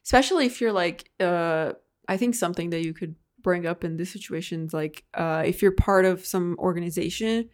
Especially 0.04 0.46
if 0.46 0.62
you're 0.62 0.72
like, 0.72 1.12
uh, 1.20 1.74
I 2.08 2.18
think 2.18 2.36
something 2.36 2.70
that 2.70 2.86
you 2.86 2.94
could 2.94 3.16
bring 3.44 3.66
up 3.66 3.84
in 3.84 3.98
this 3.98 4.12
situation 4.12 4.66
is 4.66 4.74
like, 4.74 5.04
uh, 5.14 5.44
if 5.46 5.62
you're 5.62 5.72
part 5.72 6.06
of 6.06 6.26
some 6.26 6.56
organization 6.60 7.50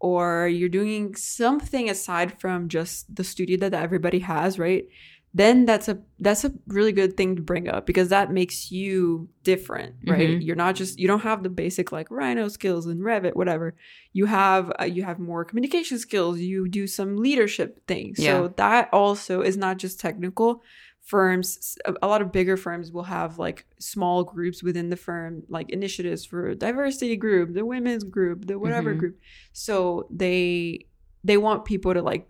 or 0.00 0.48
you're 0.48 0.68
doing 0.70 1.14
something 1.14 1.90
aside 1.90 2.40
from 2.40 2.68
just 2.68 3.14
the 3.14 3.24
studio 3.24 3.58
that 3.58 3.74
everybody 3.74 4.20
has, 4.20 4.58
right? 4.58 4.86
Then 5.32 5.64
that's 5.64 5.88
a 5.88 5.98
that's 6.18 6.44
a 6.44 6.52
really 6.66 6.90
good 6.92 7.16
thing 7.16 7.36
to 7.36 7.42
bring 7.42 7.68
up 7.68 7.86
because 7.86 8.08
that 8.08 8.32
makes 8.32 8.72
you 8.72 9.28
different, 9.44 9.94
right? 10.06 10.30
Mhm. 10.30 10.44
You're 10.44 10.56
not 10.56 10.74
just 10.74 10.98
you 10.98 11.06
don't 11.06 11.20
have 11.22 11.42
the 11.44 11.48
basic 11.48 11.92
like 11.92 12.10
Rhino 12.10 12.48
skills 12.48 12.86
and 12.86 13.00
Revit, 13.00 13.36
whatever. 13.36 13.76
You 14.12 14.26
have 14.26 14.72
uh, 14.80 14.84
you 14.84 15.04
have 15.04 15.20
more 15.20 15.44
communication 15.44 15.98
skills. 15.98 16.40
You 16.40 16.66
do 16.68 16.86
some 16.88 17.16
leadership 17.16 17.86
things. 17.86 18.18
Yeah. 18.18 18.26
So 18.40 18.54
that 18.56 18.88
also 18.92 19.40
is 19.42 19.56
not 19.56 19.78
just 19.78 20.00
technical, 20.00 20.62
firms 21.00 21.76
a 22.02 22.06
lot 22.06 22.22
of 22.22 22.32
bigger 22.32 22.56
firms 22.56 22.92
will 22.92 23.04
have 23.04 23.38
like 23.38 23.66
small 23.78 24.24
groups 24.24 24.62
within 24.62 24.90
the 24.90 24.96
firm 24.96 25.42
like 25.48 25.70
initiatives 25.70 26.24
for 26.24 26.54
diversity 26.54 27.16
group 27.16 27.54
the 27.54 27.64
women's 27.64 28.04
group 28.04 28.46
the 28.46 28.58
whatever 28.58 28.94
Mhm. 28.94 28.98
group 28.98 29.18
so 29.52 30.06
they 30.10 30.86
they 31.24 31.36
want 31.36 31.64
people 31.64 31.94
to 31.94 32.02
like 32.02 32.28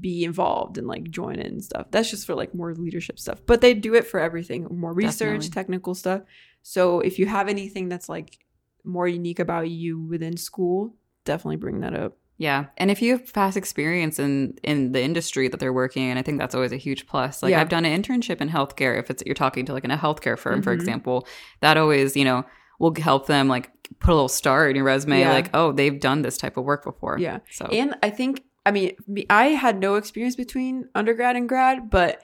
be 0.00 0.24
involved 0.24 0.76
and 0.78 0.86
like 0.86 1.10
join 1.10 1.36
in 1.36 1.46
and 1.46 1.64
stuff 1.64 1.86
that's 1.90 2.10
just 2.10 2.26
for 2.26 2.34
like 2.34 2.54
more 2.54 2.74
leadership 2.74 3.18
stuff 3.18 3.38
but 3.46 3.60
they 3.60 3.74
do 3.74 3.94
it 3.94 4.06
for 4.06 4.18
everything 4.18 4.66
more 4.70 4.92
research 4.92 5.18
Definitely. 5.42 5.48
technical 5.50 5.94
stuff 5.94 6.22
so 6.62 7.00
if 7.00 7.18
you 7.18 7.26
have 7.26 7.48
anything 7.48 7.88
that's 7.88 8.08
like 8.08 8.38
more 8.84 9.06
unique 9.06 9.38
about 9.38 9.68
you 9.70 10.00
within 10.00 10.36
school 10.36 10.94
definitely 11.24 11.56
bring 11.56 11.80
that 11.80 11.94
up 11.94 12.16
Yeah, 12.36 12.66
and 12.76 12.90
if 12.90 13.00
you 13.00 13.12
have 13.12 13.32
past 13.32 13.56
experience 13.56 14.18
in 14.18 14.58
in 14.64 14.90
the 14.92 15.00
industry 15.00 15.46
that 15.48 15.60
they're 15.60 15.72
working 15.72 16.02
in, 16.10 16.18
I 16.18 16.22
think 16.22 16.38
that's 16.40 16.54
always 16.56 16.72
a 16.72 16.76
huge 16.86 17.06
plus. 17.06 17.42
Like 17.44 17.52
Yeah. 17.52 17.60
I've 17.60 17.68
done 17.68 17.84
an 17.84 17.94
internship 18.02 18.40
in 18.40 18.48
healthcare. 18.48 18.98
If 18.98 19.08
it's 19.10 19.22
you're 19.24 19.36
talking 19.36 19.64
to 19.66 19.72
like 19.72 19.84
in 19.84 19.92
a 19.92 19.96
healthcare 19.96 20.36
firm, 20.36 20.60
for 20.60 20.72
Mhm. 20.72 20.80
example, 20.80 21.16
that 21.60 21.76
always 21.76 22.16
you 22.16 22.24
know 22.24 22.44
will 22.80 22.92
help 23.10 23.28
them 23.28 23.46
like 23.46 23.70
put 24.00 24.10
a 24.10 24.16
little 24.18 24.28
star 24.28 24.68
in 24.68 24.74
your 24.74 24.84
resume. 24.84 25.20
Yeah. 25.20 25.32
Like 25.32 25.50
oh, 25.54 25.70
they've 25.72 26.00
done 26.00 26.22
this 26.22 26.36
type 26.36 26.56
of 26.56 26.64
work 26.64 26.82
before. 26.82 27.16
Yeah. 27.20 27.38
So 27.52 27.66
And 27.66 27.94
I 28.02 28.10
think, 28.10 28.42
I 28.66 28.70
mean, 28.70 28.96
I 29.28 29.46
had 29.48 29.78
no 29.78 29.96
experience 29.96 30.36
between 30.36 30.88
undergrad 30.94 31.36
and 31.36 31.48
grad, 31.48 31.90
but 31.90 32.22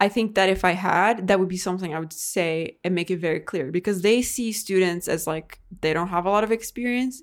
I 0.00 0.08
think 0.08 0.34
that 0.34 0.48
if 0.48 0.64
I 0.64 0.72
had, 0.72 1.26
that 1.28 1.38
would 1.40 1.48
be 1.48 1.56
something 1.56 1.94
I 1.94 1.98
would 2.00 2.12
say 2.12 2.78
and 2.84 2.94
make 2.94 3.10
it 3.10 3.18
very 3.18 3.40
clear 3.40 3.70
because 3.70 4.02
they 4.02 4.22
see 4.22 4.52
students 4.52 5.08
as 5.08 5.26
like 5.26 5.60
they 5.80 5.92
don't 5.92 6.08
have 6.08 6.26
a 6.26 6.30
lot 6.30 6.44
of 6.44 6.52
experience. 6.52 7.22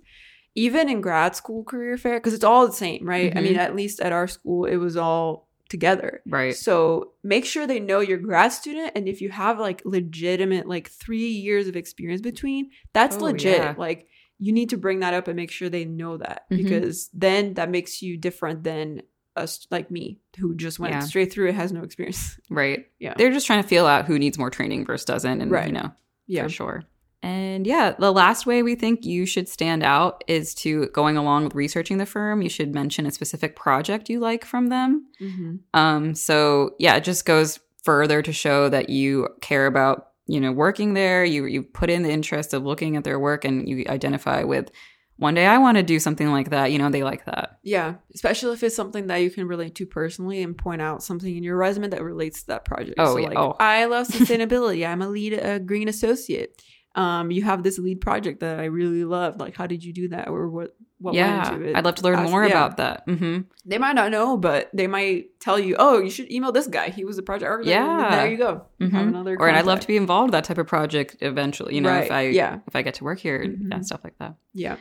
Even 0.58 0.88
in 0.88 1.02
grad 1.02 1.36
school 1.36 1.66
career 1.66 1.98
fair, 1.98 2.18
because 2.18 2.34
it's 2.34 2.44
all 2.46 2.66
the 2.66 2.72
same, 2.74 3.06
right? 3.06 3.36
I 3.36 3.42
mean, 3.42 3.54
mm-hmm. 3.54 3.60
at 3.60 3.76
least 3.76 4.00
at 4.00 4.14
our 4.14 4.26
school, 4.28 4.64
it 4.64 4.78
was 4.78 4.96
all 4.96 5.50
together. 5.68 6.22
right. 6.28 6.56
So 6.56 7.12
make 7.24 7.44
sure 7.46 7.68
they 7.68 7.82
know 7.82 8.00
you're 8.00 8.18
grad 8.18 8.54
student, 8.54 8.94
and 8.96 9.08
if 9.10 9.20
you 9.20 9.30
have 9.32 9.60
like 9.60 9.82
legitimate 9.84 10.66
like 10.66 10.90
three 10.90 11.28
years 11.28 11.68
of 11.68 11.76
experience 11.76 12.22
between, 12.22 12.70
that's 12.94 13.18
Oh, 13.18 13.24
legit. 13.26 13.58
yeah. 13.58 13.76
Like 13.78 14.08
you 14.40 14.52
need 14.52 14.70
to 14.70 14.78
bring 14.78 15.00
that 15.00 15.14
up 15.14 15.28
and 15.28 15.36
make 15.36 15.52
sure 15.52 15.70
they 15.70 15.86
know 15.86 16.18
that 16.18 16.44
Mhm. 16.52 16.58
because 16.58 17.10
then 17.14 17.54
that 17.56 17.70
makes 17.70 18.02
you 18.02 18.18
different 18.18 18.64
than 18.64 19.02
us 19.36 19.68
like 19.72 19.92
me 19.92 20.20
who 20.38 20.56
just 20.56 20.80
went 20.80 20.94
Yeah. 20.94 21.00
straight 21.02 21.32
through 21.32 21.50
it 21.50 21.56
has 21.56 21.72
no 21.72 21.82
experience. 21.84 22.40
Right. 22.50 22.86
Yeah. 23.00 23.14
They're 23.18 23.32
just 23.32 23.46
trying 23.48 23.62
to 23.62 23.68
feel 23.68 23.86
out 23.86 24.06
who 24.06 24.18
needs 24.20 24.38
more 24.38 24.50
training 24.50 24.86
versus 24.86 25.06
doesn't, 25.06 25.42
and 25.42 25.52
Right. 25.52 25.68
you 25.68 25.74
know 25.74 25.92
Yeah. 26.28 26.44
for 26.44 26.50
sure. 26.50 26.84
And 27.24 27.66
yeah, 27.66 27.96
the 27.98 28.12
last 28.14 28.46
way 28.46 28.62
we 28.62 28.76
think 28.76 29.04
you 29.04 29.26
should 29.26 29.50
stand 29.50 29.82
out 29.84 30.24
is 30.28 30.54
to 30.56 30.88
going 30.88 31.18
along 31.18 31.46
with 31.46 31.56
researching 31.56 31.98
the 31.98 32.06
firm. 32.06 32.42
You 32.44 32.50
should 32.50 32.74
mention 32.74 33.06
a 33.08 33.12
specific 33.12 33.56
project 33.56 34.10
you 34.10 34.20
like 34.20 34.46
from 34.46 34.68
them. 34.68 35.08
Mm-hmm. 35.20 35.56
Um, 35.74 36.14
so 36.16 36.76
yeah, 36.78 36.96
it 36.96 37.04
just 37.04 37.26
goes 37.26 37.60
further 37.84 38.22
to 38.22 38.32
show 38.32 38.70
that 38.70 38.90
you 38.90 39.28
care 39.42 39.66
about, 39.66 40.10
you 40.28 40.40
know, 40.40 40.52
working 40.52 40.94
there. 40.94 41.24
You 41.24 41.46
you 41.46 41.64
put 41.64 41.90
in 41.90 42.04
the 42.04 42.12
interest 42.12 42.54
of 42.54 42.64
looking 42.64 42.98
at 42.98 43.04
their 43.04 43.20
work 43.20 43.46
and 43.46 43.68
you 43.68 43.86
identify 43.88 44.44
with 44.44 44.72
one 45.18 45.34
day 45.34 45.46
I 45.46 45.60
want 45.60 45.78
to 45.78 45.84
do 45.84 46.00
something 46.00 46.30
like 46.32 46.50
that. 46.50 46.72
You 46.72 46.78
know, 46.78 46.90
they 46.90 47.04
like 47.04 47.26
that. 47.26 47.60
Yeah, 47.64 47.96
especially 48.14 48.54
if 48.54 48.64
it's 48.64 48.76
something 48.76 49.08
that 49.08 49.18
you 49.18 49.32
can 49.32 49.48
relate 49.48 49.76
to 49.76 49.86
personally 49.86 50.42
and 50.44 50.58
point 50.58 50.82
out 50.82 51.04
something 51.04 51.36
in 51.36 51.44
your 51.44 51.56
resume 51.56 51.88
that 51.90 52.04
relates 52.04 52.42
to 52.42 52.48
that 52.48 52.66
project. 52.66 52.96
Oh, 52.98 53.14
so 53.14 53.18
yeah. 53.20 53.28
like, 53.30 53.38
Oh. 53.38 53.56
I 53.60 53.86
love 53.86 54.08
sustainability. 54.10 54.86
I'm 54.86 55.02
a 55.02 55.08
LEED 55.08 55.34
a 55.34 55.60
green 55.60 55.88
associate. 55.88 56.62
Um, 56.96 57.32
you 57.32 57.44
have 57.44 57.64
this 57.64 57.78
LEED 57.78 58.02
project 58.02 58.40
that 58.40 58.60
I 58.60 58.66
really 58.66 59.04
love. 59.04 59.40
Like, 59.40 59.56
how 59.56 59.68
did 59.68 59.84
you 59.84 59.94
do 59.94 60.10
that, 60.10 60.28
or 60.30 60.50
what? 60.50 60.76
What 61.06 61.14
yeah, 61.16 61.44
went 61.52 61.56
into 61.56 61.70
it? 61.70 61.76
I'd 61.78 61.86
love 61.86 61.96
to 61.96 62.04
learn 62.04 62.20
Ask- 62.20 62.32
more 62.32 62.44
yeah. 62.44 62.50
about 62.52 62.78
that. 62.78 63.04
hmm 63.08 63.40
They 63.66 63.78
might 63.78 63.94
not 63.96 64.12
know, 64.12 64.38
but 64.38 64.70
they 64.74 64.88
might 64.88 65.40
tell 65.40 65.58
you, 65.60 65.76
"Oh, 65.78 66.00
you 66.00 66.10
should 66.10 66.32
email 66.32 66.52
this 66.52 66.68
guy. 66.68 66.90
He 66.90 67.06
was 67.06 67.16
the 67.16 67.22
project 67.22 67.48
architect." 67.50 67.70
Yeah. 67.76 68.10
there 68.16 68.32
you 68.32 68.38
go. 68.38 68.66
You 68.80 68.90
have 68.90 69.08
another. 69.08 69.38
Or 69.40 69.48
and 69.48 69.56
I'd 69.58 69.66
love 69.66 69.80
to 69.82 69.88
be 69.88 69.98
involved 69.98 70.30
in 70.30 70.32
that 70.32 70.44
type 70.44 70.58
of 70.58 70.68
project 70.68 71.18
eventually. 71.22 71.76
You 71.76 71.82
know, 71.82 71.96
if 71.96 72.12
I 72.12 72.22
yeah. 72.28 72.60
if 72.68 72.76
I 72.76 72.82
get 72.82 72.96
to 72.96 73.04
work 73.04 73.20
here 73.20 73.40
Mhm. 73.46 73.74
and 73.74 73.86
stuff 73.86 74.02
like 74.04 74.18
that. 74.20 74.36
Yeah. 74.54 74.78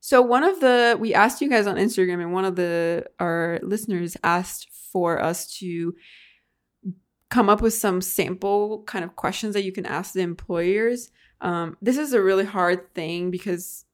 So 0.00 0.20
one 0.22 0.44
of 0.44 0.60
the 0.60 0.96
we 0.98 1.14
asked 1.14 1.40
you 1.40 1.48
guys 1.48 1.66
on 1.66 1.76
Instagram 1.76 2.20
and 2.22 2.32
one 2.32 2.44
of 2.44 2.54
the 2.56 3.04
our 3.20 3.58
listeners 3.62 4.16
asked 4.22 4.68
for 4.92 5.20
us 5.20 5.58
to 5.58 5.94
come 7.30 7.48
up 7.50 7.60
with 7.60 7.74
some 7.74 8.00
sample 8.00 8.82
kind 8.86 9.04
of 9.04 9.14
questions 9.16 9.52
that 9.54 9.64
you 9.64 9.72
can 9.72 9.84
ask 9.86 10.12
the 10.14 10.22
employers. 10.22 11.10
Um, 11.40 11.76
this 11.82 11.98
is 11.98 12.12
a 12.14 12.22
really 12.22 12.44
hard 12.46 12.94
thing 12.94 13.30
because 13.30 13.84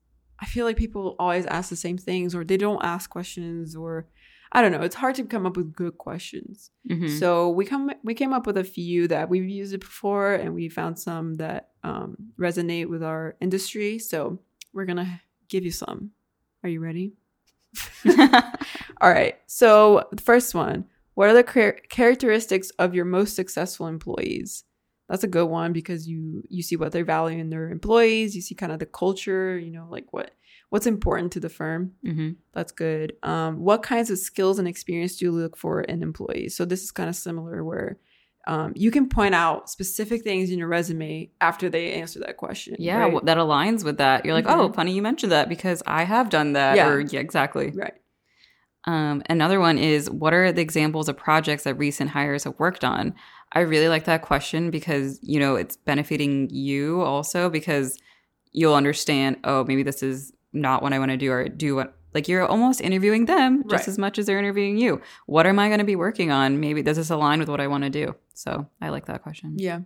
I 0.45 0.47
feel 0.55 0.65
like 0.67 0.77
people 0.77 1.17
always 1.19 1.47
ask 1.47 1.67
the 1.71 1.77
same 1.87 1.99
things 2.09 2.35
or 2.35 2.45
they 2.45 2.59
don't 2.67 2.85
ask 2.85 3.05
questions 3.11 3.75
or 3.83 4.07
I 4.57 4.63
don't 4.63 4.73
know. 4.75 4.83
It's 4.89 4.95
hard 5.05 5.15
to 5.17 5.25
come 5.25 5.47
up 5.47 5.57
with 5.57 5.73
good 5.83 5.97
questions. 6.07 6.71
Mhm. 6.89 7.09
So 7.21 7.49
we 7.59 7.65
come 7.73 7.91
we 8.09 8.15
came 8.15 8.33
up 8.37 8.47
with 8.47 8.57
a 8.59 8.63
few 8.77 9.09
that 9.09 9.29
we've 9.31 9.49
used 9.61 9.73
it 9.75 9.81
before, 9.91 10.31
and 10.35 10.55
we 10.55 10.69
found 10.69 10.95
some 10.99 11.27
that 11.45 11.71
um, 11.83 12.09
resonate 12.39 12.89
with 12.89 13.03
our 13.03 13.35
industry. 13.41 13.99
So 13.99 14.39
we're 14.75 14.85
gonna 14.91 15.21
give 15.49 15.65
you 15.65 15.73
some. 15.73 16.11
Are 16.63 16.69
you 16.75 16.81
ready? 16.81 17.15
All 19.01 19.11
right. 19.19 19.35
So 19.47 20.07
the 20.13 20.23
first 20.23 20.55
one: 20.55 20.85
What 21.15 21.29
are 21.31 21.35
the 21.35 21.43
char- 21.43 21.81
characteristics 21.89 22.71
of 22.79 22.95
your 22.95 23.05
most 23.07 23.35
successful 23.35 23.87
employees? 23.89 24.65
That's 25.09 25.25
a 25.25 25.29
good 25.29 25.47
one 25.47 25.73
because 25.73 26.09
you 26.09 26.43
you 26.49 26.63
see 26.63 26.77
what 26.77 26.93
they 26.93 27.03
value 27.03 27.39
in 27.39 27.51
their 27.51 27.69
employees. 27.71 28.35
You 28.35 28.43
see 28.43 28.55
kind 28.55 28.73
of 28.73 28.79
the 28.79 28.87
culture. 28.87 29.59
You 29.59 29.71
know, 29.71 29.87
like 29.91 30.13
what 30.13 30.31
what's 30.71 30.87
important 30.87 31.33
to 31.33 31.41
the 31.41 31.49
firm. 31.51 31.93
Mhm. 32.05 32.37
That's 32.53 32.73
good. 32.73 33.13
Um, 33.23 33.61
what 33.61 33.83
kinds 33.83 34.11
of 34.11 34.19
skills 34.19 34.59
and 34.59 34.67
experience 34.67 35.17
do 35.17 35.27
you 35.27 35.31
look 35.33 35.57
for 35.57 35.83
in 35.83 36.03
employees? 36.03 36.57
So 36.57 36.65
this 36.65 36.83
is 36.83 36.91
kind 36.91 37.09
of 37.09 37.17
similar 37.17 37.63
where 37.63 37.99
um, 38.47 38.73
you 38.77 38.91
can 38.91 39.09
point 39.09 39.35
out 39.35 39.71
specific 39.71 40.23
things 40.23 40.51
in 40.51 40.59
your 40.59 40.69
resume 40.69 41.31
after 41.41 41.71
they 41.71 41.93
answer 41.95 42.19
that 42.21 42.37
question. 42.37 42.77
Yeah, 42.79 42.99
right? 42.99 43.13
well, 43.13 43.23
that 43.25 43.39
aligns 43.39 43.85
with 43.85 43.97
that. 43.99 44.25
You're 44.25 44.35
like, 44.35 44.47
oh, 44.49 44.69
Mhm. 44.69 44.75
funny 44.75 44.93
you 44.93 45.01
mentioned 45.01 45.33
that 45.33 45.49
because 45.49 45.83
I 45.87 46.03
have 46.05 46.29
done 46.29 46.53
that. 46.55 46.77
Yeah. 46.77 46.89
Or 46.89 47.01
yeah, 47.01 47.21
exactly. 47.21 47.71
right. 47.71 47.95
Um, 48.87 49.23
another 49.31 49.61
one 49.61 49.79
is 49.79 50.11
what 50.11 50.35
are 50.35 50.53
the 50.53 50.61
examples 50.61 51.09
of 51.09 51.17
projects 51.17 51.65
that 51.65 51.75
recent 51.77 52.11
hires 52.11 52.45
have 52.45 52.59
worked 52.59 52.85
on? 52.85 53.15
I 53.55 53.61
really 53.61 53.89
like 53.89 54.05
that 54.05 54.23
question 54.23 54.71
because, 54.71 55.19
you 55.23 55.39
know, 55.39 55.55
it's 55.57 55.77
benefiting 55.77 56.51
you 56.51 57.01
also 57.03 57.49
because 57.49 57.97
you'll 58.53 58.75
understand, 58.75 59.37
oh, 59.45 59.65
maybe 59.65 59.83
this 59.83 60.03
is 60.03 60.33
not 60.53 60.83
what 60.83 60.93
I 60.93 60.99
want 60.99 61.11
to 61.13 61.17
do 61.17 61.31
or 61.33 61.49
do 61.49 61.75
what 61.77 61.97
like 62.15 62.29
you're 62.29 62.47
almost 62.47 62.81
interviewing 62.81 63.25
them 63.27 63.63
just 63.69 63.83
Right. 63.83 63.89
as 63.89 63.99
much 63.99 64.19
as 64.19 64.27
they're 64.27 64.39
interviewing 64.39 64.77
you. 64.79 65.01
What 65.27 65.47
am 65.47 65.59
I 65.59 65.69
going 65.69 65.81
to 65.81 65.85
be 65.85 65.97
working 65.97 66.31
on? 66.31 66.61
Maybe 66.61 66.81
does 66.83 66.97
this 66.97 67.11
align 67.11 67.41
with 67.41 67.49
what 67.49 67.61
I 67.61 67.67
want 67.67 67.83
to 67.85 67.91
do? 67.91 68.15
So 68.35 68.69
I 68.81 68.91
like 68.91 69.07
that 69.07 69.23
question. 69.23 69.57
Yeah. 69.59 69.81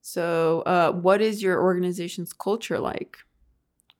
So, 0.00 0.62
uh, 0.62 0.92
what 0.92 1.20
is 1.20 1.42
your 1.42 1.60
organization's 1.62 2.32
culture 2.32 2.78
like? 2.80 3.18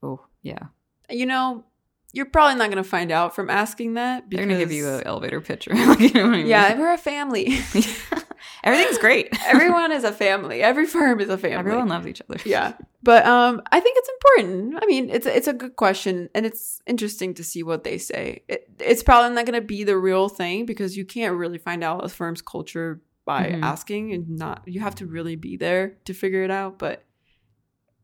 Oh, 0.03 0.21
yeah. 0.43 0.67
You 1.11 1.27
know, 1.27 1.65
you're 2.13 2.27
probably 2.27 2.57
not 2.57 2.71
going 2.71 2.83
to 2.83 2.89
find 2.89 3.13
out 3.13 3.35
from 3.35 3.51
asking 3.51 3.95
that. 3.95 4.25
They're 4.31 4.39
going 4.45 4.49
to 4.49 4.57
give 4.65 4.73
you 4.73 4.89
an 4.89 5.03
elevator 5.05 5.41
picture. 5.41 5.73
Like, 5.75 6.01
you 6.01 6.13
know 6.15 6.27
I 6.27 6.29
mean? 6.31 6.47
Yeah, 6.47 6.79
we're 6.79 6.93
a 6.93 6.99
family. 6.99 7.59
Everything's 8.65 8.99
great. 9.07 9.29
Everyone 9.47 9.93
is 9.93 10.05
a 10.05 10.13
family. 10.13 10.63
Every 10.63 10.87
firm 10.87 11.21
is 11.21 11.29
a 11.29 11.39
family. 11.39 11.57
Everyone 11.57 11.89
loves 11.89 12.07
each 12.07 12.23
other. 12.29 12.41
yeah 12.45 12.73
but 13.03 13.25
um 13.27 13.63
i 13.71 13.79
think 13.79 13.97
it's 13.97 14.09
important 14.17 14.75
i 14.83 14.87
mean 14.87 15.09
it's 15.09 15.25
it's 15.25 15.47
a 15.47 15.53
good 15.53 15.77
question 15.77 16.29
and 16.35 16.45
it's 16.45 16.83
interesting 16.85 17.33
to 17.33 17.45
see 17.45 17.63
what 17.63 17.85
they 17.85 17.97
say 17.97 18.43
it, 18.49 18.69
it's 18.81 19.05
probably 19.05 19.33
not 19.37 19.47
going 19.47 19.55
to 19.61 19.65
be 19.67 19.85
the 19.85 19.97
real 19.97 20.29
thing 20.29 20.67
because 20.67 20.97
you 20.97 21.05
can't 21.05 21.37
really 21.37 21.59
find 21.59 21.85
out 21.85 22.05
a 22.05 22.09
firm's 22.09 22.43
culture 22.43 23.01
by 23.25 23.51
Mhm. 23.53 23.63
asking 23.63 24.13
and 24.15 24.29
not 24.29 24.63
you 24.67 24.81
have 24.81 24.97
to 24.97 25.07
really 25.07 25.37
be 25.37 25.57
there 25.57 25.97
to 26.07 26.13
figure 26.13 26.43
it 26.43 26.51
out 26.51 26.79
but 26.79 27.05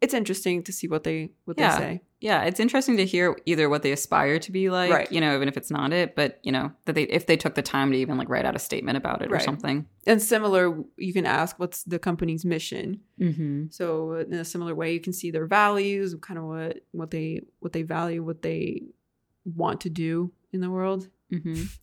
it's 0.00 0.14
interesting 0.14 0.62
to 0.62 0.72
see 0.72 0.86
what 0.86 1.02
they 1.02 1.30
what 1.44 1.58
Yeah. 1.58 1.76
they 1.78 1.82
say 1.84 2.02
Yeah, 2.24 2.42
it's 2.44 2.58
interesting 2.58 2.96
to 2.96 3.04
hear 3.04 3.36
either 3.44 3.68
what 3.68 3.82
they 3.82 3.92
aspire 3.92 4.38
to 4.38 4.50
be 4.50 4.70
like, 4.70 4.90
Right. 4.90 5.12
you 5.12 5.20
know, 5.20 5.34
even 5.36 5.46
if 5.46 5.56
it's 5.58 5.70
not 5.70 5.92
it, 5.92 6.16
but 6.16 6.40
you 6.42 6.52
know, 6.52 6.72
that 6.86 6.94
they 6.94 7.02
if 7.04 7.26
they 7.26 7.36
took 7.36 7.54
the 7.54 7.62
time 7.62 7.92
to 7.92 7.98
even 7.98 8.16
like 8.16 8.30
write 8.30 8.46
out 8.46 8.56
a 8.56 8.58
statement 8.58 8.96
about 8.96 9.20
it 9.20 9.30
or 9.30 9.38
something. 9.40 9.86
and 10.06 10.22
similar 10.22 10.62
you 10.96 11.12
can 11.12 11.26
ask 11.26 11.58
what's 11.58 11.82
the 11.84 11.98
company's 11.98 12.44
mission 12.44 13.00
Mm-hmm. 13.20 13.66
so 13.70 14.14
in 14.14 14.32
a 14.32 14.44
similar 14.44 14.74
way 14.74 14.92
you 14.94 15.00
can 15.00 15.12
see 15.12 15.30
their 15.30 15.46
values 15.46 16.14
kind 16.20 16.38
of 16.38 16.44
what 16.46 16.78
what 16.92 17.10
they 17.10 17.42
what 17.60 17.72
they 17.74 17.82
value 17.82 18.22
what 18.24 18.40
they 18.42 18.82
want 19.44 19.80
to 19.82 19.90
do 19.90 20.32
in 20.52 20.60
the 20.60 20.70
world 20.70 21.08
Mm-hmm. 21.32 21.64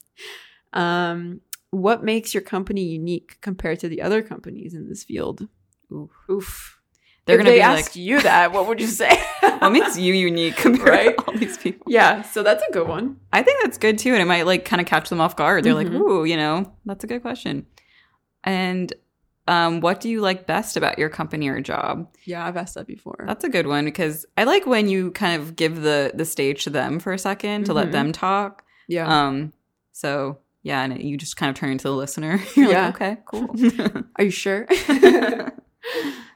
Um, 0.73 1.41
what 1.71 2.03
makes 2.03 2.33
your 2.33 2.41
company 2.43 2.83
unique 2.83 3.37
compared 3.41 3.79
to 3.81 3.89
the 3.89 4.01
other 4.01 4.21
companies 4.21 4.73
in 4.73 4.87
this 4.89 5.03
field? 5.03 5.47
Oof. 5.91 6.09
Oof. 6.29 6.80
They're 7.32 7.39
if 7.39 7.45
gonna 7.45 7.49
they 7.51 7.57
be 7.57 7.61
asked 7.61 7.89
like, 7.89 7.95
you 7.95 8.21
that, 8.21 8.51
what 8.51 8.67
would 8.67 8.79
you 8.79 8.88
say? 8.88 9.21
what 9.41 9.71
makes 9.71 9.97
you 9.97 10.13
unique 10.13 10.55
compared 10.57 10.88
Right? 10.89 11.17
to 11.17 11.23
all 11.25 11.38
these 11.38 11.57
people? 11.57 11.86
Yeah, 11.91 12.21
so 12.23 12.43
that's 12.43 12.63
a 12.67 12.71
good 12.71 12.88
one. 12.88 13.17
I 13.34 13.41
think 13.43 13.61
that's 13.63 13.77
good 13.77 13.97
too, 13.97 14.11
and 14.13 14.21
it 14.21 14.25
might 14.25 14.45
like 14.45 14.65
kind 14.65 14.79
of 14.82 14.88
catch 14.88 15.09
them 15.09 15.21
off 15.21 15.36
guard. 15.36 15.63
They're 15.63 15.73
Mhm. 15.73 15.75
like, 15.75 15.88
"Ooh, 16.01 16.25
you 16.25 16.38
know, 16.38 16.71
that's 16.86 17.03
a 17.03 17.07
good 17.07 17.21
question." 17.21 17.65
And 18.43 18.93
um, 19.47 19.82
what 19.82 19.99
do 19.99 20.07
you 20.09 20.21
like 20.21 20.45
best 20.45 20.77
about 20.77 20.99
your 20.99 21.09
company 21.09 21.47
or 21.49 21.59
job? 21.61 22.07
Yeah, 22.25 22.45
I've 22.45 22.57
asked 22.57 22.75
that 22.75 22.86
before. 22.88 23.23
That's 23.27 23.43
a 23.43 23.49
good 23.49 23.65
one 23.67 23.86
because 23.86 24.25
I 24.38 24.43
like 24.43 24.65
when 24.67 24.88
you 24.88 25.11
kind 25.11 25.41
of 25.41 25.55
give 25.55 25.82
the 25.82 26.11
the 26.13 26.25
stage 26.25 26.63
to 26.65 26.69
them 26.69 26.99
for 26.99 27.11
a 27.11 27.17
second 27.17 27.65
to 27.65 27.71
Mhm. 27.71 27.75
let 27.75 27.91
them 27.91 28.11
talk. 28.11 28.63
yeah. 28.88 29.07
Um, 29.07 29.53
so 29.93 30.38
yeah, 30.63 30.84
and 30.84 31.01
you 31.01 31.17
just 31.17 31.38
kind 31.38 31.49
of 31.49 31.55
turn 31.55 31.71
into 31.71 31.86
the 31.86 31.95
listener. 31.95 32.39
You're 32.55 32.71
Yeah. 32.71 32.86
like, 32.88 32.95
okay, 32.95 33.17
cool. 33.25 33.55
Are 34.17 34.23
you 34.23 34.29
sure? 34.32 34.67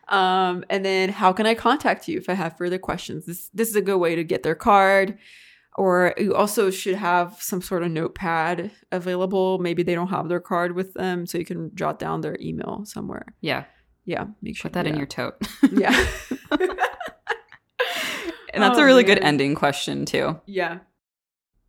Um, 0.09 0.63
and 0.69 0.85
then 0.85 1.09
how 1.09 1.33
can 1.33 1.45
I 1.45 1.53
contact 1.55 2.07
you 2.07 2.17
if 2.17 2.29
I 2.29 2.33
have 2.33 2.57
further 2.57 2.77
questions? 2.77 3.25
This 3.25 3.49
this 3.53 3.69
is 3.69 3.75
a 3.75 3.81
good 3.81 3.97
way 3.97 4.15
to 4.15 4.23
get 4.23 4.43
their 4.43 4.55
card. 4.55 5.17
Or 5.77 6.13
you 6.17 6.33
also 6.33 6.69
should 6.71 6.95
have 6.95 7.35
some 7.41 7.61
sort 7.61 7.83
of 7.83 7.91
notepad 7.91 8.71
available. 8.93 9.57
Maybe 9.59 9.83
they 9.83 9.93
don't 9.93 10.07
have 10.07 10.29
their 10.29 10.39
card 10.39 10.73
with 10.73 10.93
them, 10.93 11.25
so 11.25 11.37
you 11.37 11.43
can 11.43 11.75
jot 11.75 11.99
down 11.99 12.21
their 12.21 12.37
email 12.39 12.83
somewhere. 12.85 13.25
yeah, 13.41 13.65
Yeah, 14.05 14.27
make 14.41 14.55
sure 14.55 14.69
put 14.69 14.73
that 14.73 14.87
in 14.87 14.95
your 14.95 15.05
tote. 15.05 15.35
Yeah. 15.73 15.91
and 18.53 18.63
that's 18.63 18.77
Oh, 18.77 18.81
a 18.81 18.85
really 18.85 19.03
good 19.03 19.19
ending 19.19 19.55
question 19.55 20.05
too. 20.05 20.39
yeah. 20.45 20.79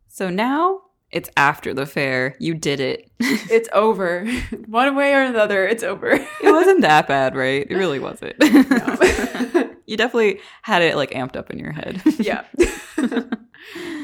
So 0.07 0.29
now 0.29 0.81
it's 1.11 1.29
after 1.37 1.73
the 1.73 1.85
fair. 1.85 2.35
You 2.39 2.53
did 2.53 2.79
it. 2.79 3.09
It's 3.49 3.69
over. 3.73 4.27
One 4.67 4.95
way 4.95 5.13
or 5.13 5.21
another, 5.21 5.65
it's 5.65 5.81
over. 5.83 6.09
it 6.11 6.27
wasn't 6.43 6.81
that 6.81 7.07
bad, 7.07 7.35
right? 7.35 7.65
It 7.69 7.75
really 7.75 7.97
wasn't. 7.99 8.35
No. 8.39 9.71
you 9.87 9.95
definitely 9.97 10.39
had 10.63 10.81
it 10.81 10.95
like 10.95 11.11
amped 11.11 11.35
up 11.37 11.49
in 11.49 11.57
your 11.59 11.71
head. 11.71 12.01
yeah. 12.19 12.43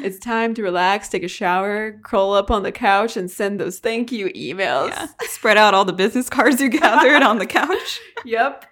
it's 0.01 0.17
time 0.19 0.53
to 0.55 0.63
relax, 0.63 1.09
take 1.09 1.23
a 1.23 1.27
shower, 1.27 1.99
curl 2.03 2.31
up 2.31 2.49
on 2.49 2.63
the 2.63 2.71
couch, 2.71 3.17
and 3.17 3.29
send 3.29 3.59
those 3.59 3.79
thank 3.79 4.11
you 4.11 4.27
emails. 4.29 4.89
yeah. 4.89 5.07
Spread 5.23 5.57
out 5.57 5.73
all 5.73 5.85
the 5.85 5.93
business 5.93 6.29
cards 6.29 6.61
you 6.61 6.69
gathered 6.69 7.21
on 7.21 7.37
the 7.37 7.45
couch. 7.45 7.99
Yep. 8.25 8.65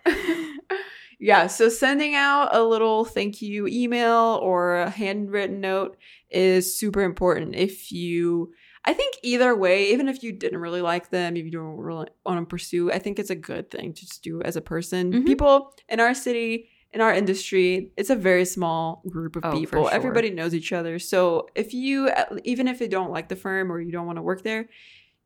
yeah. 1.19 1.47
So 1.47 1.67
sending 1.69 2.15
out 2.15 2.55
a 2.55 2.63
little 2.63 3.03
thank 3.05 3.41
you 3.41 3.67
email 3.67 4.39
or 4.41 4.77
a 4.77 4.89
handwritten 4.89 5.59
note 5.61 5.97
is 6.31 6.77
super 6.77 7.01
important. 7.01 7.55
If 7.55 7.91
you, 7.91 8.53
I 8.85 8.93
think 8.93 9.15
either 9.23 9.55
way, 9.55 9.91
even 9.91 10.07
if 10.07 10.23
you 10.23 10.31
didn't 10.31 10.59
really 10.59 10.81
like 10.81 11.09
them, 11.09 11.35
if 11.37 11.45
you 11.45 11.51
don't 11.51 11.77
really 11.77 12.07
want 12.25 12.39
to 12.39 12.45
pursue, 12.45 12.91
I 12.91 12.99
think 12.99 13.19
it's 13.19 13.29
a 13.29 13.35
good 13.35 13.69
thing 13.69 13.93
to 13.93 14.01
just 14.05 14.23
do 14.23 14.41
as 14.41 14.55
a 14.55 14.61
person. 14.61 15.11
Mhm. 15.13 15.25
People 15.25 15.73
in 15.89 15.99
our 15.99 16.13
city, 16.13 16.69
in 16.93 16.99
our 17.01 17.13
industry, 17.13 17.91
it's 17.97 18.09
a 18.09 18.15
very 18.15 18.43
small 18.45 19.03
group 19.09 19.35
of 19.35 19.45
Oh, 19.45 19.51
people. 19.51 19.83
sure. 19.85 19.93
Everybody 19.93 20.29
knows 20.29 20.53
each 20.55 20.73
other. 20.73 20.99
So 20.99 21.47
if 21.55 21.73
you, 21.73 22.09
even 22.43 22.67
if 22.67 22.81
you 22.81 22.87
don't 22.87 23.11
like 23.11 23.29
the 23.29 23.35
firm 23.35 23.71
or 23.71 23.79
you 23.79 23.91
don't 23.91 24.05
want 24.07 24.17
to 24.17 24.21
work 24.23 24.43
there, 24.43 24.67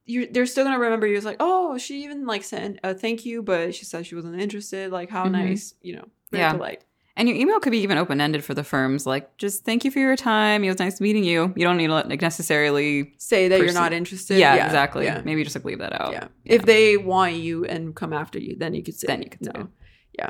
you're, 0.08 0.28
they're 0.28 0.45
still 0.45 0.64
gonna 0.64 0.78
remember 0.78 1.08
you 1.08 1.18
as 1.18 1.26
like, 1.26 1.38
oh, 1.39 1.78
she 1.80 2.03
even 2.03 2.28
like 2.28 2.43
sent 2.43 2.80
a 2.84 2.93
thank 2.93 3.26
you, 3.26 3.41
but 3.41 3.74
she 3.74 3.86
said 3.86 4.06
she 4.06 4.14
wasn't 4.14 4.39
interested. 4.39 4.91
Like, 4.91 5.10
how 5.10 5.26
Mhm. 5.26 5.32
nice, 5.32 5.74
you 5.82 5.95
know, 5.95 6.06
very 6.32 6.43
Yeah. 6.43 6.51
polite. 6.53 6.84
And 7.18 7.30
your 7.30 7.38
email 7.38 7.59
could 7.61 7.72
be 7.72 7.78
even 7.80 7.97
open 7.97 8.20
ended 8.20 8.43
for 8.43 8.53
the 8.53 8.63
firms. 8.63 9.05
Like, 9.05 9.38
just 9.38 9.63
thank 9.63 9.86
you 9.86 9.91
for 9.91 9.99
your 9.99 10.18
time. 10.18 10.63
It 10.66 10.68
was 10.68 10.80
nice 10.80 10.99
meeting 10.99 11.24
you. 11.24 11.53
You 11.55 11.63
don't 11.63 11.78
need 11.78 11.88
to 11.88 11.93
like, 11.93 12.22
necessarily. 12.22 13.13
Say 13.18 13.47
that 13.47 13.59
you're 13.61 13.72
not 13.74 13.93
interested. 13.93 14.38
Yeah, 14.38 14.66
exactly. 14.66 15.05
Yeah. 15.05 15.22
Maybe 15.24 15.43
just 15.43 15.55
like 15.55 15.63
leave 15.63 15.80
that 15.80 15.93
out. 15.99 16.11
yeah. 16.11 16.28
If 16.43 16.66
they 16.66 16.97
want 16.97 17.36
you 17.36 17.63
and 17.66 17.95
come 17.95 18.11
after 18.11 18.38
you, 18.38 18.57
then 18.57 18.74
you 18.74 18.84
could 18.84 18.95
say 18.95 19.07
Then 19.07 19.22
you 19.22 19.30
could 19.30 19.45
say 19.45 19.51
no. 19.53 19.61
it. 19.61 19.68
Yeah. 20.20 20.30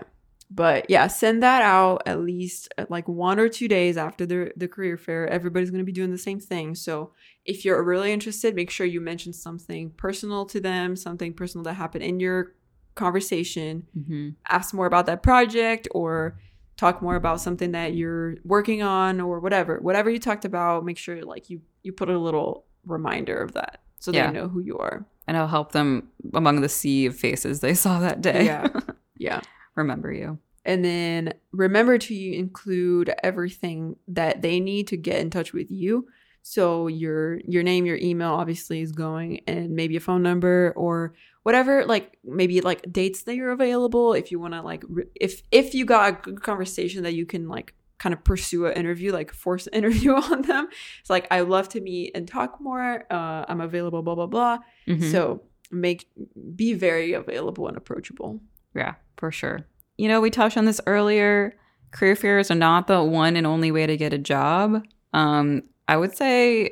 But 0.51 0.88
yeah, 0.91 1.07
send 1.07 1.41
that 1.41 1.63
out 1.63 2.03
at 2.05 2.19
least 2.21 2.71
uh, 2.77 2.86
like 2.88 3.07
one 3.07 3.39
or 3.39 3.49
two 3.49 3.67
days 3.67 3.97
after 3.97 4.27
the 4.27 4.51
the 4.55 4.67
career 4.67 4.95
fair. 4.95 5.27
Everybody's 5.27 5.71
going 5.71 5.79
to 5.79 5.86
be 5.86 5.91
doing 5.91 6.11
the 6.11 6.19
same 6.19 6.39
thing. 6.39 6.75
So 6.75 7.13
if 7.45 7.65
you're 7.65 7.83
really 7.83 8.11
interested, 8.11 8.55
make 8.55 8.69
sure 8.69 8.86
you 8.86 9.01
mention 9.01 9.33
something 9.33 9.89
personal 9.97 10.45
to 10.45 10.59
them, 10.61 10.95
something 10.95 11.33
personal 11.33 11.63
that 11.63 11.73
happened 11.73 12.03
in 12.03 12.19
your 12.19 12.53
conversation. 12.93 13.88
hmm 13.93 14.29
Ask 14.47 14.73
more 14.73 14.86
about 14.86 15.07
that 15.07 15.23
project 15.23 15.88
or 15.91 16.38
talk 16.78 17.01
more 17.01 17.15
about 17.15 17.39
something 17.41 17.71
that 17.71 17.93
you're 17.95 18.36
working 18.43 18.82
on 18.82 19.21
or 19.21 19.39
whatever. 19.39 19.80
Whatever 19.80 20.09
you 20.09 20.19
talked 20.19 20.45
about, 20.45 20.84
make 20.86 20.97
sure 20.97 21.21
like 21.23 21.49
you 21.49 21.61
you 21.84 21.91
put 21.93 22.09
a 22.09 22.17
little 22.17 22.65
reminder 22.86 23.38
of 23.41 23.53
that 23.53 23.82
so 23.99 24.11
Yeah. 24.11 24.28
they 24.28 24.34
know 24.34 24.47
who 24.47 24.59
you 24.61 24.78
are. 24.78 25.05
And 25.28 25.36
i'll 25.38 25.47
help 25.47 25.71
them 25.71 26.09
among 26.34 26.61
the 26.61 26.69
sea 26.69 27.07
of 27.07 27.15
faces 27.15 27.59
they 27.61 27.73
saw 27.73 27.99
that 27.99 28.21
day. 28.21 28.45
Yeah. 28.45 28.67
Yeah. 29.17 29.39
Remember 29.76 30.11
you. 30.11 30.39
And 30.65 30.84
then 30.84 31.34
remember 31.53 31.97
to 31.97 32.13
include 32.36 33.13
everything 33.23 33.95
that 34.09 34.41
they 34.41 34.59
need 34.59 34.88
to 34.88 34.97
get 34.97 35.21
in 35.21 35.30
touch 35.30 35.53
with 35.53 35.71
you. 35.71 36.07
So 36.41 36.88
your 36.88 37.39
your 37.47 37.63
name, 37.63 37.86
your 37.86 37.97
email 37.97 38.32
obviously 38.34 38.82
is 38.82 38.91
going 38.91 39.41
and 39.47 39.69
maybe 39.71 39.95
a 39.95 39.99
phone 40.01 40.21
number 40.21 40.73
or 40.76 41.13
whatever 41.45 41.85
like 41.85 42.17
maybe 42.23 42.59
like 42.61 42.81
dates 42.91 43.21
that 43.23 43.35
you're 43.35 43.51
available 43.51 44.13
if 44.13 44.31
you 44.31 44.39
want 44.39 44.55
to 44.55 44.61
like 44.63 44.83
re- 44.89 45.05
if 45.13 45.43
if 45.51 45.75
you 45.75 45.85
got 45.85 46.09
a 46.09 46.13
good 46.23 46.41
conversation 46.41 47.03
that 47.03 47.13
you 47.13 47.23
can 47.23 47.47
like 47.47 47.75
kind 47.99 48.13
of 48.13 48.23
pursue 48.23 48.65
an 48.65 48.73
interview 48.73 49.11
like 49.13 49.31
force 49.31 49.67
an 49.67 49.73
interview 49.79 50.13
on 50.15 50.41
them. 50.41 50.67
It's 51.01 51.09
like 51.09 51.27
I 51.29 51.41
love 51.41 51.69
to 51.69 51.81
meet 51.81 52.11
and 52.15 52.27
talk 52.27 52.59
more. 52.59 53.05
Uh 53.11 53.45
I'm 53.47 53.61
available 53.61 54.01
blah 54.01 54.15
blah 54.15 54.25
blah. 54.25 54.57
Mhm. 54.87 55.11
So 55.11 55.43
make 55.69 56.07
be 56.55 56.73
very 56.73 57.13
available 57.13 57.67
and 57.67 57.77
approachable. 57.77 58.41
Yeah, 58.73 58.95
for 59.17 59.31
sure. 59.31 59.67
You 59.97 60.07
know, 60.07 60.19
we 60.21 60.31
touched 60.31 60.57
on 60.57 60.65
this 60.65 60.81
earlier. 60.87 61.55
Career 61.91 62.15
fairs 62.15 62.49
are 62.49 62.55
not 62.55 62.87
the 62.87 63.03
one 63.03 63.37
and 63.37 63.45
only 63.45 63.71
way 63.71 63.85
to 63.85 63.95
get 63.97 64.13
a 64.13 64.17
job. 64.17 64.83
Um, 65.13 65.61
I 65.87 65.95
would 65.95 66.15
say 66.17 66.71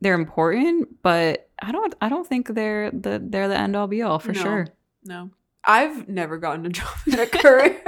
they're 0.00 0.14
important, 0.14 1.02
but 1.02 1.48
I 1.60 1.72
don't 1.72 1.94
I 2.00 2.08
don't 2.08 2.26
think 2.26 2.54
they're 2.54 2.90
the 2.90 3.20
they're 3.22 3.48
the 3.48 3.58
end 3.58 3.74
all 3.76 3.86
be 3.86 4.02
all 4.02 4.18
for 4.18 4.32
No. 4.32 4.40
sure. 4.40 4.68
No. 5.04 5.30
I've 5.64 6.08
never 6.08 6.38
gotten 6.38 6.64
a 6.66 6.68
job 6.80 6.94
in 7.06 7.18
a 7.18 7.26
career. 7.26 7.82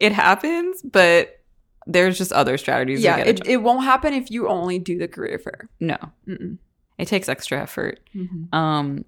It 0.00 0.12
happens, 0.12 0.82
but 0.82 1.38
there's 1.86 2.18
just 2.18 2.32
other 2.32 2.58
strategies 2.58 3.02
yeah, 3.02 3.16
to 3.16 3.24
get 3.24 3.40
it, 3.40 3.46
it 3.46 3.56
won't 3.58 3.84
happen 3.84 4.12
if 4.14 4.30
you 4.30 4.48
only 4.48 4.78
do 4.78 4.98
the 4.98 5.08
career 5.08 5.38
fair. 5.38 5.68
no, 5.80 5.96
Mm-mm. 6.26 6.58
it 6.98 7.06
takes 7.08 7.28
extra 7.28 7.60
effort. 7.60 8.00
Mm-hmm. 8.14 8.54
Um, 8.54 9.04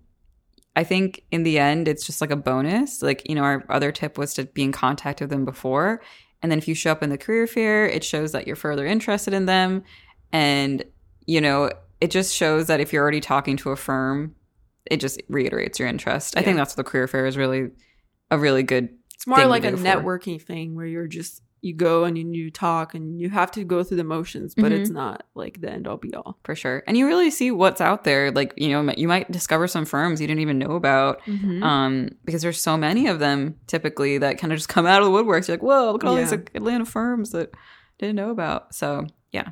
I 0.77 0.83
think 0.85 1.23
in 1.31 1.43
the 1.45 1.59
end, 1.59 1.87
it's 1.89 2.05
just 2.07 2.21
like 2.21 2.31
a 2.33 2.37
bonus. 2.37 3.01
Like, 3.03 3.29
you 3.29 3.35
know, 3.37 3.43
our 3.43 3.65
other 3.69 3.93
tip 3.93 4.19
was 4.19 4.35
to 4.35 4.45
be 4.45 4.63
in 4.65 4.73
contact 4.73 5.21
with 5.21 5.31
them 5.31 5.45
before. 5.45 6.01
And 6.43 6.51
then 6.51 6.59
if 6.59 6.67
you 6.69 6.75
show 6.75 6.91
up 6.93 7.03
in 7.03 7.11
the 7.11 7.19
career 7.19 7.47
fair, 7.47 7.87
it 7.87 8.03
shows 8.05 8.33
that 8.33 8.47
you're 8.49 8.57
further 8.57 8.85
interested 8.85 9.33
in 9.35 9.47
them. 9.47 9.85
And 10.33 10.85
you 11.27 11.41
know, 11.41 11.71
it 12.01 12.11
just 12.11 12.35
shows 12.35 12.67
that 12.67 12.81
if 12.81 12.93
you're 12.93 13.03
already 13.03 13.21
talking 13.21 13.57
to 13.59 13.71
a 13.71 13.77
firm, 13.77 14.35
it 14.85 14.99
just 15.01 15.21
reiterates 15.29 15.79
your 15.79 15.89
interest. 15.89 16.37
I 16.37 16.43
think 16.43 16.57
that's 16.57 16.77
what 16.77 16.85
the 16.85 16.91
career 16.91 17.09
fair 17.09 17.27
is 17.27 17.37
really 17.37 17.71
a 18.31 18.39
really 18.39 18.63
good. 18.63 18.91
It's 19.15 19.27
more 19.27 19.47
like 19.47 19.65
a 19.65 19.71
for. 19.77 19.83
networking 19.83 20.41
thing 20.43 20.75
where 20.75 20.87
you're 20.87 21.07
just 21.07 21.41
you 21.63 21.73
go 21.73 22.05
and 22.05 22.19
you, 22.19 22.31
you 22.31 22.51
talk 22.51 22.95
and 22.95 23.19
you 23.19 23.31
have 23.31 23.51
to 23.51 23.65
go 23.65 23.83
through 23.83 23.97
the 23.97 24.05
motions, 24.05 24.55
but 24.55 24.71
Mhm. 24.71 24.81
it's 24.81 24.91
not 24.91 25.23
like 25.35 25.63
the 25.63 25.71
end 25.73 25.89
all 25.89 25.97
be 25.97 26.13
all. 26.15 26.39
For 26.45 26.55
sure. 26.55 26.83
And 26.87 26.95
you 26.95 27.07
really 27.07 27.31
see 27.31 27.51
what's 27.51 27.81
out 27.81 28.05
there. 28.05 28.31
Like, 28.31 28.53
you 28.59 28.69
know, 28.69 28.93
you 28.99 29.09
might 29.09 29.33
discover 29.33 29.67
some 29.67 29.87
firms 29.87 30.21
you 30.21 30.27
didn't 30.27 30.43
even 30.43 30.59
know 30.59 30.73
about. 30.73 31.23
Mm-hmm. 31.23 31.63
um, 31.63 32.11
because 32.27 32.43
there's 32.43 32.61
so 32.61 32.77
many 32.77 33.07
of 33.07 33.19
them 33.19 33.55
typically 33.67 34.19
that 34.19 34.37
kind 34.37 34.53
of 34.53 34.59
just 34.59 34.69
come 34.69 34.85
out 34.85 35.01
of 35.01 35.07
the 35.07 35.11
woodworks. 35.11 35.49
You're 35.49 35.57
like, 35.57 35.63
whoa, 35.63 35.91
look 35.93 36.05
at 36.05 36.09
all 36.09 36.17
these 36.17 36.33
like, 36.33 36.51
Atlanta 36.55 36.85
firms 36.85 37.31
that 37.31 37.55
didn't 37.99 38.17
know 38.17 38.29
about. 38.29 38.75
So 38.75 39.07
yeah, 39.33 39.49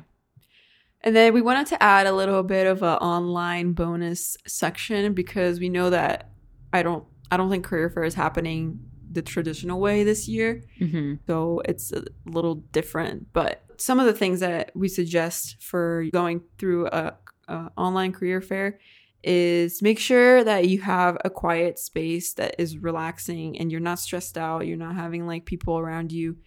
And 1.03 1.15
then 1.15 1.33
we 1.33 1.41
wanted 1.41 1.67
to 1.67 1.83
add 1.83 2.07
a 2.07 2.13
little 2.13 2.43
bit 2.43 2.65
of 2.65 2.81
an 2.81 2.97
online 2.97 3.73
bonus 3.73 4.37
section 4.47 5.13
because 5.13 5.59
we 5.59 5.69
know 5.69 5.89
that 5.89 6.29
I 6.71 6.81
don't 6.81 7.03
I 7.29 7.37
don't 7.37 7.49
think 7.49 7.65
career 7.65 7.89
fair 7.89 8.03
is 8.03 8.13
happening 8.13 8.79
the 9.11 9.21
traditional 9.21 9.79
way 9.79 10.03
this 10.03 10.27
year. 10.27 10.63
mm-hmm. 10.79 11.15
So 11.27 11.61
it's 11.65 11.91
a 11.91 12.03
little 12.25 12.55
different. 12.55 13.31
But 13.33 13.63
some 13.77 13.99
of 13.99 14.05
the 14.05 14.13
things 14.13 14.39
that 14.39 14.71
we 14.75 14.87
suggest 14.87 15.57
for 15.61 16.05
going 16.11 16.41
through 16.57 16.87
a, 16.87 17.15
a 17.47 17.71
online 17.77 18.11
career 18.11 18.41
fair 18.41 18.79
is 19.23 19.81
make 19.81 19.99
sure 19.99 20.43
that 20.43 20.67
you 20.67 20.81
have 20.81 21.17
a 21.23 21.29
quiet 21.29 21.79
space 21.79 22.33
that 22.33 22.55
is 22.59 22.77
relaxing 22.77 23.57
and 23.57 23.71
you're 23.71 23.81
not 23.81 23.99
stressed 23.99 24.37
out. 24.37 24.67
You're 24.67 24.77
not 24.77 24.95
having 24.95 25.25
like 25.27 25.45
people 25.45 25.77
around 25.77 26.11
you 26.11 26.37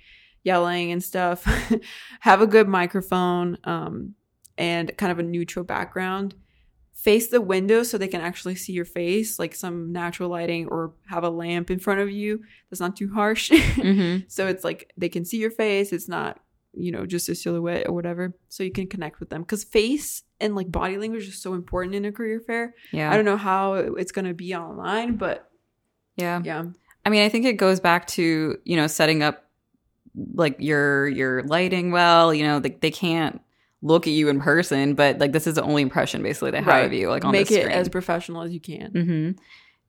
yelling 0.43 0.93
and 0.93 1.03
stuff. 1.03 1.45
have 2.21 2.41
a 2.41 2.47
good 2.47 2.69
microphone 2.69 3.59
um, 3.65 4.15
and 4.59 4.97
kind 4.97 5.13
of 5.13 5.19
a 5.19 5.23
neutral 5.23 5.65
background. 5.65 6.35
Face 6.93 7.29
the 7.29 7.43
window 7.43 7.83
so 7.83 7.99
they 7.99 8.09
can 8.09 8.23
actually 8.23 8.55
see 8.55 8.73
your 8.73 8.87
face, 8.87 9.39
like 9.39 9.55
some 9.55 9.93
natural 9.93 10.31
lighting, 10.31 10.67
or 10.69 10.95
have 11.09 11.25
a 11.25 11.31
lamp 11.31 11.71
in 11.71 11.79
front 11.79 12.01
of 12.01 12.11
you 12.11 12.43
that's 12.71 12.81
not 12.81 12.97
too 12.97 13.13
harsh. 13.13 13.51
Mm-hmm. 13.77 14.25
So 14.29 14.47
it's 14.49 14.65
like 14.65 14.93
they 14.97 15.09
can 15.09 15.25
see 15.25 15.37
your 15.37 15.51
face. 15.51 15.93
It's 15.93 16.09
not, 16.09 16.41
you 16.73 16.91
know, 16.91 17.05
just 17.05 17.29
a 17.29 17.35
silhouette 17.35 17.87
or 17.87 17.93
whatever. 17.93 18.35
So 18.49 18.65
you 18.65 18.73
can 18.73 18.87
connect 18.87 19.21
with 19.21 19.29
them 19.29 19.43
because 19.43 19.63
face 19.63 20.23
and 20.41 20.57
like 20.57 20.73
body 20.73 20.97
language 20.97 21.29
is 21.29 21.41
so 21.41 21.55
important 21.55 21.95
in 21.95 22.05
a 22.07 22.13
career 22.13 22.41
fair. 22.41 22.75
yeah, 22.93 23.11
I 23.11 23.17
don't 23.17 23.25
know 23.25 23.37
how 23.37 23.75
it's 23.75 24.13
going 24.13 24.25
to 24.25 24.35
be 24.35 24.55
online, 24.55 25.17
but 25.17 25.49
yeah. 26.17 26.41
yeah. 26.43 26.65
I 27.05 27.11
mean, 27.11 27.23
I 27.23 27.29
think 27.29 27.45
it 27.45 27.55
goes 27.55 27.79
back 27.79 28.07
to 28.09 28.59
you 28.65 28.77
know 28.77 28.87
setting 28.87 29.23
up 29.23 29.45
like 30.35 30.57
your 30.59 31.07
your 31.09 31.43
lighting 31.45 31.93
well. 31.93 32.35
You 32.35 32.45
know, 32.45 32.59
like 32.59 32.81
they 32.81 32.91
can't 32.91 33.41
look 33.87 34.07
at 34.07 34.13
you 34.13 34.29
in 34.29 34.41
person, 34.41 34.95
but 34.95 35.19
like 35.19 35.33
this 35.33 35.47
is 35.47 35.55
the 35.55 35.63
only 35.63 35.83
impression 35.83 36.23
basically 36.23 36.51
they 36.51 36.59
have 36.59 36.67
Right. 36.67 36.85
of 36.87 36.93
you, 36.93 37.09
like 37.09 37.25
on 37.25 37.33
Make 37.33 37.51
it 37.51 37.63
screen. 37.63 37.69
as 37.77 37.89
professional 37.89 38.43
as 38.43 38.53
you 38.53 38.61
can. 38.61 38.91
Mm-hmm. 38.93 39.31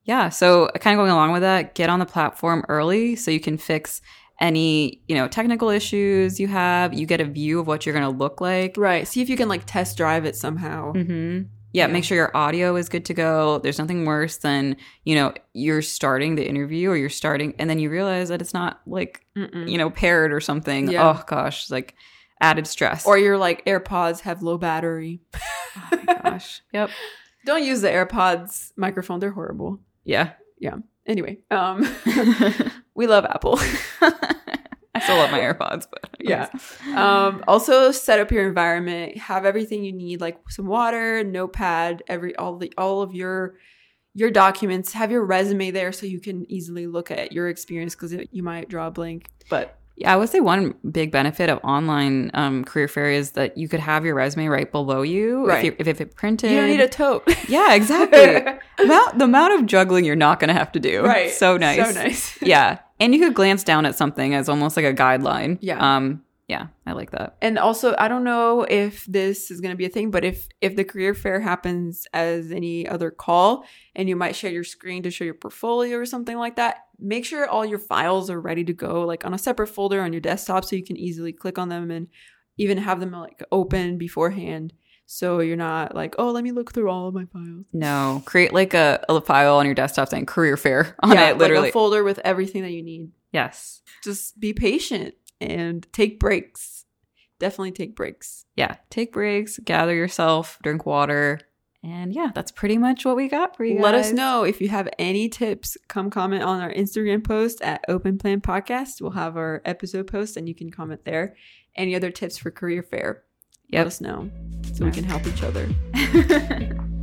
Yeah. 0.04 0.30
So 0.30 0.70
kind 0.80 0.94
of 0.98 1.00
going 1.02 1.12
along 1.12 1.32
with 1.34 1.42
that, 1.42 1.76
get 1.76 1.90
on 1.90 2.00
the 2.00 2.06
platform 2.06 2.64
early 2.70 3.16
so 3.16 3.32
you 3.32 3.40
can 3.40 3.58
fix 3.58 4.02
any, 4.40 5.02
you 5.08 5.16
know, 5.16 5.28
technical 5.28 5.70
issues 5.70 6.40
you 6.40 6.48
have. 6.48 6.94
You 6.94 7.06
get 7.06 7.20
a 7.20 7.26
view 7.26 7.60
of 7.60 7.68
what 7.68 7.86
you're 7.86 7.94
going 7.94 8.10
to 8.10 8.18
look 8.18 8.40
like. 8.40 8.76
Right. 8.78 9.08
See 9.08 9.22
if 9.22 9.30
you 9.30 9.36
can 9.38 9.50
like 9.50 9.64
test 9.66 9.98
drive 9.98 10.26
it 10.26 10.36
somehow. 10.36 10.94
hmm 10.94 11.42
Yeah, 11.74 11.88
Yeah. 11.88 11.88
Make 11.88 12.04
sure 12.04 12.16
your 12.16 12.36
audio 12.38 12.76
is 12.76 12.88
good 12.88 13.04
to 13.06 13.14
go. 13.14 13.60
There's 13.60 13.80
nothing 13.80 14.06
worse 14.06 14.38
than, 14.38 14.78
you 15.06 15.16
know, 15.16 15.34
you're 15.54 15.82
starting 15.82 16.36
the 16.36 16.48
interview 16.48 16.90
or 16.92 16.96
you're 16.96 17.10
starting 17.10 17.56
and 17.60 17.70
then 17.70 17.80
you 17.80 17.90
realize 17.90 18.30
that 18.30 18.42
it's 18.42 18.54
not 18.54 18.80
like, 18.86 19.26
Mm-mm. 19.38 19.70
you 19.70 19.78
know, 19.78 19.90
paired 19.90 20.32
or 20.32 20.40
something. 20.40 20.90
Yeah. 20.92 21.10
Oh 21.10 21.24
gosh, 21.28 21.70
like 21.72 21.96
added 22.42 22.68
stress. 22.68 23.06
Or 23.06 23.18
your 23.18 23.38
like 23.38 23.66
AirPods 23.66 24.22
have 24.22 24.42
low 24.44 24.58
battery. 24.58 25.22
oh 25.76 25.90
my 26.06 26.16
gosh. 26.22 26.62
Yep. 26.74 26.90
Don't 27.46 27.64
use 27.64 27.82
the 27.82 27.90
AirPods 27.90 28.72
microphone. 28.76 29.20
They're 29.20 29.32
horrible. 29.32 29.80
Yeah. 30.04 30.32
Yeah. 30.60 30.76
Anyway, 31.06 31.40
um, 31.52 31.88
we 32.96 33.08
love 33.08 33.24
Apple. 33.26 33.58
I 34.02 35.00
still 35.00 35.18
love 35.18 35.32
my 35.32 35.40
AirPods, 35.40 35.88
but 35.90 36.10
Yeah. 36.20 36.50
um, 36.96 37.44
also 37.48 37.92
set 37.92 38.20
up 38.20 38.32
your 38.32 38.48
environment 38.48 39.16
have 39.18 39.46
everything 39.46 39.84
you 39.84 39.94
need 39.94 40.20
like 40.20 40.40
some 40.50 40.66
water 40.66 41.24
notepad 41.24 42.02
every 42.08 42.36
all 42.36 42.58
the 42.58 42.74
all 42.78 43.02
of 43.04 43.14
your 43.14 43.56
your 44.16 44.32
documents 44.32 44.94
have 44.94 45.12
your 45.12 45.24
resume 45.24 45.70
there 45.70 45.92
so 45.92 46.08
you 46.08 46.20
can 46.20 46.50
easily 46.52 46.88
look 46.88 47.12
at 47.12 47.32
your 47.32 47.48
experience 47.48 47.94
because 47.94 48.14
you 48.32 48.42
might 48.42 48.68
draw 48.70 48.88
a 48.88 48.92
blank 48.92 49.30
but 49.50 49.78
I 50.06 50.16
would 50.16 50.30
say 50.30 50.40
one 50.40 50.76
big 50.90 51.12
benefit 51.12 51.50
of 51.50 51.60
online 51.64 52.30
um, 52.34 52.64
career 52.64 52.88
fair 52.88 53.10
is 53.10 53.32
that 53.32 53.58
you 53.58 53.68
could 53.68 53.80
have 53.80 54.06
your 54.06 54.14
resume 54.14 54.48
right 54.48 54.72
below 54.72 55.02
you. 55.02 55.48
Right. 55.48 55.58
If, 55.60 55.64
you, 55.66 55.76
if, 55.80 55.88
if 55.88 56.02
it 56.02 56.16
printed. 56.16 56.52
you 56.52 56.58
don't 56.58 56.70
need 56.70 56.82
a 56.82 56.88
tote 56.88 57.24
Yeah, 57.50 57.74
exactly. 57.74 58.18
the 58.78 59.24
amount 59.24 59.60
of 59.60 59.66
juggling 59.66 60.06
you're 60.06 60.16
not 60.16 60.40
going 60.40 60.50
to 60.50 60.54
have 60.54 60.72
to 60.74 60.80
do. 60.80 61.02
right 61.02 61.32
So 61.32 61.58
nice. 61.58 61.78
so 61.78 62.00
nice 62.00 62.42
yeah. 62.42 62.80
And 63.00 63.14
you 63.14 63.20
could 63.20 63.34
glance 63.34 63.64
down 63.64 63.86
at 63.86 63.96
something 63.96 64.34
as 64.34 64.50
almost 64.50 64.76
like 64.76 64.86
a 64.86 64.94
guideline. 64.94 65.58
Yeah. 65.62 65.96
Um, 65.96 66.24
yeah, 66.48 66.68
I 66.86 66.94
like 66.94 67.12
that. 67.12 67.36
and 67.42 67.60
also 67.60 67.94
i 68.00 68.08
don't 68.08 68.24
know 68.24 68.66
if 68.70 69.06
this 69.06 69.52
is 69.52 69.60
going 69.60 69.74
to 69.74 69.78
be 69.78 69.86
a 69.86 69.90
thing 69.90 70.12
but 70.12 70.24
if 70.24 70.48
if 70.62 70.76
the 70.76 70.84
career 70.86 71.14
fair 71.14 71.40
happens 71.42 72.08
as 72.14 72.52
any 72.52 72.88
other 72.88 73.12
call 73.12 73.66
and 73.96 74.08
you 74.08 74.16
might 74.16 74.36
share 74.36 74.52
your 74.52 74.64
screen 74.64 75.04
to 75.04 75.12
show 75.12 75.26
your 75.26 75.34
portfolio 75.34 75.98
or 75.98 76.06
something 76.06 76.38
like 76.38 76.56
that 76.56 76.86
make 77.00 77.26
sure 77.26 77.48
all 77.48 77.66
your 77.66 77.80
files 77.80 78.30
are 78.30 78.40
ready 78.40 78.64
to 78.64 78.74
go 78.74 79.02
like 79.06 79.26
on 79.26 79.34
a 79.34 79.38
separate 79.38 79.68
folder 79.68 80.02
on 80.02 80.14
your 80.14 80.22
desktop 80.22 80.64
so 80.64 80.76
you 80.76 80.84
can 80.84 80.98
easily 80.98 81.34
click 81.34 81.58
on 81.58 81.70
them 81.70 81.92
and 81.92 82.08
even 82.58 82.78
have 82.78 83.00
them 83.00 83.12
like 83.12 83.44
open 83.52 83.98
beforehand 83.98 84.74
so 85.06 85.40
you're 85.40 85.56
not 85.56 85.96
like 85.96 86.16
oh 86.18 86.32
let 86.32 86.44
me 86.44 86.52
look 86.52 86.74
through 86.74 86.90
all 86.90 87.08
of 87.08 87.14
my 87.14 87.26
files 87.26 87.66
No, 87.74 88.22
create 88.26 88.54
like 88.54 88.74
a, 88.74 89.04
a 89.10 89.22
file 89.22 89.58
on 89.58 89.66
your 89.66 89.76
desktop 89.76 90.10
saying 90.10 90.26
career 90.26 90.58
fair 90.58 90.96
on 91.02 91.12
yeah 91.12 91.30
it, 91.30 91.38
literally. 91.38 91.64
like 91.64 91.70
a 91.70 91.74
folder 91.74 92.04
with 92.04 92.20
everything 92.24 92.62
that 92.64 92.72
you 92.72 92.84
need 92.84 93.12
yes. 93.32 93.82
just 94.04 94.40
be 94.40 94.54
patient 94.54 95.14
and 95.40 95.88
take 95.94 96.20
breaks 96.20 96.86
definitely 97.40 97.72
take 97.72 97.96
breaks 97.96 98.46
Yeah. 98.56 98.76
Take 98.90 99.14
breaks, 99.14 99.60
gather 99.60 99.94
yourself, 99.94 100.60
drink 100.64 100.86
water. 100.86 101.40
And 101.84 102.12
yeah, 102.12 102.32
that's 102.34 102.52
pretty 102.52 102.78
much 102.78 103.06
what 103.06 103.16
we 103.16 103.30
got 103.30 103.56
for 103.56 103.64
you 103.64 103.80
Let 103.80 103.94
us 103.94 104.12
know 104.12 104.44
if 104.44 104.60
you 104.60 104.70
have 104.70 104.90
any 104.98 105.30
tips. 105.30 105.78
Come 105.88 106.10
comment 106.10 106.44
on 106.44 106.60
our 106.60 106.74
Instagram 106.74 107.24
post 107.24 107.62
at 107.62 107.86
Open 107.88 108.18
Plan 108.18 108.42
Podcast. 108.42 109.00
We'll 109.00 109.12
have 109.12 109.38
our 109.38 109.62
episode 109.64 110.08
post 110.08 110.38
and 110.38 110.48
you 110.50 110.56
can 110.56 110.72
comment 110.72 111.06
there. 111.06 111.36
Any 111.76 111.96
other 111.96 112.12
tips 112.12 112.38
for 112.38 112.50
career 112.52 112.82
fair? 112.82 113.24
Yep. 113.70 113.80
Let 113.80 113.88
us 113.88 114.02
know 114.02 114.30
so 114.74 114.86
we 114.86 114.92
can 114.92 115.04
help 115.04 115.28
each 115.28 115.44
other. 115.44 115.70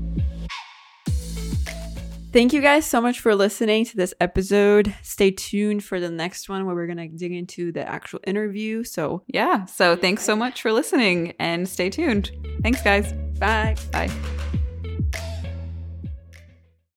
Thank 2.35 2.53
you 2.53 2.61
guys 2.61 2.85
so 2.85 3.01
much 3.01 3.21
for 3.21 3.33
listening 3.37 3.85
to 3.85 3.97
this 3.97 4.13
episode. 4.21 4.93
Stay 5.03 5.31
tuned 5.31 5.85
for 5.85 6.01
the 6.01 6.11
next 6.11 6.49
one 6.49 6.67
where 6.67 6.75
we're 6.75 6.89
going 6.89 6.97
to 6.97 7.07
dig 7.07 7.31
into 7.31 7.71
the 7.71 7.89
actual 7.89 8.19
interview. 8.27 8.83
So, 8.83 9.23
yeah. 9.29 9.67
So 9.67 9.95
thanks 9.95 10.25
so 10.25 10.35
much 10.35 10.61
for 10.61 10.73
listening 10.73 11.35
and 11.39 11.69
stay 11.69 11.91
tuned. 11.91 12.33
Thanks, 12.61 12.83
guys. 12.83 13.13
bye. 13.39 13.77
Bye. 13.93 14.11